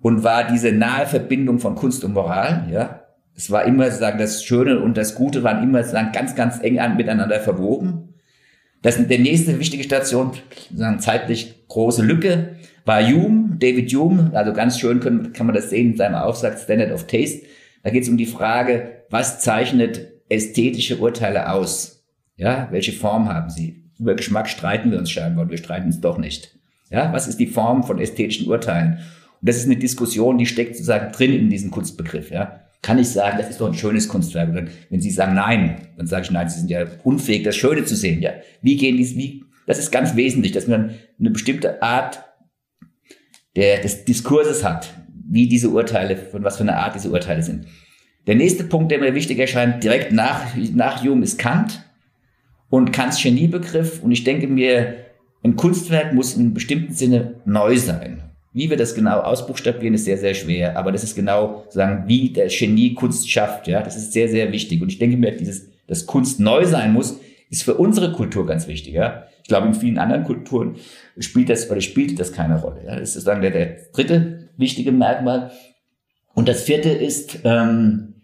und 0.00 0.24
war 0.24 0.44
diese 0.44 0.72
nahe 0.72 1.06
Verbindung 1.06 1.60
von 1.60 1.76
Kunst 1.76 2.04
und 2.04 2.12
Moral, 2.12 2.68
ja. 2.70 2.98
Es 3.34 3.50
war 3.50 3.64
immer 3.64 3.86
sozusagen 3.86 4.18
das 4.18 4.44
Schöne 4.44 4.80
und 4.80 4.98
das 4.98 5.14
Gute 5.14 5.42
waren 5.42 5.62
immer 5.62 5.82
sozusagen 5.82 6.12
ganz, 6.12 6.34
ganz 6.34 6.62
eng 6.62 6.78
an, 6.78 6.98
miteinander 6.98 7.40
verwoben. 7.40 8.12
Das 8.82 8.96
der 9.06 9.18
nächste 9.20 9.58
wichtige 9.58 9.84
Station, 9.84 10.32
sozusagen 10.68 11.00
zeitlich 11.00 11.66
große 11.68 12.02
Lücke, 12.02 12.56
war 12.84 13.02
Hume, 13.02 13.56
David 13.58 13.90
Hume, 13.94 14.32
also 14.34 14.52
ganz 14.52 14.78
schön 14.78 15.00
kann, 15.00 15.32
kann 15.32 15.46
man 15.46 15.54
das 15.54 15.70
sehen 15.70 15.92
in 15.92 15.96
seinem 15.96 16.16
Aufsatz 16.16 16.64
Standard 16.64 16.92
of 16.92 17.06
Taste 17.06 17.46
da 17.82 17.90
geht 17.90 18.04
es 18.04 18.08
um 18.08 18.16
die 18.16 18.26
Frage, 18.26 19.04
was 19.10 19.40
zeichnet 19.40 20.12
ästhetische 20.28 20.98
Urteile 20.98 21.50
aus? 21.50 22.04
Ja, 22.36 22.68
welche 22.70 22.92
Form 22.92 23.28
haben 23.28 23.50
sie? 23.50 23.84
Über 23.98 24.14
Geschmack 24.14 24.48
streiten 24.48 24.90
wir 24.90 24.98
uns 24.98 25.10
scheinbar 25.10 25.44
und 25.44 25.50
wir 25.50 25.58
streiten 25.58 25.86
uns 25.86 26.00
doch 26.00 26.18
nicht. 26.18 26.58
Ja, 26.90 27.12
was 27.12 27.28
ist 27.28 27.38
die 27.38 27.46
Form 27.46 27.84
von 27.84 27.98
ästhetischen 27.98 28.48
Urteilen? 28.48 28.98
Und 29.40 29.48
das 29.48 29.56
ist 29.56 29.66
eine 29.66 29.76
Diskussion, 29.76 30.38
die 30.38 30.46
steckt 30.46 30.76
sozusagen 30.76 31.12
drin 31.12 31.32
in 31.32 31.50
diesem 31.50 31.70
Kunstbegriff. 31.70 32.30
Ja, 32.30 32.60
kann 32.82 32.98
ich 32.98 33.08
sagen, 33.08 33.38
das 33.38 33.48
ist 33.48 33.60
doch 33.60 33.68
ein 33.68 33.74
schönes 33.74 34.08
Kunstwerk. 34.08 34.48
Und 34.48 34.70
wenn 34.90 35.00
Sie 35.00 35.10
sagen 35.10 35.34
nein, 35.34 35.88
dann 35.96 36.06
sage 36.06 36.24
ich 36.24 36.30
nein, 36.30 36.48
Sie 36.48 36.58
sind 36.58 36.70
ja 36.70 36.84
unfähig, 37.04 37.44
das 37.44 37.56
Schöne 37.56 37.84
zu 37.84 37.96
sehen. 37.96 38.20
Ja, 38.20 38.32
wie 38.60 38.76
gehen 38.76 38.96
die, 38.96 39.16
wie? 39.16 39.44
Das 39.66 39.78
ist 39.78 39.92
ganz 39.92 40.16
wesentlich, 40.16 40.52
dass 40.52 40.66
man 40.66 40.94
eine 41.18 41.30
bestimmte 41.30 41.82
Art 41.82 42.24
der, 43.54 43.80
des 43.80 44.04
Diskurses 44.04 44.64
hat, 44.64 44.92
wie 45.32 45.48
diese 45.48 45.70
Urteile, 45.70 46.16
von 46.16 46.44
was 46.44 46.58
für 46.58 46.62
einer 46.62 46.76
Art 46.76 46.94
diese 46.94 47.10
Urteile 47.10 47.42
sind. 47.42 47.66
Der 48.26 48.34
nächste 48.34 48.64
Punkt, 48.64 48.92
der 48.92 49.00
mir 49.00 49.14
wichtig 49.14 49.38
erscheint, 49.38 49.82
direkt 49.82 50.12
nach, 50.12 50.54
nach 50.74 51.02
Hume 51.02 51.24
ist 51.24 51.38
Kant 51.38 51.82
und 52.68 52.92
Kants 52.92 53.20
Geniebegriff. 53.22 54.02
Und 54.02 54.12
ich 54.12 54.24
denke 54.24 54.46
mir, 54.46 54.94
ein 55.42 55.56
Kunstwerk 55.56 56.12
muss 56.12 56.36
in 56.36 56.52
bestimmten 56.52 56.92
Sinne 56.92 57.34
neu 57.46 57.78
sein. 57.78 58.22
Wie 58.52 58.68
wir 58.68 58.76
das 58.76 58.94
genau 58.94 59.20
ausbuchstabieren, 59.20 59.94
ist 59.94 60.04
sehr, 60.04 60.18
sehr 60.18 60.34
schwer. 60.34 60.76
Aber 60.76 60.92
das 60.92 61.02
ist 61.02 61.16
genau 61.16 61.64
sagen, 61.70 62.04
wie 62.06 62.28
der 62.28 62.48
Genie 62.48 62.92
Kunst 62.92 63.28
schafft. 63.30 63.66
Ja, 63.66 63.82
das 63.82 63.96
ist 63.96 64.12
sehr, 64.12 64.28
sehr 64.28 64.52
wichtig. 64.52 64.82
Und 64.82 64.90
ich 64.90 64.98
denke 64.98 65.16
mir, 65.16 65.32
dieses, 65.32 65.70
dass 65.86 66.04
Kunst 66.04 66.40
neu 66.40 66.66
sein 66.66 66.92
muss, 66.92 67.18
ist 67.48 67.62
für 67.62 67.74
unsere 67.74 68.12
Kultur 68.12 68.46
ganz 68.46 68.68
wichtig. 68.68 68.92
Ja, 68.92 69.26
ich 69.42 69.48
glaube, 69.48 69.66
in 69.66 69.74
vielen 69.74 69.98
anderen 69.98 70.24
Kulturen 70.24 70.76
spielt 71.18 71.48
das 71.48 71.70
oder 71.70 71.80
spielt 71.80 72.20
das 72.20 72.32
keine 72.32 72.60
Rolle. 72.60 72.82
Ja? 72.86 73.00
Das 73.00 73.16
ist 73.16 73.26
dann 73.26 73.40
der, 73.40 73.50
der 73.50 73.76
dritte 73.94 74.41
wichtige 74.62 74.92
Merkmal. 74.92 75.50
Und 76.32 76.48
das 76.48 76.62
vierte 76.62 76.88
ist, 76.88 77.40
ähm, 77.44 78.14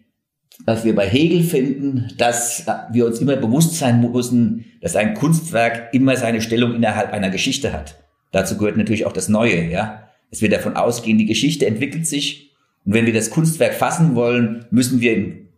dass 0.65 0.85
wir 0.85 0.95
bei 0.95 1.07
Hegel 1.07 1.43
finden, 1.43 2.11
dass 2.17 2.67
wir 2.91 3.07
uns 3.07 3.21
immer 3.21 3.37
bewusst 3.37 3.75
sein 3.75 4.01
müssen, 4.01 4.65
dass 4.81 4.97
ein 4.97 5.15
Kunstwerk 5.15 5.93
immer 5.93 6.17
seine 6.17 6.41
Stellung 6.41 6.75
innerhalb 6.75 7.13
einer 7.13 7.31
Geschichte 7.31 7.73
hat. 7.73 8.03
Dazu 8.33 8.57
gehört 8.57 8.77
natürlich 8.77 9.07
auch 9.07 9.13
das 9.13 9.29
Neue, 9.29 9.71
ja. 9.71 10.09
Dass 10.31 10.43
wir 10.43 10.51
davon 10.51 10.77
ausgehen, 10.77 11.19
die 11.19 11.27
Geschichte 11.27 11.67
entwickelt 11.67 12.07
sich. 12.07 12.53
Und 12.85 12.95
wenn 12.95 13.07
wir 13.07 13.13
das 13.13 13.31
Kunstwerk 13.31 13.75
fassen 13.75 14.15
wollen, 14.15 14.67
müssen 14.71 15.01
wir 15.01 15.15
in 15.15 15.49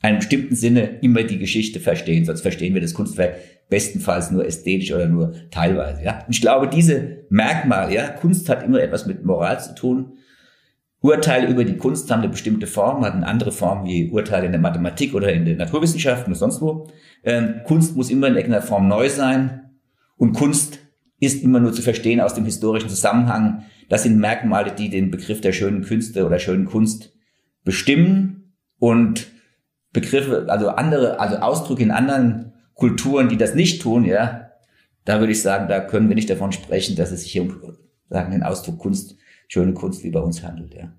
einem 0.00 0.18
bestimmten 0.18 0.54
Sinne 0.54 0.98
immer 1.00 1.22
die 1.22 1.38
Geschichte 1.38 1.80
verstehen. 1.80 2.24
Sonst 2.24 2.42
verstehen 2.42 2.74
wir 2.74 2.80
das 2.80 2.94
Kunstwerk 2.94 3.36
bestenfalls 3.68 4.30
nur 4.30 4.46
ästhetisch 4.46 4.92
oder 4.92 5.06
nur 5.06 5.34
teilweise, 5.50 6.02
ja. 6.02 6.24
Und 6.26 6.34
ich 6.34 6.40
glaube, 6.40 6.68
diese 6.68 7.24
Merkmale, 7.28 7.94
ja, 7.94 8.08
Kunst 8.08 8.48
hat 8.48 8.62
immer 8.62 8.80
etwas 8.80 9.06
mit 9.06 9.24
Moral 9.24 9.60
zu 9.60 9.74
tun. 9.74 10.17
Urteile 11.00 11.48
über 11.48 11.64
die 11.64 11.76
Kunst 11.76 12.10
haben 12.10 12.20
eine 12.20 12.28
bestimmte 12.28 12.66
Form, 12.66 13.04
hatten 13.04 13.22
andere 13.22 13.52
Formen 13.52 13.86
wie 13.86 14.10
Urteile 14.10 14.46
in 14.46 14.52
der 14.52 14.60
Mathematik 14.60 15.14
oder 15.14 15.32
in 15.32 15.44
den 15.44 15.58
Naturwissenschaften 15.58 16.32
oder 16.32 16.38
sonst 16.38 16.60
wo. 16.60 16.88
Ähm, 17.22 17.60
Kunst 17.64 17.96
muss 17.96 18.10
immer 18.10 18.26
in 18.26 18.34
irgendeiner 18.34 18.64
Form 18.64 18.88
neu 18.88 19.08
sein 19.08 19.70
und 20.16 20.32
Kunst 20.32 20.80
ist 21.20 21.42
immer 21.42 21.60
nur 21.60 21.72
zu 21.72 21.82
verstehen 21.82 22.20
aus 22.20 22.34
dem 22.34 22.44
historischen 22.44 22.88
Zusammenhang. 22.88 23.64
Das 23.88 24.02
sind 24.02 24.18
Merkmale, 24.18 24.72
die 24.72 24.90
den 24.90 25.10
Begriff 25.10 25.40
der 25.40 25.52
schönen 25.52 25.82
Künste 25.82 26.26
oder 26.26 26.38
schönen 26.38 26.66
Kunst 26.66 27.12
bestimmen 27.64 28.54
und 28.78 29.28
Begriffe, 29.92 30.46
also 30.48 30.68
andere, 30.70 31.18
also 31.18 31.36
Ausdrücke 31.36 31.82
in 31.82 31.90
anderen 31.90 32.52
Kulturen, 32.74 33.28
die 33.28 33.36
das 33.36 33.54
nicht 33.54 33.82
tun, 33.82 34.04
ja, 34.04 34.50
da 35.04 35.20
würde 35.20 35.32
ich 35.32 35.42
sagen, 35.42 35.68
da 35.68 35.80
können 35.80 36.08
wir 36.08 36.14
nicht 36.14 36.30
davon 36.30 36.52
sprechen, 36.52 36.96
dass 36.96 37.10
es 37.10 37.22
sich 37.22 37.32
hier 37.32 37.42
um 37.42 37.76
sagen 38.10 38.30
den 38.30 38.42
Ausdruck 38.42 38.78
Kunst 38.78 39.17
schöne 39.48 39.74
Kunst 39.74 40.04
wie 40.04 40.10
bei 40.10 40.20
uns 40.20 40.42
handelt, 40.42 40.74
ja. 40.74 40.92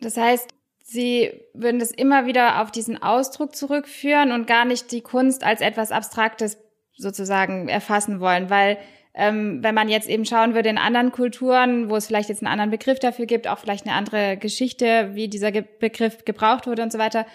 Das 0.00 0.16
heißt, 0.16 0.50
Sie 0.90 1.30
würden 1.52 1.78
das 1.78 1.90
immer 1.90 2.24
wieder 2.24 2.62
auf 2.62 2.70
diesen 2.70 3.02
Ausdruck 3.02 3.54
zurückführen 3.54 4.32
und 4.32 4.46
gar 4.46 4.64
nicht 4.64 4.90
die 4.90 5.02
Kunst 5.02 5.44
als 5.44 5.60
etwas 5.60 5.92
Abstraktes 5.92 6.56
sozusagen 6.96 7.68
erfassen 7.68 8.20
wollen, 8.20 8.48
weil 8.48 8.78
ähm, 9.12 9.62
wenn 9.62 9.74
man 9.74 9.90
jetzt 9.90 10.08
eben 10.08 10.24
schauen 10.24 10.54
würde 10.54 10.70
in 10.70 10.78
anderen 10.78 11.12
Kulturen, 11.12 11.90
wo 11.90 11.96
es 11.96 12.06
vielleicht 12.06 12.30
jetzt 12.30 12.42
einen 12.42 12.52
anderen 12.52 12.70
Begriff 12.70 13.00
dafür 13.00 13.26
gibt, 13.26 13.48
auch 13.48 13.58
vielleicht 13.58 13.86
eine 13.86 13.96
andere 13.96 14.38
Geschichte, 14.38 15.10
wie 15.12 15.28
dieser 15.28 15.52
Ge 15.52 15.64
Begriff 15.78 16.24
gebraucht 16.24 16.66
wurde 16.66 16.82
und 16.82 16.92
so 16.92 16.98
weiter, 16.98 17.26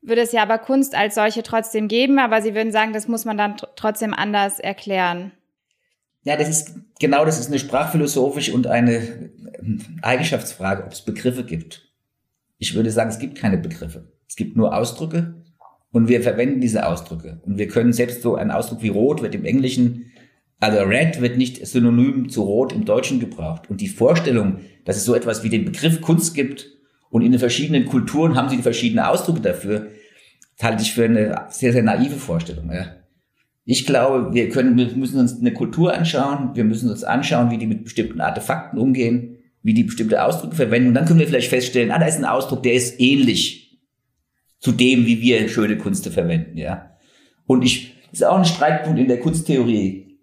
würde 0.00 0.22
es 0.22 0.32
ja 0.32 0.42
aber 0.42 0.58
Kunst 0.58 0.94
als 0.94 1.14
solche 1.14 1.42
trotzdem 1.42 1.88
geben, 1.88 2.18
aber 2.18 2.40
Sie 2.40 2.54
würden 2.54 2.72
sagen, 2.72 2.92
das 2.92 3.08
muss 3.08 3.24
man 3.24 3.36
dann 3.36 3.56
trotzdem 3.76 4.14
anders 4.14 4.58
erklären. 4.58 5.32
Ja, 6.24 6.36
das 6.36 6.48
ist 6.48 6.74
genau, 7.00 7.24
das 7.24 7.40
ist 7.40 7.48
eine 7.48 7.58
sprachphilosophische 7.58 8.54
und 8.54 8.66
eine 8.66 9.30
Eigenschaftsfrage, 10.02 10.84
ob 10.84 10.92
es 10.92 11.02
Begriffe 11.02 11.44
gibt. 11.44 11.88
Ich 12.58 12.74
würde 12.74 12.90
sagen, 12.90 13.10
es 13.10 13.18
gibt 13.18 13.36
keine 13.36 13.58
Begriffe. 13.58 14.12
Es 14.28 14.36
gibt 14.36 14.56
nur 14.56 14.76
Ausdrücke 14.76 15.42
und 15.90 16.08
wir 16.08 16.22
verwenden 16.22 16.60
diese 16.60 16.86
Ausdrücke. 16.86 17.40
Und 17.44 17.58
wir 17.58 17.68
können 17.68 17.92
selbst 17.92 18.22
so 18.22 18.36
ein 18.36 18.50
Ausdruck 18.50 18.82
wie 18.82 18.88
rot 18.88 19.20
wird 19.20 19.34
im 19.34 19.44
Englischen, 19.44 20.12
also 20.60 20.78
red 20.82 21.20
wird 21.20 21.36
nicht 21.36 21.66
synonym 21.66 22.28
zu 22.28 22.42
rot 22.42 22.72
im 22.72 22.84
Deutschen 22.84 23.18
gebraucht. 23.18 23.68
Und 23.68 23.80
die 23.80 23.88
Vorstellung, 23.88 24.60
dass 24.84 24.96
es 24.96 25.04
so 25.04 25.14
etwas 25.14 25.42
wie 25.42 25.48
den 25.48 25.64
Begriff 25.64 26.00
Kunst 26.00 26.34
gibt 26.34 26.68
und 27.10 27.22
in 27.22 27.32
den 27.32 27.40
verschiedenen 27.40 27.84
Kulturen 27.84 28.36
haben 28.36 28.48
sie 28.48 28.56
die 28.56 28.62
verschiedenen 28.62 29.04
Ausdrücke 29.04 29.40
dafür, 29.40 29.88
halte 30.62 30.82
ich 30.82 30.92
für 30.92 31.04
eine 31.04 31.46
sehr, 31.50 31.72
sehr 31.72 31.82
naive 31.82 32.16
Vorstellung. 32.16 32.70
Ja. 32.72 33.01
Ich 33.64 33.86
glaube, 33.86 34.34
wir 34.34 34.48
können, 34.48 34.76
wir 34.76 34.88
müssen 34.96 35.20
uns 35.20 35.38
eine 35.38 35.52
Kultur 35.52 35.94
anschauen, 35.94 36.50
wir 36.54 36.64
müssen 36.64 36.90
uns 36.90 37.04
anschauen, 37.04 37.50
wie 37.50 37.58
die 37.58 37.68
mit 37.68 37.84
bestimmten 37.84 38.20
Artefakten 38.20 38.78
umgehen, 38.78 39.38
wie 39.62 39.74
die 39.74 39.84
bestimmte 39.84 40.24
Ausdrücke 40.24 40.56
verwenden. 40.56 40.88
Und 40.88 40.94
dann 40.94 41.04
können 41.04 41.20
wir 41.20 41.28
vielleicht 41.28 41.50
feststellen, 41.50 41.92
ah, 41.92 41.98
da 41.98 42.06
ist 42.06 42.18
ein 42.18 42.24
Ausdruck, 42.24 42.64
der 42.64 42.74
ist 42.74 43.00
ähnlich 43.00 43.78
zu 44.58 44.72
dem, 44.72 45.06
wie 45.06 45.20
wir 45.20 45.48
schöne 45.48 45.78
Kunst 45.78 46.08
verwenden, 46.08 46.56
ja. 46.56 46.90
Und 47.46 47.62
ich, 47.62 47.94
das 48.10 48.20
ist 48.20 48.26
auch 48.26 48.38
ein 48.38 48.44
Streitpunkt 48.44 48.98
in 48.98 49.08
der 49.08 49.20
Kunsttheorie. 49.20 50.18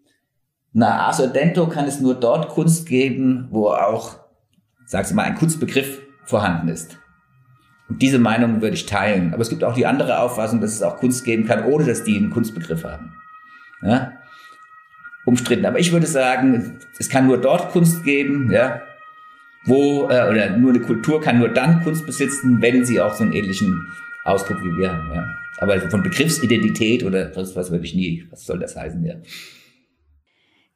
Na, 0.74 1.08
Arthur 1.08 1.28
Dento 1.28 1.68
kann 1.68 1.86
es 1.86 2.00
nur 2.00 2.16
dort 2.16 2.50
Kunst 2.50 2.88
geben, 2.88 3.48
wo 3.52 3.70
auch, 3.70 4.18
sag's 4.86 5.14
mal, 5.14 5.24
ein 5.24 5.36
Kunstbegriff 5.36 6.02
vorhanden 6.26 6.68
ist. 6.68 6.98
Und 7.88 8.02
diese 8.02 8.20
Meinung 8.20 8.62
würde 8.62 8.76
ich 8.76 8.86
teilen. 8.86 9.34
Aber 9.34 9.42
es 9.42 9.50
gibt 9.50 9.64
auch 9.64 9.74
die 9.74 9.86
andere 9.86 10.20
Auffassung, 10.20 10.62
dass 10.62 10.74
es 10.74 10.84
auch 10.84 10.98
Kunst 10.98 11.26
geben 11.26 11.46
kann, 11.46 11.66
ohne 11.66 11.86
dass 11.86 12.04
die 12.04 12.16
einen 12.16 12.30
Kunstbegriff 12.30 12.84
haben 12.84 13.14
ja, 13.82 14.14
umstritten. 15.26 15.66
Aber 15.66 15.80
ich 15.80 15.92
würde 15.92 16.08
sagen, 16.08 16.80
es 16.98 17.10
kann 17.10 17.28
nur 17.28 17.40
dort 17.40 17.72
Kunst 17.72 18.04
geben, 18.04 18.52
ja, 18.52 18.82
wo, 19.66 20.10
äh, 20.10 20.30
oder 20.30 20.58
nur 20.58 20.72
eine 20.72 20.82
Kultur 20.82 21.22
kann 21.22 21.40
nur 21.40 21.50
dann 21.50 21.84
Kunst 21.84 22.06
besitzen, 22.06 22.62
wenn 22.62 22.86
sie 22.86 23.00
auch 23.00 23.14
so 23.14 23.24
einen 23.24 23.34
ähnlichen 23.34 23.88
Ausdruck 24.24 24.64
wie 24.64 24.78
wir 24.78 24.92
haben. 24.92 25.12
Ja. 25.14 25.28
Aber 25.60 25.80
von 25.90 26.04
Begriffsidentität 26.04 27.04
oder 27.04 27.36
was, 27.36 27.56
was 27.56 27.72
würde 27.72 27.86
ich 27.86 27.94
nie, 27.94 28.26
was 28.30 28.46
soll 28.46 28.60
das 28.60 28.76
heißen, 28.76 29.04
ja. 29.06 29.16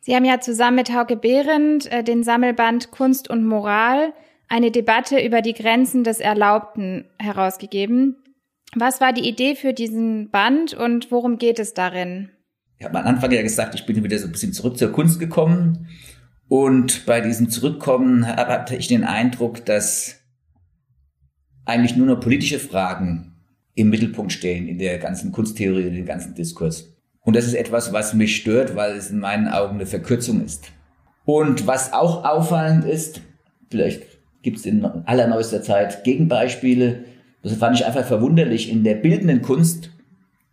Sie 0.01 0.13
haben 0.13 0.25
ja 0.25 0.41
zusammen 0.41 0.75
mit 0.75 0.93
Hauke 0.93 1.15
Behrendt 1.15 1.89
äh, 1.89 2.03
den 2.03 2.23
Sammelband 2.23 2.91
Kunst 2.91 3.29
und 3.29 3.45
Moral 3.45 4.13
eine 4.49 4.69
Debatte 4.69 5.25
über 5.25 5.41
die 5.41 5.53
Grenzen 5.53 6.03
des 6.03 6.19
Erlaubten 6.19 7.05
herausgegeben. 7.17 8.17
Was 8.75 8.99
war 8.99 9.13
die 9.13 9.27
Idee 9.27 9.55
für 9.55 9.71
diesen 9.71 10.29
Band 10.29 10.73
und 10.73 11.09
worum 11.11 11.37
geht 11.37 11.57
es 11.57 11.73
darin? 11.73 12.31
Ich 12.83 12.89
habe 12.89 12.99
am 12.99 13.07
Anfang 13.07 13.31
ja 13.31 13.41
gesagt, 13.41 13.75
ich 13.75 13.85
bin 13.85 14.03
wieder 14.03 14.19
so 14.19 14.25
ein 14.25 14.33
bisschen 14.33 14.51
zurück 14.51 14.77
zur 14.77 14.91
Kunst 14.91 15.17
gekommen. 15.17 15.87
Und 16.49 17.05
bei 17.05 17.21
diesem 17.21 17.49
Zurückkommen 17.49 18.27
hatte 18.27 18.75
ich 18.75 18.89
den 18.89 19.05
Eindruck, 19.05 19.63
dass 19.63 20.19
eigentlich 21.63 21.95
nur 21.95 22.07
noch 22.07 22.19
politische 22.19 22.59
Fragen 22.59 23.35
im 23.73 23.89
Mittelpunkt 23.89 24.33
stehen 24.33 24.67
in 24.67 24.79
der 24.79 24.97
ganzen 24.97 25.31
Kunsttheorie, 25.31 25.87
in 25.87 25.93
dem 25.93 26.05
ganzen 26.05 26.35
Diskurs. 26.35 26.93
Und 27.21 27.37
das 27.37 27.45
ist 27.45 27.53
etwas, 27.53 27.93
was 27.93 28.13
mich 28.13 28.35
stört, 28.35 28.75
weil 28.75 28.97
es 28.97 29.09
in 29.09 29.19
meinen 29.19 29.47
Augen 29.47 29.75
eine 29.75 29.85
Verkürzung 29.85 30.43
ist. 30.43 30.69
Und 31.23 31.65
was 31.65 31.93
auch 31.93 32.25
auffallend 32.25 32.83
ist, 32.83 33.21
vielleicht 33.71 34.03
gibt 34.41 34.57
es 34.57 34.65
in 34.65 34.83
allerneuester 34.83 35.61
Zeit 35.61 36.03
Gegenbeispiele, 36.03 37.05
das 37.43 37.53
fand 37.53 37.77
ich 37.77 37.85
einfach 37.85 38.05
verwunderlich, 38.05 38.69
in 38.69 38.83
der 38.83 38.95
bildenden 38.95 39.41
Kunst 39.41 39.89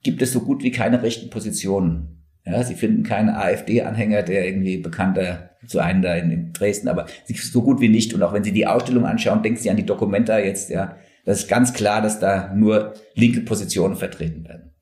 gibt 0.04 0.22
es 0.22 0.32
so 0.32 0.42
gut 0.42 0.62
wie 0.62 0.70
keine 0.70 1.02
rechten 1.02 1.28
Positionen. 1.28 2.19
Ja, 2.50 2.62
sie 2.64 2.74
finden 2.74 3.02
keinen 3.02 3.30
AfD-Anhänger, 3.30 4.22
der 4.22 4.46
irgendwie 4.46 4.78
bekannter 4.78 5.50
zu 5.66 5.78
einem 5.78 6.02
da 6.02 6.14
in, 6.14 6.30
in 6.30 6.52
Dresden, 6.52 6.88
aber 6.88 7.06
so 7.26 7.62
gut 7.62 7.80
wie 7.80 7.88
nicht. 7.88 8.14
Und 8.14 8.22
auch 8.22 8.32
wenn 8.32 8.44
Sie 8.44 8.52
die 8.52 8.66
Ausstellung 8.66 9.04
anschauen, 9.06 9.42
denken 9.42 9.60
Sie 9.60 9.70
an 9.70 9.76
die 9.76 9.86
Dokumenta 9.86 10.38
jetzt, 10.38 10.70
ja. 10.70 10.96
Das 11.26 11.40
ist 11.40 11.48
ganz 11.48 11.74
klar, 11.74 12.00
dass 12.00 12.18
da 12.18 12.52
nur 12.54 12.94
linke 13.14 13.42
Positionen 13.42 13.94
vertreten 13.94 14.48
werden. 14.48 14.72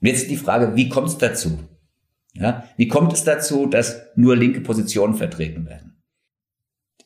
Und 0.00 0.08
jetzt 0.08 0.30
die 0.30 0.36
Frage, 0.36 0.76
wie 0.76 0.88
kommt 0.88 1.08
es 1.08 1.18
dazu? 1.18 1.58
Ja, 2.34 2.64
wie 2.76 2.86
kommt 2.88 3.12
es 3.12 3.24
dazu, 3.24 3.66
dass 3.66 4.02
nur 4.14 4.36
linke 4.36 4.60
Positionen 4.60 5.14
vertreten 5.14 5.66
werden? 5.66 6.02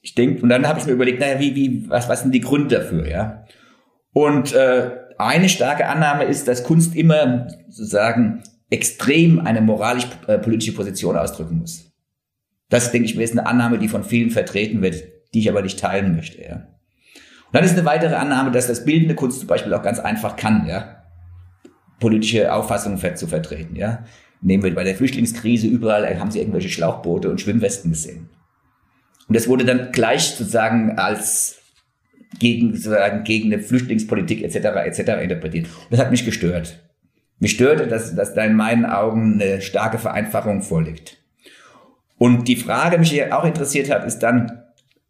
Ich 0.03 0.14
denke, 0.14 0.42
und 0.42 0.48
dann 0.48 0.66
habe 0.66 0.81
ich 0.81 0.87
mir 0.87 0.92
überlegt, 0.92 1.20
naja, 1.20 1.38
wie, 1.40 1.55
wie, 1.55 1.88
was, 1.88 2.09
was 2.09 2.22
sind 2.22 2.35
die 2.35 2.40
Gründe 2.40 2.76
dafür, 2.76 3.09
ja? 3.09 3.44
Und 4.12 4.52
äh, 4.52 4.90
eine 5.19 5.48
starke 5.48 5.87
Annahme 5.87 6.25
ist, 6.25 6.48
dass 6.48 6.64
Kunst 6.64 6.96
immer 6.96 7.48
sozusagen 7.69 8.42
extrem 8.71 9.40
eine 9.40 9.60
moralisch-politische 9.60 10.73
äh, 10.73 10.75
Position 10.75 11.16
ausdrücken 11.16 11.58
muss. 11.58 11.92
Das, 12.68 12.92
denke 12.92 13.06
ich 13.06 13.16
mir, 13.16 13.25
ist 13.25 13.33
eine 13.33 13.46
Annahme, 13.46 13.79
die 13.79 13.88
von 13.88 14.04
vielen 14.04 14.31
vertreten 14.31 14.81
wird, 14.81 15.02
die 15.35 15.40
ich 15.40 15.50
aber 15.50 15.62
nicht 15.62 15.79
teilen 15.79 16.14
möchte. 16.14 16.40
Ja. 16.42 16.54
Und 16.54 17.54
dann 17.54 17.64
ist 17.64 17.73
eine 17.73 17.85
weitere 17.85 18.14
Annahme, 18.14 18.52
dass 18.52 18.68
das 18.68 18.85
bildende 18.85 19.16
Kunst 19.16 19.40
zum 19.40 19.48
Beispiel 19.48 19.75
auch 19.75 19.83
ganz 19.83 19.98
einfach 19.98 20.37
kann, 20.37 20.66
ja, 20.68 21.02
politische 21.98 22.52
Auffassungen 22.54 22.98
zu 23.16 23.27
vertreten. 23.27 23.75
Ja. 23.75 24.04
Nehmen 24.40 24.62
wir 24.62 24.75
bei 24.75 24.85
der 24.85 24.94
Flüchtlingskrise 24.94 25.66
überall 25.66 26.18
haben 26.18 26.31
sie 26.31 26.38
irgendwelche 26.38 26.71
Schlauchboote 26.71 27.29
und 27.29 27.40
Schwimmwesten 27.40 27.90
gesehen. 27.90 28.31
Und 29.29 29.37
das 29.37 29.48
wurde 29.48 29.64
dann 29.64 29.92
gleich 29.92 30.23
sozusagen 30.23 30.98
als 30.98 31.58
gegen, 32.38 32.75
sozusagen 32.75 33.25
gegen 33.25 33.52
eine 33.52 33.62
Flüchtlingspolitik 33.62 34.42
etc. 34.42 34.56
etc. 34.87 35.23
interpretiert. 35.23 35.66
Das 35.90 36.00
hat 36.00 36.10
mich 36.10 36.25
gestört. 36.25 36.81
Mich 37.40 37.52
störte, 37.52 37.88
dass, 37.88 38.14
dass 38.14 38.34
da 38.34 38.44
in 38.44 38.54
meinen 38.54 38.84
Augen 38.84 39.40
eine 39.40 39.62
starke 39.62 39.98
Vereinfachung 39.98 40.62
vorliegt. 40.62 41.16
Und 42.18 42.48
die 42.48 42.56
Frage, 42.56 42.96
die 42.96 43.00
mich 43.00 43.32
auch 43.32 43.44
interessiert 43.44 43.90
hat, 43.90 44.04
ist 44.04 44.18
dann, 44.18 44.62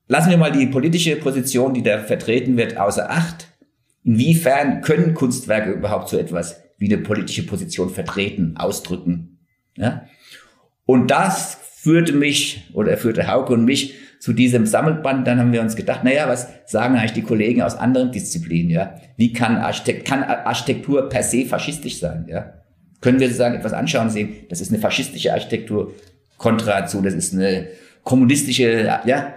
lassen 0.07 0.31
wir 0.31 0.39
mal 0.39 0.53
die 0.53 0.67
politische 0.67 1.17
Position, 1.17 1.75
die 1.75 1.83
da 1.83 1.99
vertreten 1.99 2.57
wird, 2.57 2.77
außer 2.77 3.11
Acht. 3.11 3.49
inwiefern 4.05 4.81
können 4.81 5.15
Kunstwerke 5.15 5.73
überhaupt 5.73 6.09
so 6.09 6.17
etwas 6.17 6.63
wie 6.79 6.93
eine 6.93 7.03
politische 7.03 7.45
Position 7.45 7.91
vertreten, 7.91 8.57
ausdrücken. 8.57 9.41
Ja? 9.77 10.07
Und 10.87 11.11
das 11.11 11.59
führte 11.75 12.13
mich 12.13 12.71
oder 12.75 12.97
führte 12.97 13.27
Hauke 13.27 13.55
und 13.55 13.65
mich 13.65 13.95
zu 14.21 14.33
diesem 14.33 14.67
Sammelband. 14.67 15.27
Dann 15.27 15.41
haben 15.41 15.53
wir 15.53 15.63
uns 15.63 15.75
gedacht, 15.75 16.05
naja, 16.05 16.29
was 16.29 16.49
sagen 16.67 16.95
eigentlich 16.95 17.15
die 17.15 17.23
Kollegen 17.23 17.63
aus 17.63 17.75
anderen 17.75 18.13
Disziplinen? 18.13 18.71
Ja, 18.71 18.95
wie 19.17 19.33
kann, 19.33 19.57
Architekt, 19.57 20.07
kann 20.07 20.23
Architektur 20.23 21.09
per 21.09 21.25
se 21.25 21.47
faschistisch 21.47 21.99
sein? 21.99 22.27
Ja, 22.29 22.53
können 23.01 23.19
wir 23.19 23.27
sozusagen 23.27 23.57
etwas 23.57 23.73
anschauen 23.73 24.11
sehen, 24.11 24.47
das 24.49 24.61
ist 24.61 24.71
eine 24.71 24.81
faschistische 24.81 25.33
Architektur 25.33 25.95
kontra 26.37 26.87
zu, 26.87 27.01
das 27.03 27.15
ist 27.15 27.35
eine 27.35 27.69
kommunistische, 28.05 29.01
ja. 29.05 29.35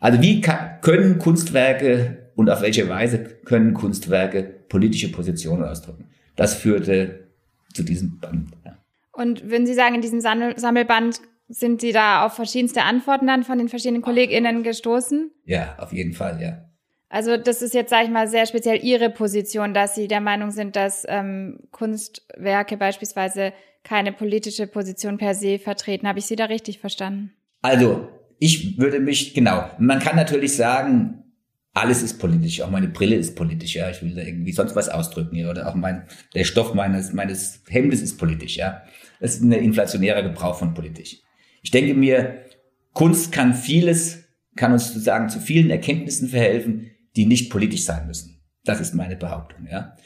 Also 0.00 0.20
wie 0.20 0.40
kann, 0.40 0.80
können 0.80 1.18
Kunstwerke 1.18 2.30
und 2.36 2.50
auf 2.50 2.60
welche 2.62 2.88
Weise 2.88 3.18
können 3.44 3.74
Kunstwerke 3.74 4.42
politische 4.68 5.10
Positionen 5.10 5.64
ausdrücken? 5.64 6.06
Das 6.36 6.54
führte 6.54 7.28
zu 7.72 7.82
diesem 7.82 8.20
Band. 8.20 8.50
Ja. 8.64 8.76
Und 9.12 9.50
würden 9.50 9.66
Sie 9.66 9.74
sagen, 9.74 9.96
in 9.96 10.00
diesem 10.00 10.20
Sammelband 10.20 11.20
sind 11.48 11.80
Sie 11.80 11.92
da 11.92 12.24
auf 12.26 12.34
verschiedenste 12.34 12.82
Antworten 12.82 13.26
dann 13.26 13.42
von 13.42 13.58
den 13.58 13.68
verschiedenen 13.68 14.02
KollegInnen 14.02 14.62
gestoßen? 14.62 15.30
Ja, 15.44 15.76
auf 15.78 15.92
jeden 15.92 16.12
Fall, 16.12 16.40
ja. 16.40 16.64
Also 17.08 17.38
das 17.38 17.62
ist 17.62 17.74
jetzt, 17.74 17.90
sage 17.90 18.04
ich 18.04 18.10
mal, 18.10 18.28
sehr 18.28 18.46
speziell 18.46 18.84
Ihre 18.84 19.08
Position, 19.08 19.72
dass 19.72 19.94
Sie 19.94 20.08
der 20.08 20.20
Meinung 20.20 20.50
sind, 20.50 20.76
dass 20.76 21.06
ähm, 21.08 21.60
Kunstwerke 21.70 22.76
beispielsweise 22.76 23.54
keine 23.82 24.12
politische 24.12 24.66
Position 24.66 25.16
per 25.16 25.34
se 25.34 25.58
vertreten. 25.58 26.06
Habe 26.06 26.18
ich 26.18 26.26
Sie 26.26 26.36
da 26.36 26.44
richtig 26.44 26.80
verstanden? 26.80 27.32
Also, 27.62 28.08
ich 28.38 28.78
würde 28.78 29.00
mich, 29.00 29.32
genau, 29.32 29.70
man 29.78 30.00
kann 30.00 30.16
natürlich 30.16 30.54
sagen, 30.54 31.24
alles 31.72 32.02
ist 32.02 32.18
politisch, 32.18 32.60
auch 32.60 32.70
meine 32.70 32.88
Brille 32.88 33.16
ist 33.16 33.36
politisch, 33.36 33.74
ja, 33.76 33.88
ich 33.88 34.02
will 34.02 34.14
da 34.14 34.22
irgendwie 34.22 34.52
sonst 34.52 34.76
was 34.76 34.88
ausdrücken, 34.88 35.36
ja, 35.36 35.48
oder 35.48 35.68
auch 35.68 35.74
mein, 35.74 36.06
der 36.34 36.44
Stoff 36.44 36.74
meines, 36.74 37.12
meines 37.12 37.62
Hemdes 37.68 38.02
ist 38.02 38.18
politisch, 38.18 38.56
ja. 38.56 38.82
Das 39.20 39.34
ist 39.34 39.42
ein 39.42 39.52
inflationärer 39.52 40.22
Gebrauch 40.22 40.58
von 40.58 40.74
politisch. 40.74 41.22
Ich 41.62 41.70
denke 41.70 41.94
mir, 41.94 42.44
Kunst 42.92 43.32
kann 43.32 43.54
vieles, 43.54 44.24
kann 44.56 44.72
uns 44.72 44.88
sozusagen 44.88 45.28
zu 45.28 45.40
vielen 45.40 45.70
Erkenntnissen 45.70 46.28
verhelfen, 46.28 46.90
die 47.16 47.26
nicht 47.26 47.50
politisch 47.50 47.84
sein 47.84 48.06
müssen. 48.06 48.40
Das 48.64 48.80
ist 48.80 48.94
meine 48.94 49.16
Behauptung, 49.16 49.66
ja. 49.70 49.96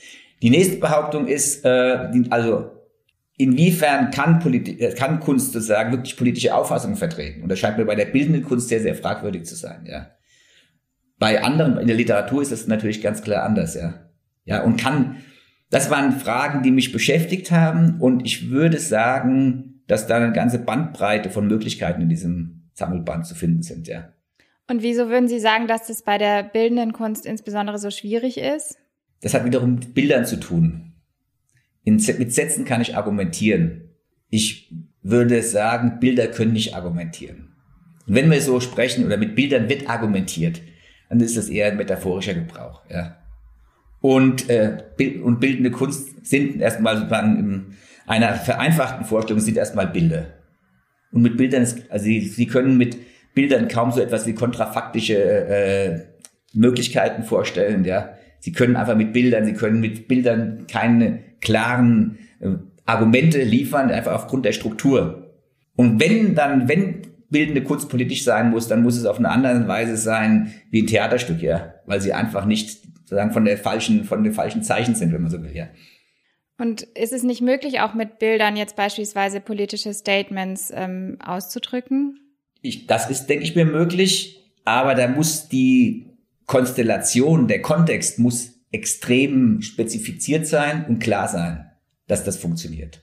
Die 0.42 0.50
nächste 0.50 0.76
Behauptung 0.76 1.26
ist, 1.26 1.64
äh, 1.64 2.10
also 2.30 2.70
inwiefern 3.36 4.10
kann, 4.10 4.38
Politik, 4.40 4.80
äh, 4.80 4.92
kann 4.92 5.20
Kunst 5.20 5.52
sozusagen 5.52 5.92
wirklich 5.92 6.16
politische 6.16 6.54
Auffassungen 6.54 6.96
vertreten? 6.96 7.42
Und 7.42 7.48
das 7.48 7.58
scheint 7.58 7.78
mir 7.78 7.84
bei 7.84 7.94
der 7.94 8.06
bildenden 8.06 8.44
Kunst 8.44 8.68
sehr, 8.68 8.80
sehr 8.80 8.94
fragwürdig 8.94 9.44
zu 9.44 9.54
sein, 9.54 9.86
ja. 9.86 10.10
Bei 11.18 11.42
anderen, 11.42 11.78
in 11.78 11.86
der 11.86 11.96
Literatur 11.96 12.42
ist 12.42 12.52
das 12.52 12.66
natürlich 12.66 13.00
ganz 13.00 13.22
klar 13.22 13.44
anders, 13.44 13.74
ja. 13.74 14.10
Ja, 14.44 14.62
und 14.64 14.80
kann, 14.80 15.16
das 15.70 15.90
waren 15.90 16.12
Fragen, 16.12 16.62
die 16.62 16.72
mich 16.72 16.92
beschäftigt 16.92 17.50
haben 17.50 18.00
und 18.00 18.26
ich 18.26 18.50
würde 18.50 18.78
sagen, 18.78 19.71
dass 19.92 20.06
da 20.06 20.16
eine 20.16 20.32
ganze 20.32 20.58
Bandbreite 20.58 21.28
von 21.28 21.46
Möglichkeiten 21.46 22.00
in 22.00 22.08
diesem 22.08 22.62
Sammelband 22.72 23.26
zu 23.26 23.34
finden 23.34 23.62
sind, 23.62 23.88
ja. 23.88 24.08
Und 24.66 24.82
wieso 24.82 25.10
würden 25.10 25.28
Sie 25.28 25.38
sagen, 25.38 25.66
dass 25.66 25.86
das 25.88 26.02
bei 26.02 26.16
der 26.16 26.44
bildenden 26.44 26.94
Kunst 26.94 27.26
insbesondere 27.26 27.78
so 27.78 27.90
schwierig 27.90 28.38
ist? 28.38 28.78
Das 29.20 29.34
hat 29.34 29.44
wiederum 29.44 29.74
mit 29.74 29.92
Bildern 29.92 30.24
zu 30.24 30.40
tun. 30.40 30.94
In, 31.84 31.96
mit 31.96 32.32
Sätzen 32.32 32.64
kann 32.64 32.80
ich 32.80 32.96
argumentieren. 32.96 33.90
Ich 34.30 34.72
würde 35.02 35.42
sagen, 35.42 36.00
Bilder 36.00 36.28
können 36.28 36.54
nicht 36.54 36.74
argumentieren. 36.74 37.54
Und 38.06 38.14
wenn 38.14 38.30
wir 38.30 38.40
so 38.40 38.60
sprechen 38.60 39.04
oder 39.04 39.18
mit 39.18 39.34
Bildern 39.34 39.68
wird 39.68 39.90
argumentiert, 39.90 40.62
dann 41.10 41.20
ist 41.20 41.36
das 41.36 41.50
eher 41.50 41.66
ein 41.66 41.76
metaphorischer 41.76 42.32
Gebrauch. 42.32 42.82
Ja. 42.88 43.18
Und, 44.00 44.48
äh, 44.48 44.78
und 45.22 45.38
bildende 45.38 45.70
Kunst 45.70 46.26
sind 46.26 46.62
erstmal 46.62 46.96
sozusagen 46.96 47.38
in 47.38 47.76
einer 48.12 48.34
vereinfachten 48.34 49.06
Vorstellung 49.06 49.40
sind 49.40 49.56
erstmal 49.56 49.86
Bilder. 49.86 50.26
Und 51.12 51.22
mit 51.22 51.38
Bildern, 51.38 51.62
ist, 51.62 51.90
also 51.90 52.04
sie, 52.04 52.20
sie 52.20 52.46
können 52.46 52.76
mit 52.76 52.98
Bildern 53.34 53.68
kaum 53.68 53.90
so 53.90 54.02
etwas 54.02 54.26
wie 54.26 54.34
kontrafaktische 54.34 55.16
äh, 55.16 56.00
Möglichkeiten 56.52 57.22
vorstellen. 57.22 57.84
Ja, 57.84 58.10
sie 58.38 58.52
können 58.52 58.76
einfach 58.76 58.96
mit 58.96 59.14
Bildern, 59.14 59.46
sie 59.46 59.54
können 59.54 59.80
mit 59.80 60.08
Bildern 60.08 60.66
keine 60.70 61.20
klaren 61.40 62.18
äh, 62.40 62.50
Argumente 62.84 63.42
liefern, 63.42 63.90
einfach 63.90 64.12
aufgrund 64.12 64.44
der 64.44 64.52
Struktur. 64.52 65.34
Und 65.74 65.98
wenn 65.98 66.34
dann, 66.34 66.68
wenn 66.68 67.02
bildende 67.30 67.62
Kunst 67.62 67.88
politisch 67.88 68.24
sein 68.24 68.50
muss, 68.50 68.68
dann 68.68 68.82
muss 68.82 68.98
es 68.98 69.06
auf 69.06 69.18
eine 69.18 69.30
andere 69.30 69.66
Weise 69.66 69.96
sein 69.96 70.52
wie 70.70 70.82
ein 70.82 70.86
Theaterstück, 70.86 71.40
ja, 71.40 71.74
weil 71.86 72.02
sie 72.02 72.12
einfach 72.12 72.44
nicht 72.44 72.82
sozusagen 72.98 73.32
von 73.32 73.46
der 73.46 73.56
falschen, 73.56 74.04
von 74.04 74.22
den 74.22 74.34
falschen 74.34 74.62
Zeichen 74.62 74.94
sind, 74.94 75.14
wenn 75.14 75.22
man 75.22 75.30
so 75.30 75.42
will, 75.42 75.56
ja. 75.56 75.68
Und 76.58 76.82
ist 76.82 77.12
es 77.12 77.22
nicht 77.22 77.40
möglich, 77.40 77.80
auch 77.80 77.94
mit 77.94 78.18
Bildern 78.18 78.56
jetzt 78.56 78.76
beispielsweise 78.76 79.40
politische 79.40 79.92
Statements 79.94 80.72
ähm, 80.74 81.18
auszudrücken? 81.24 82.20
Ich, 82.60 82.86
das 82.86 83.10
ist, 83.10 83.26
denke 83.26 83.44
ich 83.44 83.56
mir, 83.56 83.64
möglich, 83.64 84.52
aber 84.64 84.94
da 84.94 85.08
muss 85.08 85.48
die 85.48 86.06
Konstellation, 86.46 87.48
der 87.48 87.62
Kontext 87.62 88.18
muss 88.18 88.60
extrem 88.70 89.60
spezifiziert 89.62 90.46
sein 90.46 90.86
und 90.86 90.98
klar 90.98 91.28
sein, 91.28 91.70
dass 92.06 92.24
das 92.24 92.36
funktioniert. 92.36 93.02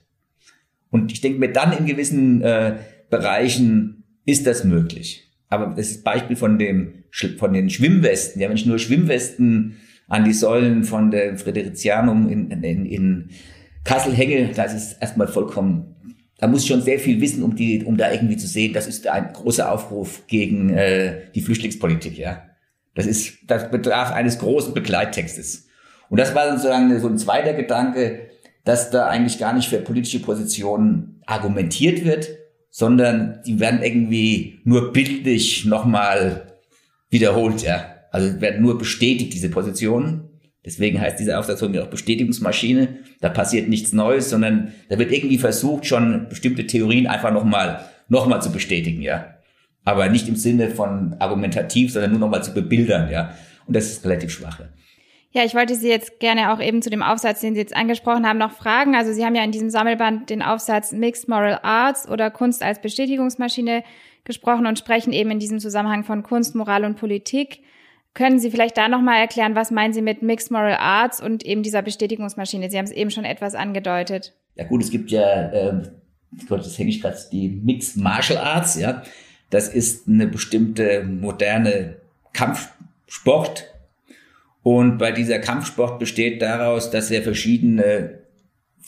Und 0.90 1.12
ich 1.12 1.20
denke 1.20 1.38
mir 1.38 1.52
dann 1.52 1.76
in 1.76 1.86
gewissen 1.86 2.42
äh, 2.42 2.78
Bereichen 3.10 4.04
ist 4.24 4.46
das 4.46 4.64
möglich. 4.64 5.30
Aber 5.48 5.74
das 5.76 5.90
ist 5.90 6.04
Beispiel 6.04 6.36
von 6.36 6.58
dem, 6.58 7.04
von 7.38 7.52
den 7.52 7.70
Schwimmwesten. 7.70 8.40
Ja, 8.40 8.48
wenn 8.48 8.56
ich 8.56 8.66
nur 8.66 8.78
Schwimmwesten 8.78 9.76
an 10.10 10.24
die 10.24 10.32
Säulen 10.34 10.84
von 10.84 11.10
der 11.10 11.38
Friderizianum 11.38 12.28
in, 12.28 12.50
in, 12.50 12.84
in 12.84 13.30
Kassel 13.84 14.12
hänge, 14.12 14.50
da 14.54 14.64
ist 14.64 14.98
erstmal 15.00 15.28
vollkommen, 15.28 15.94
da 16.36 16.48
muss 16.48 16.66
schon 16.66 16.82
sehr 16.82 16.98
viel 16.98 17.20
wissen, 17.20 17.42
um 17.42 17.54
die, 17.54 17.84
um 17.84 17.96
da 17.96 18.10
irgendwie 18.10 18.36
zu 18.36 18.46
sehen, 18.46 18.72
das 18.72 18.86
ist 18.86 19.06
ein 19.06 19.32
großer 19.32 19.70
Aufruf 19.70 20.26
gegen 20.26 20.70
äh, 20.70 21.30
die 21.34 21.40
Flüchtlingspolitik, 21.40 22.18
ja. 22.18 22.42
Das 22.94 23.06
ist, 23.06 23.38
das 23.46 23.70
bedarf 23.70 24.10
eines 24.10 24.38
großen 24.40 24.74
Begleittextes. 24.74 25.68
Und 26.08 26.18
das 26.18 26.34
war 26.34 26.50
sozusagen 26.50 26.98
so 26.98 27.06
ein 27.06 27.18
zweiter 27.18 27.54
Gedanke, 27.54 28.30
dass 28.64 28.90
da 28.90 29.06
eigentlich 29.06 29.38
gar 29.38 29.52
nicht 29.52 29.68
für 29.68 29.78
politische 29.78 30.20
Positionen 30.20 31.22
argumentiert 31.24 32.04
wird, 32.04 32.30
sondern 32.68 33.40
die 33.46 33.60
werden 33.60 33.82
irgendwie 33.82 34.60
nur 34.64 34.92
bildlich 34.92 35.64
nochmal 35.66 36.58
wiederholt, 37.10 37.62
ja. 37.62 37.99
Also 38.10 38.40
werden 38.40 38.62
nur 38.62 38.78
bestätigt, 38.78 39.32
diese 39.32 39.50
Positionen. 39.50 40.28
Deswegen 40.64 41.00
heißt 41.00 41.18
diese 41.18 41.38
Aufsatzung 41.38 41.72
ja 41.72 41.82
auch 41.82 41.88
Bestätigungsmaschine. 41.88 42.98
Da 43.20 43.28
passiert 43.28 43.68
nichts 43.68 43.92
Neues, 43.92 44.28
sondern 44.30 44.72
da 44.88 44.98
wird 44.98 45.12
irgendwie 45.12 45.38
versucht, 45.38 45.86
schon 45.86 46.28
bestimmte 46.28 46.66
Theorien 46.66 47.06
einfach 47.06 47.32
nochmal 47.32 47.84
noch 48.08 48.26
mal 48.26 48.40
zu 48.40 48.52
bestätigen, 48.52 49.00
ja. 49.00 49.34
Aber 49.84 50.08
nicht 50.08 50.28
im 50.28 50.36
Sinne 50.36 50.70
von 50.70 51.16
argumentativ, 51.18 51.92
sondern 51.92 52.10
nur 52.10 52.20
nochmal 52.20 52.42
zu 52.42 52.52
bebildern, 52.52 53.10
ja. 53.10 53.34
Und 53.66 53.74
das 53.76 53.86
ist 53.86 54.04
relativ 54.04 54.30
schwach. 54.30 54.60
Ja, 55.32 55.44
ich 55.44 55.54
wollte 55.54 55.76
Sie 55.76 55.88
jetzt 55.88 56.18
gerne 56.18 56.52
auch 56.52 56.60
eben 56.60 56.82
zu 56.82 56.90
dem 56.90 57.04
Aufsatz, 57.04 57.40
den 57.40 57.54
Sie 57.54 57.60
jetzt 57.60 57.74
angesprochen 57.74 58.26
haben, 58.26 58.38
noch 58.38 58.50
fragen. 58.50 58.96
Also 58.96 59.12
Sie 59.12 59.24
haben 59.24 59.36
ja 59.36 59.44
in 59.44 59.52
diesem 59.52 59.70
Sammelband 59.70 60.28
den 60.28 60.42
Aufsatz 60.42 60.90
Mixed 60.90 61.28
Moral 61.28 61.60
Arts 61.62 62.08
oder 62.08 62.32
Kunst 62.32 62.64
als 62.64 62.82
Bestätigungsmaschine 62.82 63.84
gesprochen 64.24 64.66
und 64.66 64.78
sprechen 64.78 65.12
eben 65.12 65.30
in 65.30 65.38
diesem 65.38 65.60
Zusammenhang 65.60 66.02
von 66.02 66.24
Kunst, 66.24 66.56
Moral 66.56 66.84
und 66.84 66.96
Politik. 66.96 67.60
Können 68.14 68.38
Sie 68.38 68.50
vielleicht 68.50 68.76
da 68.76 68.88
nochmal 68.88 69.20
erklären, 69.20 69.54
was 69.54 69.70
meinen 69.70 69.92
Sie 69.92 70.02
mit 70.02 70.22
Mixed 70.22 70.50
Moral 70.50 70.76
Arts 70.78 71.20
und 71.20 71.44
eben 71.44 71.62
dieser 71.62 71.82
Bestätigungsmaschine? 71.82 72.70
Sie 72.70 72.76
haben 72.76 72.84
es 72.84 72.90
eben 72.90 73.10
schon 73.10 73.24
etwas 73.24 73.54
angedeutet. 73.54 74.34
Ja 74.56 74.64
gut, 74.64 74.82
es 74.82 74.90
gibt 74.90 75.10
ja, 75.10 75.50
äh, 75.52 75.82
das 76.48 76.78
hänge 76.78 76.90
ich 76.90 77.00
gerade, 77.00 77.16
die 77.30 77.48
Mixed 77.48 77.96
Martial 77.96 78.38
Arts, 78.38 78.78
ja. 78.78 79.02
Das 79.50 79.68
ist 79.68 80.08
eine 80.08 80.26
bestimmte 80.26 81.02
moderne 81.04 81.96
Kampfsport, 82.32 83.70
und 84.62 84.98
bei 84.98 85.12
dieser 85.12 85.38
Kampfsport 85.38 85.98
besteht 85.98 86.42
daraus, 86.42 86.90
dass 86.90 87.10
er 87.10 87.22
verschiedene 87.22 88.20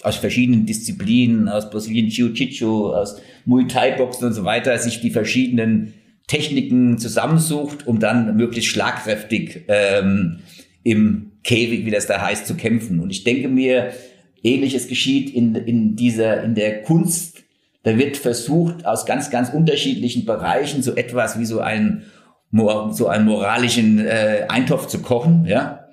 aus 0.03 0.17
verschiedenen 0.17 0.67
Disziplinen, 0.67 1.49
aus 1.49 1.71
Brasilien 1.71 2.09
Jiu-Jitsu, 2.09 2.93
aus 2.93 3.21
Muay 3.45 3.69
Thai-Boxen 3.69 4.29
und 4.29 4.33
so 4.33 4.45
weiter, 4.45 4.77
sich 4.79 5.01
die 5.01 5.11
verschiedenen 5.11 5.95
Techniken 6.33 6.97
zusammensucht, 6.97 7.87
um 7.87 8.01
dann 8.01 8.39
möglichst 8.39 8.71
schlagkräftig 8.71 9.65
ähm, 9.69 10.39
im 10.83 11.33
Käfig, 11.45 11.85
wie 11.85 11.91
das 11.91 12.07
da 12.07 12.23
heißt, 12.23 12.47
zu 12.47 12.55
kämpfen. 12.55 13.01
Und 13.01 13.11
ich 13.11 13.23
denke 13.23 13.49
mir, 13.49 13.93
ähnliches 14.43 14.89
geschieht 14.89 15.29
in, 15.29 15.55
in 15.55 15.95
dieser, 15.95 16.43
in 16.43 16.55
der 16.55 16.85
Kunst. 16.85 17.45
Da 17.83 17.99
wird 17.99 18.17
versucht, 18.17 18.87
aus 18.87 19.05
ganz, 19.05 19.31
ganz 19.31 19.51
unterschiedlichen 19.51 20.25
Bereichen 20.25 20.83
so 20.83 20.95
etwas 20.95 21.39
wie 21.39 21.45
so 21.45 21.61
ein 21.61 22.05
so 22.51 23.09
einen 23.09 23.27
moralischen 23.27 23.99
äh, 23.99 24.47
Eintopf 24.49 24.87
zu 24.87 25.01
kochen, 25.01 25.45
ja, 25.47 25.89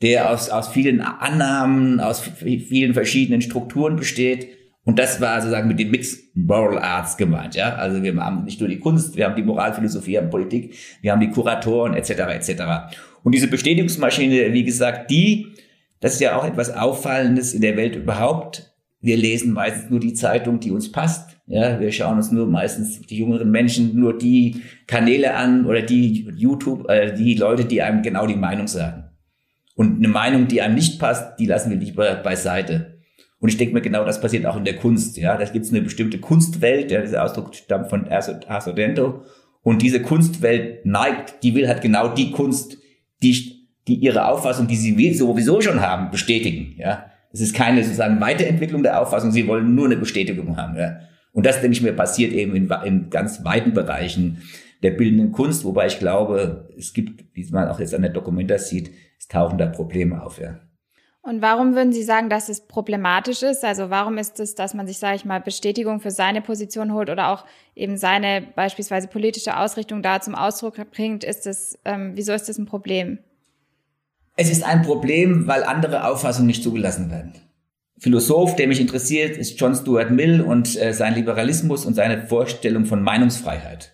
der 0.00 0.30
aus, 0.30 0.48
aus 0.48 0.68
vielen 0.68 1.02
Annahmen, 1.02 2.00
aus 2.00 2.20
vielen 2.20 2.94
verschiedenen 2.94 3.42
Strukturen 3.42 3.96
besteht. 3.96 4.48
Und 4.84 4.98
das 4.98 5.20
war 5.20 5.40
sozusagen 5.40 5.68
mit 5.68 5.78
den 5.78 5.90
Mixed 5.90 6.34
Moral 6.34 6.78
Arts 6.78 7.16
gemeint, 7.16 7.54
ja. 7.54 7.76
Also 7.76 8.02
wir 8.02 8.16
haben 8.16 8.44
nicht 8.44 8.58
nur 8.58 8.68
die 8.68 8.80
Kunst, 8.80 9.16
wir 9.16 9.26
haben 9.26 9.36
die 9.36 9.42
Moralphilosophie, 9.42 10.12
wir 10.12 10.22
haben 10.22 10.30
Politik, 10.30 10.74
wir 11.00 11.12
haben 11.12 11.20
die 11.20 11.30
Kuratoren 11.30 11.94
etc. 11.94 12.10
etc. 12.10 12.62
Und 13.22 13.32
diese 13.32 13.46
Bestätigungsmaschine, 13.46 14.52
wie 14.52 14.64
gesagt, 14.64 15.10
die 15.10 15.54
Das 16.00 16.14
ist 16.14 16.20
ja 16.20 16.36
auch 16.36 16.44
etwas 16.44 16.74
Auffallendes 16.74 17.54
in 17.54 17.60
der 17.60 17.76
Welt 17.76 17.94
überhaupt. 17.94 18.74
Wir 19.00 19.16
lesen 19.16 19.52
meistens 19.52 19.88
nur 19.88 20.00
die 20.00 20.14
Zeitung, 20.14 20.58
die 20.58 20.72
uns 20.72 20.90
passt. 20.90 21.36
Ja, 21.46 21.78
wir 21.78 21.92
schauen 21.92 22.16
uns 22.16 22.32
nur 22.32 22.46
meistens 22.46 23.00
die 23.02 23.18
jüngeren 23.18 23.50
Menschen 23.50 23.94
nur 23.94 24.18
die 24.18 24.62
Kanäle 24.88 25.34
an 25.34 25.64
oder 25.64 25.82
die 25.82 26.28
YouTube, 26.34 26.88
äh, 26.88 27.12
die 27.14 27.34
Leute, 27.34 27.64
die 27.64 27.82
einem 27.82 28.02
genau 28.02 28.26
die 28.26 28.36
Meinung 28.36 28.66
sagen. 28.66 29.04
Und 29.76 29.98
eine 29.98 30.08
Meinung, 30.08 30.48
die 30.48 30.60
einem 30.60 30.74
nicht 30.74 30.98
passt, 30.98 31.38
die 31.38 31.46
lassen 31.46 31.70
wir 31.70 31.76
lieber 31.76 32.16
beiseite. 32.16 32.91
Und 33.42 33.48
ich 33.48 33.56
denke 33.56 33.74
mir, 33.74 33.80
genau 33.80 34.04
das 34.04 34.20
passiert 34.20 34.46
auch 34.46 34.56
in 34.56 34.64
der 34.64 34.76
Kunst. 34.76 35.16
Ja, 35.16 35.36
da 35.36 35.44
gibt 35.44 35.64
es 35.64 35.72
eine 35.72 35.82
bestimmte 35.82 36.18
Kunstwelt. 36.18 36.92
Ja, 36.92 37.00
dieser 37.00 37.24
Ausdruck 37.24 37.52
stammt 37.56 37.90
von 37.90 38.06
Arsodento. 38.08 39.24
Und 39.62 39.82
diese 39.82 40.00
Kunstwelt 40.00 40.86
neigt, 40.86 41.42
die 41.42 41.56
will 41.56 41.66
halt 41.66 41.82
genau 41.82 42.06
die 42.06 42.30
Kunst, 42.30 42.78
die, 43.20 43.66
die 43.88 43.96
ihre 43.96 44.28
Auffassung, 44.28 44.68
die 44.68 44.76
sie 44.76 45.12
sowieso 45.14 45.60
schon 45.60 45.80
haben, 45.80 46.12
bestätigen. 46.12 46.76
Ja, 46.78 47.06
es 47.32 47.40
ist 47.40 47.52
keine 47.52 47.82
sozusagen 47.82 48.20
Weiterentwicklung 48.20 48.84
der 48.84 49.00
Auffassung. 49.00 49.32
Sie 49.32 49.48
wollen 49.48 49.74
nur 49.74 49.86
eine 49.86 49.96
Bestätigung 49.96 50.56
haben. 50.56 50.78
Ja. 50.78 51.00
Und 51.32 51.44
das, 51.44 51.60
denke 51.60 51.76
ich 51.76 51.82
mir, 51.82 51.94
passiert 51.94 52.32
eben 52.32 52.54
in, 52.54 52.70
in 52.84 53.10
ganz 53.10 53.44
weiten 53.44 53.74
Bereichen 53.74 54.38
der 54.84 54.92
bildenden 54.92 55.32
Kunst, 55.32 55.64
wobei 55.64 55.88
ich 55.88 55.98
glaube, 55.98 56.68
es 56.78 56.92
gibt, 56.92 57.24
wie 57.34 57.44
man 57.50 57.66
auch 57.66 57.80
jetzt 57.80 57.92
an 57.92 58.02
der 58.02 58.12
Dokumenta 58.12 58.56
sieht, 58.56 58.92
es 59.18 59.26
tauchen 59.26 59.58
da 59.58 59.66
Probleme 59.66 60.22
auf, 60.22 60.40
ja. 60.40 60.60
Und 61.24 61.40
warum 61.40 61.76
würden 61.76 61.92
Sie 61.92 62.02
sagen, 62.02 62.28
dass 62.28 62.48
es 62.48 62.66
problematisch 62.66 63.42
ist? 63.42 63.64
Also 63.64 63.90
warum 63.90 64.18
ist 64.18 64.40
es, 64.40 64.56
dass 64.56 64.74
man 64.74 64.88
sich, 64.88 64.98
sage 64.98 65.14
ich 65.14 65.24
mal, 65.24 65.40
Bestätigung 65.40 66.00
für 66.00 66.10
seine 66.10 66.42
Position 66.42 66.92
holt 66.92 67.10
oder 67.10 67.28
auch 67.28 67.44
eben 67.76 67.96
seine 67.96 68.42
beispielsweise 68.56 69.06
politische 69.06 69.56
Ausrichtung 69.56 70.02
da 70.02 70.20
zum 70.20 70.34
Ausdruck 70.34 70.74
bringt? 70.90 71.22
Ist 71.22 71.46
es, 71.46 71.78
ähm, 71.84 72.12
wieso 72.16 72.32
ist 72.32 72.48
das 72.48 72.58
ein 72.58 72.66
Problem? 72.66 73.18
Es 74.34 74.50
ist 74.50 74.64
ein 74.64 74.82
Problem, 74.82 75.46
weil 75.46 75.62
andere 75.62 76.08
Auffassungen 76.08 76.48
nicht 76.48 76.64
zugelassen 76.64 77.10
werden. 77.10 77.34
Philosoph, 77.98 78.56
der 78.56 78.66
mich 78.66 78.80
interessiert, 78.80 79.36
ist 79.36 79.60
John 79.60 79.76
Stuart 79.76 80.10
Mill 80.10 80.40
und 80.40 80.76
äh, 80.76 80.92
sein 80.92 81.14
Liberalismus 81.14 81.86
und 81.86 81.94
seine 81.94 82.26
Vorstellung 82.26 82.84
von 82.84 83.00
Meinungsfreiheit. 83.00 83.91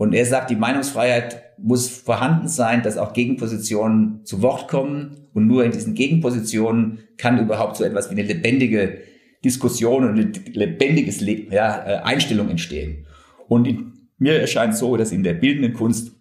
Und 0.00 0.14
er 0.14 0.24
sagt, 0.24 0.48
die 0.48 0.56
Meinungsfreiheit 0.56 1.42
muss 1.58 1.90
vorhanden 1.90 2.48
sein, 2.48 2.82
dass 2.82 2.96
auch 2.96 3.12
Gegenpositionen 3.12 4.24
zu 4.24 4.40
Wort 4.40 4.66
kommen. 4.66 5.28
Und 5.34 5.46
nur 5.46 5.62
in 5.62 5.72
diesen 5.72 5.92
Gegenpositionen 5.92 7.00
kann 7.18 7.38
überhaupt 7.38 7.76
so 7.76 7.84
etwas 7.84 8.08
wie 8.08 8.18
eine 8.18 8.22
lebendige 8.22 9.02
Diskussion 9.44 10.04
und 10.04 10.18
eine 10.18 10.32
lebendiges 10.54 11.20
ja, 11.50 11.84
äh, 11.86 11.96
Einstellung 11.98 12.48
entstehen. 12.48 13.08
Und 13.46 13.66
in, 13.66 13.92
mir 14.16 14.40
erscheint 14.40 14.74
so, 14.74 14.96
dass 14.96 15.12
in 15.12 15.22
der 15.22 15.34
bildenden 15.34 15.74
Kunst 15.74 16.12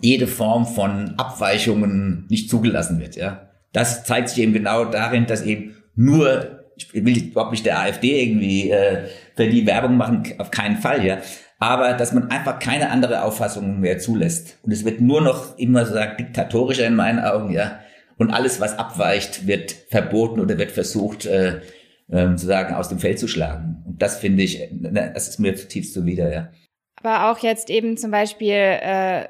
jede 0.00 0.26
Form 0.26 0.66
von 0.66 1.14
Abweichungen 1.18 2.26
nicht 2.28 2.50
zugelassen 2.50 2.98
wird. 2.98 3.14
Ja, 3.14 3.48
das 3.72 4.02
zeigt 4.06 4.30
sich 4.30 4.42
eben 4.42 4.52
genau 4.52 4.84
darin, 4.84 5.26
dass 5.26 5.42
eben 5.42 5.76
nur, 5.94 6.64
ich 6.76 6.92
will 6.92 7.16
überhaupt 7.16 7.52
nicht 7.52 7.64
der 7.64 7.78
AfD 7.78 8.20
irgendwie 8.20 8.72
äh, 8.72 9.04
für 9.36 9.46
die 9.46 9.66
Werbung 9.68 9.96
machen, 9.96 10.24
auf 10.38 10.50
keinen 10.50 10.78
Fall, 10.78 11.06
ja. 11.06 11.18
Aber 11.58 11.94
dass 11.94 12.12
man 12.12 12.30
einfach 12.30 12.58
keine 12.60 12.90
andere 12.90 13.22
Auffassung 13.22 13.80
mehr 13.80 13.98
zulässt. 13.98 14.58
Und 14.62 14.72
es 14.72 14.84
wird 14.84 15.00
nur 15.00 15.20
noch 15.20 15.58
immer 15.58 15.84
so 15.84 15.94
sagen, 15.94 16.16
diktatorischer 16.18 16.86
in 16.86 16.94
meinen 16.94 17.18
Augen, 17.18 17.50
ja. 17.50 17.80
Und 18.16 18.30
alles, 18.30 18.60
was 18.60 18.78
abweicht, 18.78 19.46
wird 19.46 19.72
verboten 19.90 20.40
oder 20.40 20.58
wird 20.58 20.72
versucht, 20.72 21.26
äh, 21.26 21.60
äh, 22.08 22.28
sozusagen 22.30 22.74
aus 22.74 22.88
dem 22.88 22.98
Feld 22.98 23.18
zu 23.18 23.28
schlagen. 23.28 23.82
Und 23.86 24.02
das 24.02 24.18
finde 24.18 24.42
ich, 24.42 24.68
das 24.72 25.28
ist 25.28 25.40
mir 25.40 25.54
zutiefst 25.56 25.94
zuwider, 25.94 26.32
ja. 26.32 26.48
Aber 26.96 27.30
auch 27.30 27.38
jetzt 27.38 27.70
eben 27.70 27.96
zum 27.96 28.10
Beispiel 28.10 28.52
äh, 28.52 29.28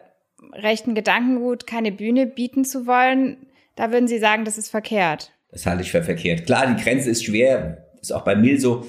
rechten 0.52 0.94
Gedankengut 0.94 1.66
keine 1.66 1.92
Bühne 1.92 2.26
bieten 2.26 2.64
zu 2.64 2.86
wollen, 2.86 3.46
da 3.74 3.92
würden 3.92 4.08
Sie 4.08 4.18
sagen, 4.18 4.44
das 4.44 4.58
ist 4.58 4.68
verkehrt. 4.68 5.32
Das 5.50 5.66
halte 5.66 5.82
ich 5.82 5.90
für 5.90 6.02
verkehrt. 6.02 6.46
Klar, 6.46 6.66
die 6.66 6.82
Grenze 6.82 7.10
ist 7.10 7.24
schwer, 7.24 7.86
ist 8.00 8.12
auch 8.12 8.24
bei 8.24 8.36
Mill 8.36 8.60
so. 8.60 8.86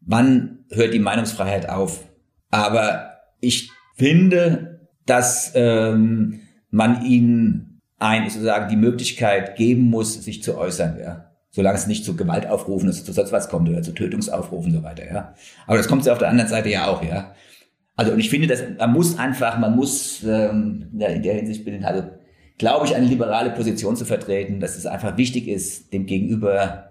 Wann 0.00 0.64
hört 0.70 0.94
die 0.94 0.98
Meinungsfreiheit 0.98 1.68
auf? 1.68 2.04
Aber 2.50 3.18
ich 3.40 3.70
finde, 3.96 4.88
dass 5.06 5.52
ähm, 5.54 6.40
man 6.70 7.04
ihnen 7.04 7.80
ein, 7.98 8.28
sozusagen 8.28 8.68
die 8.68 8.76
Möglichkeit 8.76 9.56
geben 9.56 9.82
muss, 9.90 10.14
sich 10.14 10.42
zu 10.42 10.56
äußern, 10.56 10.98
ja. 11.00 11.26
Solange 11.52 11.76
es 11.76 11.88
nicht 11.88 12.04
zu 12.04 12.14
Gewaltaufrufen, 12.14 12.88
also 12.88 13.02
zu 13.02 13.12
sonst 13.12 13.32
was 13.32 13.48
kommt 13.48 13.68
oder 13.68 13.82
zu 13.82 13.92
Tötungsaufrufen 13.92 14.70
und 14.70 14.78
so 14.78 14.84
weiter, 14.84 15.04
ja. 15.04 15.34
Aber 15.66 15.76
das 15.76 15.88
kommt 15.88 16.04
ja 16.06 16.12
auf 16.12 16.18
der 16.18 16.28
anderen 16.28 16.48
Seite 16.48 16.68
ja 16.68 16.86
auch, 16.86 17.02
ja. 17.02 17.34
Also 17.96 18.12
und 18.12 18.20
ich 18.20 18.30
finde, 18.30 18.46
dass 18.46 18.62
man 18.78 18.92
muss 18.92 19.18
einfach, 19.18 19.58
man 19.58 19.76
muss 19.76 20.22
ähm, 20.22 20.88
in 20.92 21.22
der 21.22 21.34
Hinsicht 21.34 21.64
bin, 21.64 21.84
also 21.84 22.04
glaube 22.56 22.86
ich, 22.86 22.94
eine 22.94 23.06
liberale 23.06 23.50
Position 23.50 23.96
zu 23.96 24.04
vertreten, 24.04 24.60
dass 24.60 24.76
es 24.76 24.86
einfach 24.86 25.16
wichtig 25.16 25.48
ist, 25.48 25.92
dem 25.92 26.06
Gegenüber 26.06 26.89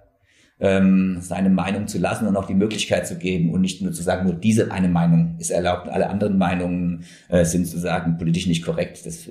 ähm, 0.60 1.18
seine 1.22 1.50
Meinung 1.50 1.88
zu 1.88 2.00
lassen 2.00 2.28
und 2.28 2.36
auch 2.36 2.46
die 2.46 2.54
Möglichkeit 2.54 3.08
zu 3.08 3.18
geben 3.18 3.54
und 3.54 3.62
nicht 3.62 3.82
nur 3.82 3.92
zu 3.92 4.04
sagen, 4.04 4.26
nur 4.26 4.36
diese 4.36 4.72
eine 4.72 4.90
Meinung 4.90 5.36
ist 5.40 5.52
erlaubt 5.52 5.88
alle 5.90 6.10
anderen 6.10 6.38
Meinungen 6.38 7.06
äh, 7.30 7.46
sind 7.46 7.66
sozusagen 7.66 8.18
politisch 8.18 8.48
nicht 8.48 8.66
korrekt. 8.66 9.06
Das 9.06 9.30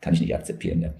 kann 0.00 0.14
ich 0.14 0.20
nicht 0.20 0.34
akzeptieren. 0.34 0.82
Ja. 0.82 0.90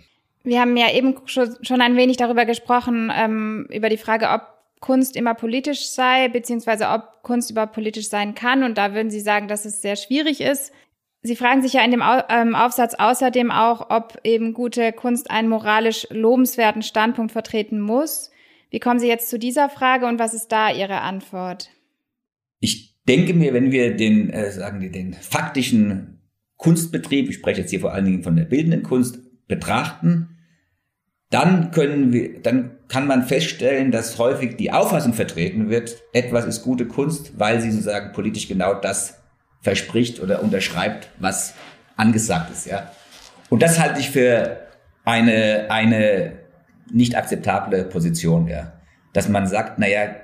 Wir 0.44 0.60
haben 0.60 0.76
ja 0.76 0.92
eben 0.92 1.16
schon 1.26 1.80
ein 1.80 1.96
wenig 1.96 2.18
darüber 2.18 2.44
gesprochen, 2.44 3.10
ähm, 3.14 3.66
über 3.70 3.88
die 3.88 3.96
Frage, 3.96 4.28
ob 4.28 4.42
Kunst 4.80 5.16
immer 5.16 5.32
politisch 5.32 5.88
sei, 5.88 6.28
beziehungsweise 6.28 6.88
ob 6.88 7.22
Kunst 7.22 7.50
überhaupt 7.50 7.72
politisch 7.72 8.10
sein 8.10 8.34
kann. 8.34 8.62
Und 8.62 8.76
da 8.76 8.92
würden 8.92 9.10
Sie 9.10 9.20
sagen, 9.20 9.48
dass 9.48 9.64
es 9.64 9.80
sehr 9.80 9.96
schwierig 9.96 10.42
ist. 10.42 10.72
Sie 11.22 11.36
fragen 11.36 11.62
sich 11.62 11.72
ja 11.72 11.82
in 11.82 11.90
dem 11.90 12.02
ähm, 12.28 12.54
Aufsatz 12.54 12.92
außerdem 12.92 13.50
auch, 13.50 13.88
ob 13.88 14.18
eben 14.24 14.52
gute 14.52 14.92
Kunst 14.92 15.30
einen 15.30 15.48
moralisch 15.48 16.06
lobenswerten 16.10 16.82
Standpunkt 16.82 17.32
vertreten 17.32 17.80
muss. 17.80 18.30
Wie 18.74 18.80
kommen 18.80 18.98
Sie 18.98 19.06
jetzt 19.06 19.30
zu 19.30 19.38
dieser 19.38 19.68
Frage 19.68 20.04
und 20.04 20.18
was 20.18 20.34
ist 20.34 20.48
da 20.48 20.68
Ihre 20.68 21.00
Antwort? 21.02 21.70
Ich 22.58 22.98
denke 23.04 23.32
mir, 23.32 23.54
wenn 23.54 23.70
wir 23.70 23.96
den, 23.96 24.30
äh, 24.30 24.50
sagen 24.50 24.80
wir, 24.80 24.90
den 24.90 25.14
faktischen 25.14 26.18
Kunstbetrieb, 26.56 27.28
ich 27.28 27.36
spreche 27.36 27.60
jetzt 27.60 27.70
hier 27.70 27.78
vor 27.78 27.92
allen 27.92 28.04
Dingen 28.04 28.24
von 28.24 28.34
der 28.34 28.46
bildenden 28.46 28.82
Kunst, 28.82 29.20
betrachten, 29.46 30.38
dann 31.30 31.70
können 31.70 32.12
wir, 32.12 32.42
dann 32.42 32.72
kann 32.88 33.06
man 33.06 33.22
feststellen, 33.22 33.92
dass 33.92 34.18
häufig 34.18 34.56
die 34.56 34.72
Auffassung 34.72 35.12
vertreten 35.12 35.70
wird, 35.70 36.02
etwas 36.12 36.44
ist 36.44 36.64
gute 36.64 36.88
Kunst, 36.88 37.38
weil 37.38 37.60
sie 37.60 37.70
sozusagen 37.70 38.10
politisch 38.10 38.48
genau 38.48 38.74
das 38.74 39.22
verspricht 39.60 40.20
oder 40.20 40.42
unterschreibt, 40.42 41.10
was 41.20 41.54
angesagt 41.94 42.50
ist, 42.50 42.66
ja. 42.66 42.90
Und 43.50 43.62
das 43.62 43.78
halte 43.78 44.00
ich 44.00 44.10
für 44.10 44.66
eine, 45.04 45.66
eine 45.70 46.43
nicht 46.92 47.16
akzeptable 47.16 47.84
Position, 47.84 48.46
ja. 48.48 48.72
Dass 49.12 49.28
man 49.28 49.46
sagt, 49.46 49.78
naja, 49.78 50.14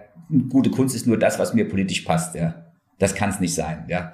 gute 0.48 0.70
Kunst 0.70 0.94
ist 0.94 1.06
nur 1.06 1.18
das, 1.18 1.38
was 1.38 1.54
mir 1.54 1.68
politisch 1.68 2.02
passt, 2.02 2.34
ja. 2.34 2.72
Das 2.98 3.14
kann 3.14 3.30
es 3.30 3.40
nicht 3.40 3.54
sein, 3.54 3.84
ja. 3.88 4.12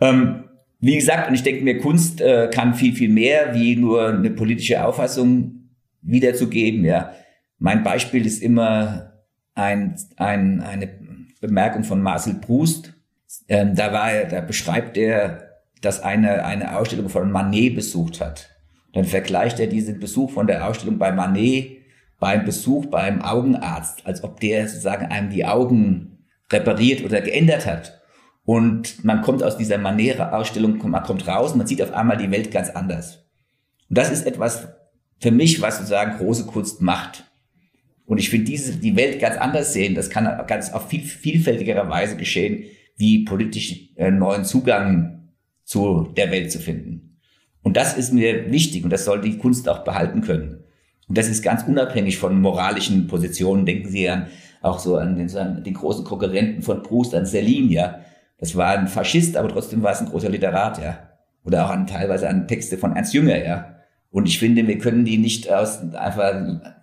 Ähm, 0.00 0.44
wie 0.80 0.96
gesagt, 0.96 1.28
und 1.28 1.34
ich 1.34 1.42
denke 1.42 1.62
mir, 1.62 1.78
Kunst 1.78 2.20
äh, 2.20 2.48
kann 2.52 2.74
viel, 2.74 2.94
viel 2.94 3.10
mehr, 3.10 3.54
wie 3.54 3.76
nur 3.76 4.08
eine 4.08 4.30
politische 4.30 4.84
Auffassung 4.84 5.70
wiederzugeben, 6.02 6.84
ja. 6.84 7.12
Mein 7.58 7.82
Beispiel 7.82 8.24
ist 8.24 8.42
immer 8.42 9.12
ein, 9.54 9.96
ein, 10.16 10.62
eine 10.62 10.88
Bemerkung 11.40 11.84
von 11.84 12.00
Marcel 12.00 12.34
Proust, 12.34 12.94
ähm, 13.48 13.74
da 13.74 13.92
war 13.92 14.12
er, 14.12 14.26
da 14.26 14.40
beschreibt 14.40 14.96
er, 14.96 15.50
dass 15.80 16.02
eine, 16.02 16.44
eine 16.44 16.76
Ausstellung 16.76 17.08
von 17.08 17.30
Manet 17.30 17.74
besucht 17.74 18.20
hat. 18.20 18.50
Dann 18.92 19.04
vergleicht 19.04 19.60
er 19.60 19.66
diesen 19.66 20.00
Besuch 20.00 20.30
von 20.30 20.46
der 20.46 20.66
Ausstellung 20.66 20.98
bei 20.98 21.12
Manet 21.12 21.79
beim 22.20 22.44
Besuch 22.44 22.86
beim 22.86 23.22
Augenarzt, 23.22 24.06
als 24.06 24.22
ob 24.22 24.38
der 24.38 24.68
sozusagen 24.68 25.06
einem 25.06 25.30
die 25.30 25.46
Augen 25.46 26.26
repariert 26.52 27.02
oder 27.04 27.20
geändert 27.20 27.66
hat. 27.66 28.00
Und 28.44 29.04
man 29.04 29.22
kommt 29.22 29.42
aus 29.42 29.56
dieser 29.56 29.78
Manet-Ausstellung, 29.78 30.78
man 30.90 31.02
kommt 31.02 31.26
raus 31.26 31.54
man 31.54 31.66
sieht 31.66 31.82
auf 31.82 31.92
einmal 31.92 32.16
die 32.16 32.30
Welt 32.30 32.50
ganz 32.50 32.70
anders. 32.70 33.24
Und 33.88 33.98
das 33.98 34.10
ist 34.10 34.26
etwas 34.26 34.68
für 35.18 35.30
mich, 35.30 35.60
was 35.60 35.76
sozusagen 35.78 36.18
große 36.18 36.46
Kunst 36.46 36.80
macht. 36.80 37.24
Und 38.04 38.18
ich 38.18 38.30
finde 38.30 38.46
diese, 38.46 38.76
die 38.76 38.96
Welt 38.96 39.20
ganz 39.20 39.36
anders 39.36 39.72
sehen, 39.72 39.94
das 39.94 40.10
kann 40.10 40.46
ganz 40.46 40.72
auf 40.72 40.88
viel 40.88 41.02
vielfältigerer 41.02 41.88
Weise 41.88 42.16
geschehen, 42.16 42.64
wie 42.96 43.24
politisch 43.24 43.94
äh, 43.96 44.10
neuen 44.10 44.44
Zugang 44.44 45.32
zu 45.64 46.12
der 46.16 46.30
Welt 46.30 46.50
zu 46.50 46.58
finden. 46.58 47.20
Und 47.62 47.76
das 47.76 47.96
ist 47.96 48.12
mir 48.12 48.50
wichtig 48.50 48.84
und 48.84 48.90
das 48.90 49.04
soll 49.04 49.20
die 49.20 49.38
Kunst 49.38 49.68
auch 49.68 49.84
behalten 49.84 50.22
können. 50.22 50.59
Und 51.10 51.18
das 51.18 51.28
ist 51.28 51.42
ganz 51.42 51.64
unabhängig 51.64 52.18
von 52.18 52.40
moralischen 52.40 53.08
Positionen. 53.08 53.66
Denken 53.66 53.88
Sie 53.88 54.08
an 54.08 54.28
auch 54.62 54.78
so 54.78 54.96
an 54.96 55.16
den, 55.16 55.36
an 55.36 55.64
den 55.64 55.74
großen 55.74 56.04
Konkurrenten 56.04 56.62
von 56.62 56.84
Proust, 56.84 57.16
an 57.16 57.26
Celine, 57.26 57.72
ja. 57.72 57.98
Das 58.38 58.54
war 58.54 58.78
ein 58.78 58.86
Faschist, 58.86 59.36
aber 59.36 59.48
trotzdem 59.48 59.82
war 59.82 59.90
es 59.90 60.00
ein 60.00 60.06
großer 60.06 60.28
Literat, 60.28 60.80
ja. 60.80 61.10
Oder 61.44 61.66
auch 61.66 61.70
an 61.70 61.88
teilweise 61.88 62.28
an 62.28 62.46
Texte 62.46 62.78
von 62.78 62.94
Ernst 62.94 63.12
Jünger, 63.12 63.44
ja. 63.44 63.74
Und 64.12 64.28
ich 64.28 64.38
finde, 64.38 64.68
wir 64.68 64.78
können 64.78 65.04
die 65.04 65.18
nicht 65.18 65.50
aus 65.50 65.80
einfach 65.94 66.32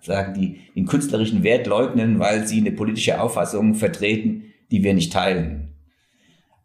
sagen, 0.02 0.34
die 0.34 0.60
den 0.76 0.84
künstlerischen 0.84 1.42
Wert 1.42 1.66
leugnen, 1.66 2.18
weil 2.18 2.46
sie 2.46 2.60
eine 2.60 2.72
politische 2.72 3.22
Auffassung 3.22 3.76
vertreten, 3.76 4.42
die 4.70 4.84
wir 4.84 4.92
nicht 4.92 5.10
teilen. 5.10 5.72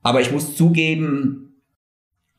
Aber 0.02 0.20
ich 0.20 0.34
muss 0.34 0.58
zugeben, 0.58 1.62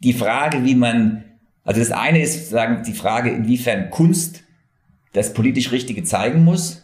die 0.00 0.12
Frage, 0.12 0.66
wie 0.66 0.74
man, 0.74 1.24
also 1.62 1.80
das 1.80 1.92
eine 1.92 2.20
ist 2.20 2.50
sagen 2.50 2.82
die 2.86 2.92
Frage, 2.92 3.30
inwiefern 3.30 3.88
Kunst 3.88 4.43
das 5.14 5.32
politisch 5.32 5.72
Richtige 5.72 6.04
zeigen 6.04 6.44
muss. 6.44 6.82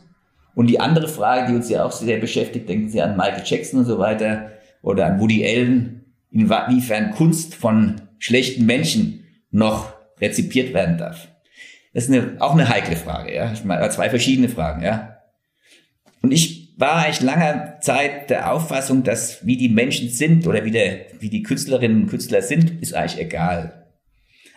Und 0.54 0.68
die 0.68 0.80
andere 0.80 1.08
Frage, 1.08 1.48
die 1.48 1.54
uns 1.54 1.68
ja 1.68 1.84
auch 1.84 1.92
sehr 1.92 2.18
beschäftigt, 2.18 2.68
denken 2.68 2.88
Sie 2.88 3.02
an 3.02 3.16
Michael 3.16 3.42
Jackson 3.44 3.80
und 3.80 3.86
so 3.86 3.98
weiter 3.98 4.52
oder 4.82 5.06
an 5.06 5.20
Woody 5.20 5.44
Allen, 5.46 6.06
inwiefern 6.30 7.10
Kunst 7.10 7.54
von 7.54 8.00
schlechten 8.18 8.66
Menschen 8.66 9.24
noch 9.50 9.92
rezipiert 10.20 10.72
werden 10.74 10.98
darf. 10.98 11.28
Das 11.92 12.04
ist 12.04 12.12
eine, 12.12 12.36
auch 12.40 12.52
eine 12.52 12.68
heikle 12.68 12.96
Frage, 12.96 13.34
ja. 13.34 13.52
Ich 13.52 13.64
meine, 13.64 13.88
zwei 13.90 14.10
verschiedene 14.10 14.48
Fragen, 14.48 14.82
ja. 14.82 15.16
Und 16.22 16.32
ich 16.32 16.74
war 16.78 17.04
eigentlich 17.04 17.20
langer 17.20 17.80
Zeit 17.80 18.30
der 18.30 18.52
Auffassung, 18.52 19.02
dass 19.02 19.44
wie 19.44 19.56
die 19.56 19.68
Menschen 19.68 20.08
sind 20.08 20.46
oder 20.46 20.64
wie, 20.64 20.70
der, 20.70 21.06
wie 21.18 21.30
die 21.30 21.42
Künstlerinnen 21.42 22.02
und 22.02 22.08
Künstler 22.08 22.42
sind, 22.42 22.80
ist 22.80 22.94
eigentlich 22.94 23.20
egal. 23.20 23.86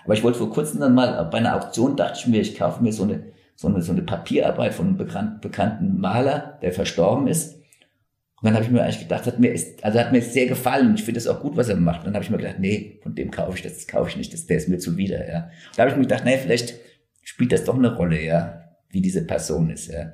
Aber 0.06 0.14
ich 0.14 0.24
wollte 0.24 0.40
vor 0.40 0.52
kurzem 0.52 0.80
dann 0.80 0.94
mal 0.94 1.24
bei 1.26 1.40
einer 1.40 1.56
Auktion 1.56 1.96
dachte 1.96 2.20
ich 2.20 2.28
mir, 2.28 2.42
ich 2.42 2.58
kaufe 2.58 2.84
mir 2.84 2.94
so 2.94 3.04
eine, 3.04 3.33
so 3.56 3.68
eine, 3.68 3.82
so 3.82 3.92
eine 3.92 4.02
Papierarbeit 4.02 4.74
von 4.74 4.88
einem 4.88 4.98
bekannt, 4.98 5.42
bekannten 5.42 6.00
Maler, 6.00 6.60
der 6.62 6.72
verstorben 6.72 7.28
ist. 7.28 7.56
Und 7.56 8.48
dann 8.48 8.56
habe 8.56 8.66
ich 8.66 8.72
mir 8.72 8.84
eigentlich 8.84 9.00
gedacht, 9.00 9.26
hat 9.26 9.40
mir 9.40 9.54
ist, 9.54 9.84
also 9.86 10.00
hat 10.00 10.12
mir 10.12 10.22
sehr 10.22 10.48
gefallen. 10.48 10.96
Ich 10.96 11.04
finde 11.04 11.20
es 11.20 11.28
auch 11.28 11.40
gut, 11.40 11.56
was 11.56 11.70
er 11.70 11.78
macht. 11.78 12.00
Und 12.00 12.08
dann 12.08 12.16
habe 12.16 12.26
ich 12.26 12.30
mir 12.30 12.38
gedacht, 12.38 12.60
nee, 12.60 13.00
von 13.02 13.16
dem 13.16 13.32
kaufe 13.32 13.56
ich 13.56 13.64
das, 13.64 13.76
das 13.76 13.88
kaufe 13.88 14.10
ich 14.10 14.18
nicht, 14.18 14.34
das, 14.34 14.46
der 14.48 14.58
ist 14.58 14.68
mir 14.68 14.80
zuwider, 14.80 15.26
ja. 15.30 15.50
Da 15.76 15.84
habe 15.84 15.92
ich 15.92 15.96
mir 15.96 16.04
gedacht, 16.04 16.26
nee, 16.26 16.38
vielleicht 16.38 16.76
spielt 17.22 17.54
das 17.54 17.64
doch 17.64 17.78
eine 17.78 17.96
Rolle, 17.96 18.22
ja, 18.22 18.64
wie 18.90 19.02
diese 19.02 19.26
Person 19.26 19.70
ist, 19.70 19.90
ja. 19.92 20.14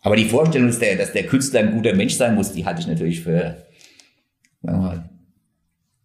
Aber 0.00 0.14
die 0.14 0.26
Vorstellung, 0.26 0.68
dass 0.68 0.78
der, 0.78 0.94
dass 0.96 1.12
der 1.12 1.26
Künstler 1.26 1.60
ein 1.60 1.72
guter 1.72 1.92
Mensch 1.92 2.14
sein 2.14 2.36
muss, 2.36 2.52
die 2.52 2.64
halte 2.64 2.82
ich 2.82 2.86
natürlich 2.86 3.22
für, 3.22 3.56
sagen 4.62 4.78
wir 4.78 4.88
mal, 4.88 5.10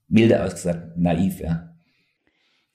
milde 0.07 0.43
ausgesagt, 0.43 0.97
naiv, 0.97 1.39
ja. 1.41 1.70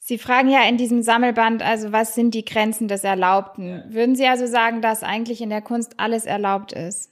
Sie 0.09 0.19
fragen 0.19 0.49
ja 0.49 0.61
in 0.69 0.77
diesem 0.77 1.03
Sammelband, 1.03 1.65
also 1.65 1.91
was 1.91 2.15
sind 2.15 2.33
die 2.33 2.45
Grenzen 2.45 2.87
des 2.87 3.03
Erlaubten? 3.03 3.83
Würden 3.89 4.15
Sie 4.15 4.25
also 4.29 4.47
sagen, 4.47 4.81
dass 4.81 5.03
eigentlich 5.03 5.41
in 5.41 5.51
der 5.51 5.63
Kunst 5.63 5.95
alles 5.97 6.27
erlaubt 6.27 6.71
ist? 6.71 7.11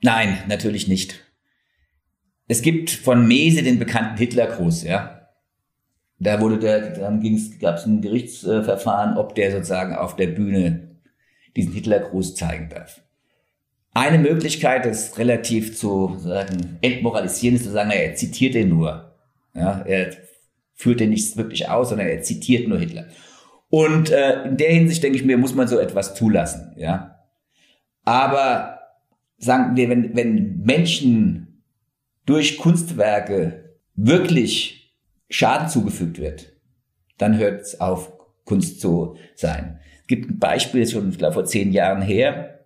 Nein, 0.00 0.38
natürlich 0.48 0.88
nicht. 0.88 1.20
Es 2.48 2.62
gibt 2.62 2.88
von 2.88 3.28
Mese 3.28 3.62
den 3.62 3.78
bekannten 3.78 4.16
Hitlergruß, 4.16 4.84
ja. 4.84 5.28
Da 6.18 6.40
wurde 6.40 6.58
der, 6.58 6.96
dann 6.96 7.20
gab 7.60 7.76
es 7.76 7.84
ein 7.84 8.00
Gerichtsverfahren, 8.00 9.18
ob 9.18 9.34
der 9.34 9.52
sozusagen 9.52 9.94
auf 9.94 10.16
der 10.16 10.28
Bühne 10.28 11.02
diesen 11.54 11.74
Hitlergruß 11.74 12.34
zeigen 12.34 12.70
darf. 12.70 13.02
Eine 13.92 14.16
Möglichkeit, 14.16 14.86
das 14.86 15.18
relativ 15.18 15.76
zu 15.76 16.16
sagen, 16.16 16.78
entmoralisieren, 16.80 17.56
ist 17.56 17.64
zu 17.64 17.72
sagen, 17.72 17.90
er 17.90 18.14
zitiert 18.14 18.54
den 18.54 18.70
nur. 18.70 19.14
Ja, 19.52 19.82
er 19.82 20.16
führt 20.74 21.00
den 21.00 21.10
nicht 21.10 21.36
wirklich 21.36 21.68
aus, 21.68 21.90
sondern 21.90 22.08
er 22.08 22.22
zitiert 22.22 22.68
nur 22.68 22.78
Hitler. 22.78 23.06
Und 23.70 24.10
äh, 24.10 24.44
in 24.44 24.56
der 24.56 24.72
Hinsicht 24.72 25.02
denke 25.02 25.18
ich 25.18 25.24
mir, 25.24 25.36
muss 25.36 25.54
man 25.54 25.68
so 25.68 25.78
etwas 25.78 26.14
zulassen. 26.14 26.74
Ja, 26.76 27.20
aber 28.04 28.78
sagen 29.38 29.76
wir, 29.76 29.88
wenn, 29.88 30.14
wenn 30.14 30.60
Menschen 30.60 31.62
durch 32.26 32.58
Kunstwerke 32.58 33.76
wirklich 33.94 34.94
Schaden 35.30 35.68
zugefügt 35.68 36.18
wird, 36.18 36.52
dann 37.18 37.38
hört 37.38 37.62
es 37.62 37.80
auf, 37.80 38.12
Kunst 38.44 38.80
zu 38.80 39.16
sein. 39.34 39.80
Es 40.02 40.06
gibt 40.06 40.30
ein 40.30 40.38
Beispiel, 40.38 40.86
schon 40.86 41.08
ich 41.08 41.18
glaube, 41.18 41.34
vor 41.34 41.44
zehn 41.46 41.72
Jahren 41.72 42.02
her. 42.02 42.60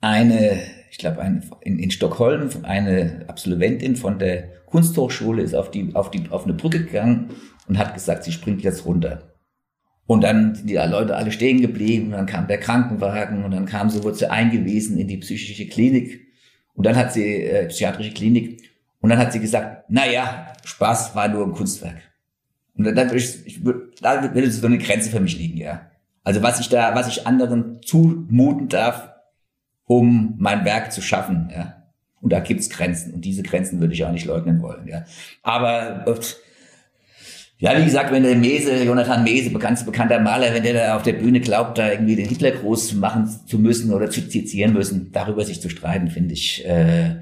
Eine, 0.00 0.60
ich 0.90 0.98
glaube, 0.98 1.20
eine, 1.20 1.40
in, 1.62 1.78
in 1.78 1.90
Stockholm, 1.90 2.50
eine 2.64 3.24
Absolventin 3.28 3.96
von 3.96 4.18
der 4.18 4.48
Kunsthochschule 4.66 5.42
ist 5.42 5.54
auf, 5.54 5.70
die, 5.70 5.94
auf, 5.94 6.10
die, 6.10 6.28
auf 6.30 6.44
eine 6.44 6.54
Brücke 6.54 6.84
gegangen 6.84 7.30
und 7.68 7.78
hat 7.78 7.94
gesagt, 7.94 8.24
sie 8.24 8.32
springt 8.32 8.62
jetzt 8.62 8.84
runter. 8.84 9.32
Und 10.06 10.22
dann 10.22 10.54
sind 10.54 10.68
die 10.68 10.74
Leute 10.74 11.16
alle 11.16 11.32
stehen 11.32 11.60
geblieben, 11.60 12.06
und 12.06 12.12
dann 12.12 12.26
kam 12.26 12.46
der 12.48 12.58
Krankenwagen 12.58 13.44
und 13.44 13.52
dann 13.52 13.66
kam 13.66 13.88
sie, 13.88 14.02
wurde 14.02 14.16
sie 14.16 14.30
eingewiesen 14.30 14.98
in 14.98 15.08
die 15.08 15.16
psychische 15.18 15.66
Klinik. 15.68 16.26
Und 16.74 16.86
dann 16.86 16.96
hat 16.96 17.12
sie, 17.12 17.44
äh, 17.44 17.68
psychiatrische 17.68 18.12
Klinik, 18.12 18.62
und 19.00 19.10
dann 19.10 19.18
hat 19.18 19.32
sie 19.32 19.40
gesagt, 19.40 19.84
na 19.88 20.06
ja, 20.06 20.52
Spaß 20.64 21.14
war 21.14 21.28
nur 21.28 21.44
ein 21.44 21.52
Kunstwerk. 21.52 22.00
Und 22.74 22.84
dann, 22.84 22.94
dann 22.94 23.08
würde 23.08 23.18
ich, 23.18 23.46
ich 23.46 23.64
würd, 23.64 24.00
da 24.00 24.34
würde 24.34 24.50
so 24.50 24.66
eine 24.66 24.78
Grenze 24.78 25.10
für 25.10 25.20
mich 25.20 25.36
liegen, 25.36 25.58
ja. 25.58 25.90
Also 26.24 26.42
was 26.42 26.60
ich 26.60 26.68
da, 26.68 26.94
was 26.94 27.08
ich 27.08 27.26
anderen 27.26 27.82
zumuten 27.82 28.68
darf, 28.68 29.10
um 29.84 30.36
mein 30.38 30.64
Werk 30.64 30.92
zu 30.92 31.02
schaffen, 31.02 31.50
ja. 31.52 31.82
Und 32.20 32.32
da 32.32 32.38
gibt's 32.38 32.70
Grenzen. 32.70 33.12
Und 33.14 33.24
diese 33.24 33.42
Grenzen 33.42 33.80
würde 33.80 33.94
ich 33.94 34.04
auch 34.04 34.12
nicht 34.12 34.26
leugnen 34.26 34.62
wollen, 34.62 34.86
ja. 34.86 35.04
Aber, 35.42 36.04
ja, 37.62 37.78
wie 37.78 37.84
gesagt, 37.84 38.10
wenn 38.10 38.24
der 38.24 38.34
Mese, 38.34 38.82
Jonathan 38.82 39.22
Mese, 39.22 39.50
bekannt, 39.50 39.86
bekannter 39.86 40.18
Maler, 40.18 40.52
wenn 40.52 40.64
der 40.64 40.74
da 40.74 40.96
auf 40.96 41.04
der 41.04 41.12
Bühne 41.12 41.38
glaubt, 41.38 41.78
da 41.78 41.92
irgendwie 41.92 42.16
den 42.16 42.26
Hitler 42.28 42.50
groß 42.50 42.94
machen 42.94 43.30
zu 43.46 43.56
müssen 43.60 43.92
oder 43.92 44.10
zu 44.10 44.28
zitieren 44.28 44.72
müssen, 44.72 45.12
darüber 45.12 45.44
sich 45.44 45.60
zu 45.60 45.68
streiten, 45.68 46.10
finde 46.10 46.34
ich, 46.34 46.66
äh, 46.66 47.20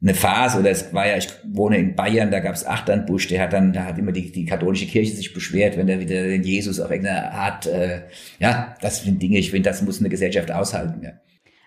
eine 0.00 0.14
Phase, 0.14 0.60
oder 0.60 0.70
es 0.70 0.94
war 0.94 1.06
ja, 1.06 1.18
ich 1.18 1.28
wohne 1.44 1.76
in 1.76 1.94
Bayern, 1.94 2.30
da 2.30 2.40
gab 2.40 2.54
es 2.54 2.66
Achternbusch, 2.66 3.28
der 3.28 3.42
hat 3.42 3.52
dann, 3.52 3.74
da 3.74 3.84
hat 3.84 3.98
immer 3.98 4.12
die, 4.12 4.32
die 4.32 4.46
katholische 4.46 4.86
Kirche 4.86 5.14
sich 5.14 5.34
beschwert, 5.34 5.76
wenn 5.76 5.90
er 5.90 6.00
wieder 6.00 6.22
den 6.22 6.44
Jesus 6.44 6.80
auf 6.80 6.90
irgendeine 6.90 7.30
Art, 7.32 7.66
äh, 7.66 8.04
ja, 8.38 8.74
das 8.80 9.02
sind 9.02 9.20
Dinge, 9.20 9.38
ich 9.38 9.50
finde, 9.50 9.68
das 9.68 9.82
muss 9.82 10.00
eine 10.00 10.08
Gesellschaft 10.08 10.50
aushalten, 10.50 11.02
ja. 11.02 11.10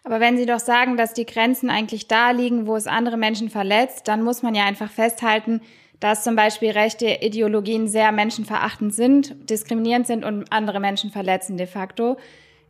Aber 0.04 0.20
wenn 0.20 0.38
Sie 0.38 0.48
doch 0.48 0.60
sagen, 0.60 0.98
dass 0.98 1.14
die 1.14 1.28
Grenzen 1.28 1.70
eigentlich 1.70 2.08
da 2.08 2.32
liegen, 2.32 2.66
wo 2.66 2.76
es 2.76 2.88
andere 2.88 3.18
Menschen 3.18 3.52
verletzt, 3.52 4.08
dann 4.08 4.24
muss 4.24 4.42
man 4.42 4.56
ja 4.56 4.66
einfach 4.66 4.90
festhalten, 4.90 5.62
dass 6.02 6.24
zum 6.24 6.36
Beispiel 6.36 6.72
rechte 6.72 7.20
Ideologien 7.22 7.88
sehr 7.88 8.12
menschenverachtend 8.12 8.94
sind, 8.94 9.50
diskriminierend 9.50 10.08
sind 10.08 10.26
und 10.26 10.52
andere 10.52 10.82
Menschen 10.82 11.12
verletzen 11.12 11.58
de 11.58 11.68
facto. 11.68 12.18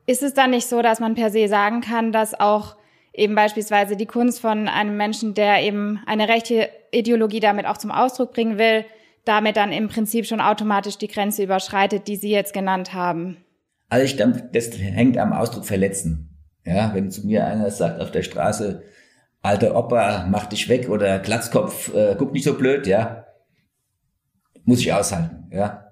Ist 0.05 0.21
es 0.21 0.33
dann 0.33 0.51
nicht 0.51 0.67
so, 0.67 0.81
dass 0.81 0.99
man 0.99 1.15
per 1.15 1.31
se 1.31 1.47
sagen 1.47 1.81
kann, 1.81 2.11
dass 2.11 2.39
auch 2.39 2.75
eben 3.13 3.33
beispielsweise 3.33 3.95
die 3.95 4.05
Kunst 4.05 4.41
von 4.41 4.67
einem 4.67 4.97
Menschen, 4.97 5.33
der 5.33 5.63
eben 5.63 6.01
eine 6.05 6.27
rechte 6.27 6.69
Ideologie 6.91 7.39
damit 7.39 7.65
auch 7.65 7.77
zum 7.77 7.91
Ausdruck 7.91 8.33
bringen 8.33 8.57
will, 8.57 8.85
damit 9.23 9.55
dann 9.55 9.71
im 9.71 9.87
Prinzip 9.87 10.25
schon 10.25 10.41
automatisch 10.41 10.97
die 10.97 11.07
Grenze 11.07 11.43
überschreitet, 11.43 12.07
die 12.07 12.17
Sie 12.17 12.31
jetzt 12.31 12.53
genannt 12.53 12.93
haben. 12.93 13.37
Also 13.87 14.05
ich 14.05 14.17
denke, 14.17 14.49
das 14.51 14.77
hängt 14.77 15.17
am 15.17 15.31
Ausdruck 15.31 15.65
verletzen. 15.65 16.37
Ja, 16.65 16.93
wenn 16.93 17.09
zu 17.11 17.25
mir 17.25 17.45
einer 17.45 17.71
sagt 17.71 18.01
auf 18.01 18.11
der 18.11 18.23
Straße, 18.23 18.83
alter 19.41 19.75
Opa, 19.75 20.27
mach 20.29 20.47
dich 20.47 20.69
weg 20.69 20.89
oder 20.89 21.19
Glatzkopf, 21.19 21.93
äh, 21.93 22.15
guck 22.17 22.33
nicht 22.33 22.43
so 22.43 22.55
blöd, 22.55 22.87
ja, 22.87 23.20
muss 24.65 24.79
ich 24.79 24.93
aushalten, 24.93 25.47
ja. 25.51 25.87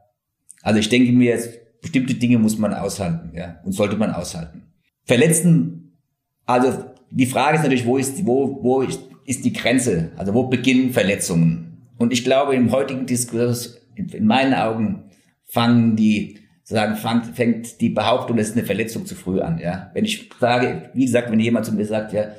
Also 0.62 0.80
ich 0.80 0.90
denke 0.90 1.12
mir, 1.12 1.40
bestimmte 1.82 2.16
Dinge 2.16 2.38
muss 2.38 2.58
man 2.58 2.74
aushalten, 2.74 3.32
ja, 3.36 3.60
und 3.64 3.72
sollte 3.72 3.98
man 3.98 4.12
aushalten. 4.12 4.64
Verletzen, 5.06 5.98
also 6.46 6.86
die 7.12 7.26
Frage 7.26 7.58
ist 7.58 7.64
natürlich, 7.64 7.86
wo 7.86 7.98
ist, 7.98 8.26
wo, 8.26 8.64
wo 8.64 8.82
ist, 8.82 9.02
die 9.46 9.54
Grenze? 9.54 10.12
Also 10.18 10.34
wo 10.34 10.48
beginnen 10.48 10.92
Verletzungen? 10.92 11.90
Und 11.98 12.14
ich 12.14 12.24
glaube, 12.24 12.56
im 12.56 12.72
heutigen 12.72 13.06
Diskurs, 13.06 13.80
in 13.96 14.26
meinen 14.26 14.54
Augen, 14.54 15.12
fangen 15.46 15.96
die, 15.96 16.40
sagen, 16.64 16.96
fängt, 16.96 17.36
fängt 17.36 17.82
die 17.82 17.90
Behauptung, 17.90 18.38
das 18.38 18.50
ist 18.50 18.58
eine 18.58 18.66
Verletzung 18.66 19.06
zu 19.06 19.16
früh 19.16 19.42
an, 19.42 19.60
ja. 19.60 19.90
Wenn 19.94 20.06
ich 20.06 20.30
sage, 20.40 20.90
wie 20.94 21.06
gesagt, 21.06 21.32
wenn 21.32 21.40
jemand 21.40 21.66
zu 21.66 21.74
mir 21.74 21.86
sagt, 21.86 22.14
ja, 22.14 22.32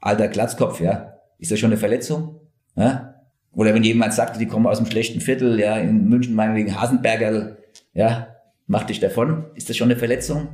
alter 0.00 0.28
Glatzkopf, 0.28 0.80
ja, 0.80 1.14
ist 1.38 1.50
das 1.50 1.58
schon 1.58 1.70
eine 1.70 1.78
Verletzung? 1.78 2.40
Ja? 2.76 3.15
Oder 3.56 3.74
wenn 3.74 3.82
jemand 3.82 4.14
sagt, 4.14 4.40
die 4.40 4.46
kommen 4.46 4.66
aus 4.66 4.78
einem 4.78 4.90
schlechten 4.90 5.20
Viertel, 5.20 5.58
ja, 5.58 5.76
in 5.78 6.08
München 6.08 6.36
meinetwegen 6.36 6.80
Hasenberger, 6.80 7.56
ja, 7.92 8.28
mach 8.68 8.84
dich 8.84 9.00
davon, 9.00 9.46
ist 9.56 9.68
das 9.68 9.76
schon 9.76 9.90
eine 9.90 9.98
Verletzung? 9.98 10.48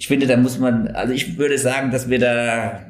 ich 0.00 0.08
finde, 0.08 0.26
da 0.26 0.38
muss 0.38 0.58
man, 0.58 0.88
also 0.88 1.12
ich 1.12 1.36
würde 1.36 1.58
sagen, 1.58 1.90
dass 1.90 2.08
wir 2.08 2.18
da 2.18 2.86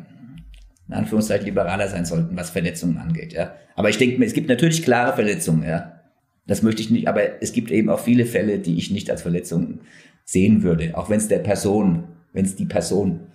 in 0.86 0.94
Anführungszeichen 0.94 1.44
liberaler 1.44 1.88
sein 1.88 2.04
sollten, 2.04 2.36
was 2.36 2.50
Verletzungen 2.50 2.98
angeht, 2.98 3.32
ja. 3.32 3.56
Aber 3.74 3.90
ich 3.90 3.98
denke 3.98 4.18
mir, 4.18 4.26
es 4.26 4.32
gibt 4.32 4.48
natürlich 4.48 4.84
klare 4.84 5.12
Verletzungen, 5.12 5.64
ja. 5.64 6.00
Das 6.46 6.62
möchte 6.62 6.82
ich 6.82 6.90
nicht, 6.90 7.08
aber 7.08 7.42
es 7.42 7.52
gibt 7.52 7.72
eben 7.72 7.90
auch 7.90 7.98
viele 7.98 8.26
Fälle, 8.26 8.60
die 8.60 8.78
ich 8.78 8.92
nicht 8.92 9.10
als 9.10 9.22
Verletzungen 9.22 9.80
sehen 10.24 10.62
würde, 10.62 10.96
auch 10.96 11.10
wenn 11.10 11.18
es 11.18 11.26
der 11.26 11.40
Person, 11.40 12.04
wenn 12.32 12.44
es 12.44 12.54
die 12.54 12.66
Person 12.66 13.26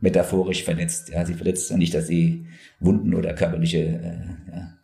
metaphorisch 0.00 0.62
verletzt. 0.62 1.08
Ja, 1.08 1.24
sie 1.24 1.34
verletzt 1.34 1.70
ja 1.70 1.78
nicht, 1.78 1.94
dass 1.94 2.08
sie 2.08 2.44
Wunden 2.80 3.14
oder 3.14 3.32
körperliche. 3.32 3.78
Äh, 3.78 4.54
ja. 4.54 4.74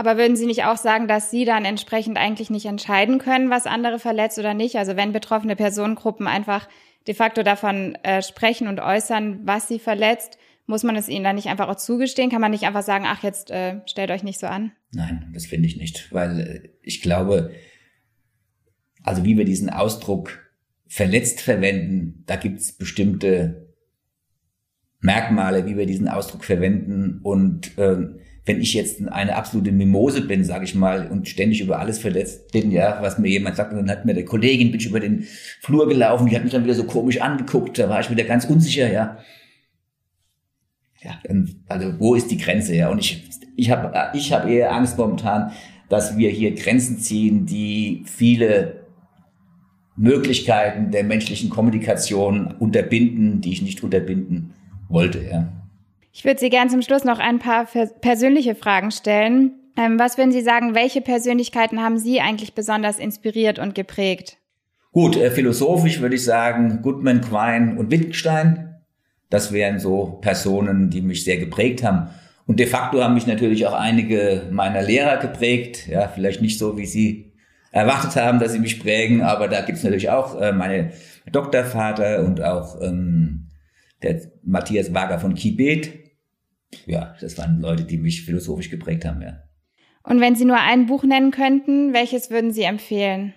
Aber 0.00 0.16
würden 0.16 0.34
Sie 0.34 0.46
nicht 0.46 0.64
auch 0.64 0.78
sagen, 0.78 1.08
dass 1.08 1.30
Sie 1.30 1.44
dann 1.44 1.66
entsprechend 1.66 2.16
eigentlich 2.16 2.48
nicht 2.48 2.64
entscheiden 2.64 3.18
können, 3.18 3.50
was 3.50 3.66
andere 3.66 3.98
verletzt 3.98 4.38
oder 4.38 4.54
nicht? 4.54 4.76
Also 4.76 4.96
wenn 4.96 5.12
betroffene 5.12 5.56
Personengruppen 5.56 6.26
einfach 6.26 6.70
de 7.06 7.12
facto 7.12 7.42
davon 7.42 7.96
äh, 7.96 8.22
sprechen 8.22 8.66
und 8.66 8.80
äußern, 8.80 9.40
was 9.44 9.68
sie 9.68 9.78
verletzt, 9.78 10.38
muss 10.64 10.84
man 10.84 10.96
es 10.96 11.10
ihnen 11.10 11.22
dann 11.22 11.36
nicht 11.36 11.48
einfach 11.48 11.68
auch 11.68 11.76
zugestehen? 11.76 12.30
Kann 12.30 12.40
man 12.40 12.50
nicht 12.50 12.64
einfach 12.64 12.82
sagen, 12.82 13.04
ach, 13.06 13.22
jetzt 13.22 13.50
äh, 13.50 13.82
stellt 13.84 14.10
euch 14.10 14.22
nicht 14.22 14.40
so 14.40 14.46
an? 14.46 14.72
Nein, 14.94 15.30
das 15.34 15.44
finde 15.44 15.68
ich 15.68 15.76
nicht, 15.76 16.10
weil 16.14 16.40
äh, 16.40 16.68
ich 16.80 17.02
glaube, 17.02 17.50
also 19.02 19.22
wie 19.22 19.36
wir 19.36 19.44
diesen 19.44 19.68
Ausdruck 19.68 20.50
verletzt 20.86 21.42
verwenden, 21.42 22.24
da 22.26 22.36
gibt 22.36 22.58
es 22.58 22.72
bestimmte 22.72 23.74
Merkmale, 25.00 25.66
wie 25.66 25.76
wir 25.76 25.84
diesen 25.84 26.08
Ausdruck 26.08 26.46
verwenden 26.46 27.20
und 27.22 27.76
äh, 27.76 28.18
wenn 28.46 28.60
ich 28.60 28.74
jetzt 28.74 29.06
eine 29.06 29.36
absolute 29.36 29.70
Mimose 29.70 30.22
bin, 30.22 30.44
sage 30.44 30.64
ich 30.64 30.74
mal, 30.74 31.08
und 31.08 31.28
ständig 31.28 31.60
über 31.60 31.78
alles 31.78 31.98
verletzt 31.98 32.52
bin, 32.52 32.70
ja, 32.70 32.98
was 33.02 33.18
mir 33.18 33.28
jemand 33.28 33.56
sagt, 33.56 33.72
und 33.72 33.78
dann 33.78 33.90
hat 33.90 34.06
mir 34.06 34.14
der 34.14 34.24
Kollegin, 34.24 34.70
bin 34.70 34.80
ich 34.80 34.86
über 34.86 35.00
den 35.00 35.26
Flur 35.60 35.88
gelaufen, 35.88 36.26
die 36.26 36.36
hat 36.36 36.42
mich 36.42 36.52
dann 36.52 36.64
wieder 36.64 36.74
so 36.74 36.84
komisch 36.84 37.20
angeguckt, 37.20 37.78
da 37.78 37.88
war 37.88 38.00
ich 38.00 38.10
wieder 38.10 38.24
ganz 38.24 38.46
unsicher, 38.46 38.90
ja. 38.90 39.18
Ja, 41.02 41.18
dann, 41.24 41.62
also 41.68 41.98
wo 41.98 42.14
ist 42.14 42.30
die 42.30 42.38
Grenze, 42.38 42.74
ja? 42.74 42.90
Und 42.90 42.98
ich, 42.98 43.24
ich 43.56 43.70
habe 43.70 44.10
ich 44.14 44.32
hab 44.32 44.46
eher 44.46 44.72
Angst 44.72 44.98
momentan, 44.98 45.52
dass 45.88 46.16
wir 46.16 46.30
hier 46.30 46.54
Grenzen 46.54 46.98
ziehen, 46.98 47.46
die 47.46 48.04
viele 48.06 48.86
Möglichkeiten 49.96 50.90
der 50.90 51.04
menschlichen 51.04 51.50
Kommunikation 51.50 52.54
unterbinden, 52.58 53.40
die 53.40 53.52
ich 53.52 53.62
nicht 53.62 53.82
unterbinden 53.82 54.54
wollte, 54.88 55.22
ja. 55.22 55.59
Ich 56.12 56.24
würde 56.24 56.40
Sie 56.40 56.50
gern 56.50 56.70
zum 56.70 56.82
Schluss 56.82 57.04
noch 57.04 57.18
ein 57.18 57.38
paar 57.38 57.66
persönliche 58.00 58.54
Fragen 58.54 58.90
stellen. 58.90 59.52
Ähm, 59.76 59.98
was 59.98 60.18
würden 60.18 60.32
Sie 60.32 60.42
sagen, 60.42 60.74
welche 60.74 61.00
Persönlichkeiten 61.00 61.80
haben 61.80 61.98
Sie 61.98 62.20
eigentlich 62.20 62.54
besonders 62.54 62.98
inspiriert 62.98 63.58
und 63.58 63.74
geprägt? 63.74 64.36
Gut, 64.92 65.16
äh, 65.16 65.30
philosophisch 65.30 66.00
würde 66.00 66.16
ich 66.16 66.24
sagen 66.24 66.80
Goodman, 66.82 67.20
Quine 67.20 67.76
und 67.78 67.90
Wittgenstein. 67.90 68.74
Das 69.30 69.52
wären 69.52 69.78
so 69.78 70.18
Personen, 70.20 70.90
die 70.90 71.00
mich 71.00 71.24
sehr 71.24 71.36
geprägt 71.36 71.84
haben. 71.84 72.10
Und 72.46 72.58
de 72.58 72.66
facto 72.66 73.00
haben 73.02 73.14
mich 73.14 73.28
natürlich 73.28 73.66
auch 73.66 73.74
einige 73.74 74.48
meiner 74.50 74.82
Lehrer 74.82 75.18
geprägt. 75.18 75.86
Ja, 75.86 76.08
vielleicht 76.08 76.42
nicht 76.42 76.58
so, 76.58 76.76
wie 76.76 76.86
Sie 76.86 77.30
erwartet 77.70 78.16
haben, 78.16 78.38
dass 78.40 78.52
sie 78.52 78.58
mich 78.58 78.80
prägen, 78.80 79.22
aber 79.22 79.48
da 79.48 79.60
gibt's 79.62 79.82
natürlich 79.82 80.10
auch 80.10 80.40
äh, 80.40 80.52
meine 80.52 80.90
Doktorvater 81.30 82.24
und 82.24 82.42
auch 82.42 82.80
ähm, 82.80 83.46
der 84.02 84.20
Matthias 84.42 84.92
Wager 84.94 85.18
von 85.18 85.34
Kibet. 85.34 85.90
Ja, 86.86 87.14
das 87.20 87.36
waren 87.38 87.60
Leute, 87.60 87.84
die 87.84 87.98
mich 87.98 88.24
philosophisch 88.24 88.70
geprägt 88.70 89.04
haben, 89.04 89.22
ja. 89.22 89.42
Und 90.02 90.20
wenn 90.20 90.34
Sie 90.34 90.44
nur 90.44 90.58
ein 90.58 90.86
Buch 90.86 91.04
nennen 91.04 91.30
könnten, 91.30 91.92
welches 91.92 92.30
würden 92.30 92.52
Sie 92.52 92.62
empfehlen? 92.62 93.34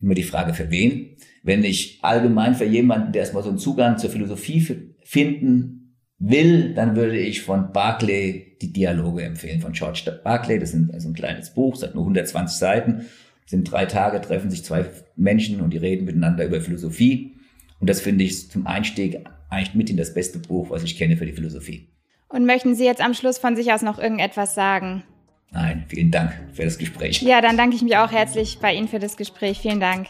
Immer 0.00 0.14
die 0.14 0.22
Frage, 0.22 0.54
für 0.54 0.70
wen? 0.70 1.16
Wenn 1.42 1.64
ich 1.64 1.98
allgemein 2.02 2.54
für 2.54 2.64
jemanden, 2.64 3.12
der 3.12 3.22
erstmal 3.22 3.42
so 3.42 3.50
einen 3.50 3.58
Zugang 3.58 3.98
zur 3.98 4.10
Philosophie 4.10 4.60
finden 5.02 5.96
will, 6.18 6.74
dann 6.74 6.96
würde 6.96 7.18
ich 7.18 7.42
von 7.42 7.72
Barclay 7.72 8.56
die 8.60 8.72
Dialoge 8.72 9.22
empfehlen, 9.22 9.60
von 9.60 9.72
George 9.72 10.20
Barclay. 10.24 10.58
Das 10.58 10.72
ist 10.72 11.04
ein 11.04 11.14
kleines 11.14 11.50
Buch, 11.50 11.74
es 11.74 11.82
hat 11.82 11.94
nur 11.94 12.04
120 12.04 12.58
Seiten. 12.58 13.06
Es 13.44 13.50
sind 13.50 13.70
drei 13.70 13.86
Tage, 13.86 14.20
treffen 14.20 14.50
sich 14.50 14.64
zwei 14.64 14.86
Menschen 15.16 15.60
und 15.60 15.72
die 15.72 15.78
reden 15.78 16.04
miteinander 16.04 16.44
über 16.44 16.60
Philosophie. 16.60 17.36
Und 17.80 17.88
das 17.88 18.00
finde 18.00 18.24
ich 18.24 18.50
zum 18.50 18.66
Einstieg 18.66 19.24
eigentlich 19.50 19.74
mit 19.74 19.90
in 19.90 19.96
das 19.96 20.14
beste 20.14 20.38
Buch, 20.38 20.70
was 20.70 20.82
ich 20.82 20.96
kenne 20.96 21.16
für 21.16 21.26
die 21.26 21.32
Philosophie. 21.32 21.88
Und 22.28 22.44
möchten 22.44 22.74
Sie 22.74 22.84
jetzt 22.84 23.00
am 23.00 23.14
Schluss 23.14 23.38
von 23.38 23.56
sich 23.56 23.72
aus 23.72 23.82
noch 23.82 23.98
irgendetwas 23.98 24.54
sagen? 24.54 25.02
Nein, 25.50 25.84
vielen 25.88 26.10
Dank 26.10 26.32
für 26.52 26.64
das 26.64 26.76
Gespräch. 26.76 27.22
Ja, 27.22 27.40
dann 27.40 27.56
danke 27.56 27.76
ich 27.76 27.82
mich 27.82 27.96
auch 27.96 28.12
herzlich 28.12 28.58
bei 28.60 28.74
Ihnen 28.74 28.88
für 28.88 28.98
das 28.98 29.16
Gespräch. 29.16 29.58
Vielen 29.60 29.80
Dank. 29.80 30.08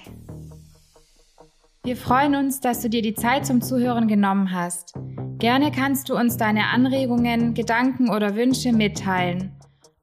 Wir 1.84 1.96
freuen 1.96 2.34
uns, 2.34 2.60
dass 2.60 2.80
du 2.80 2.90
dir 2.90 3.02
die 3.02 3.14
Zeit 3.14 3.46
zum 3.46 3.62
Zuhören 3.62 4.08
genommen 4.08 4.52
hast. 4.52 4.94
Gerne 5.38 5.70
kannst 5.70 6.08
du 6.08 6.16
uns 6.16 6.36
deine 6.36 6.66
Anregungen, 6.66 7.54
Gedanken 7.54 8.10
oder 8.10 8.34
Wünsche 8.34 8.72
mitteilen. 8.72 9.52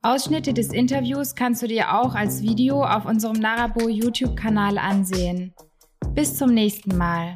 Ausschnitte 0.01 0.53
des 0.53 0.71
Interviews 0.71 1.35
kannst 1.35 1.61
du 1.61 1.67
dir 1.67 1.93
auch 1.99 2.15
als 2.15 2.41
Video 2.41 2.83
auf 2.83 3.05
unserem 3.05 3.37
Narabo 3.37 3.89
YouTube-Kanal 3.89 4.77
ansehen. 4.77 5.53
Bis 6.13 6.37
zum 6.37 6.53
nächsten 6.53 6.97
Mal. 6.97 7.35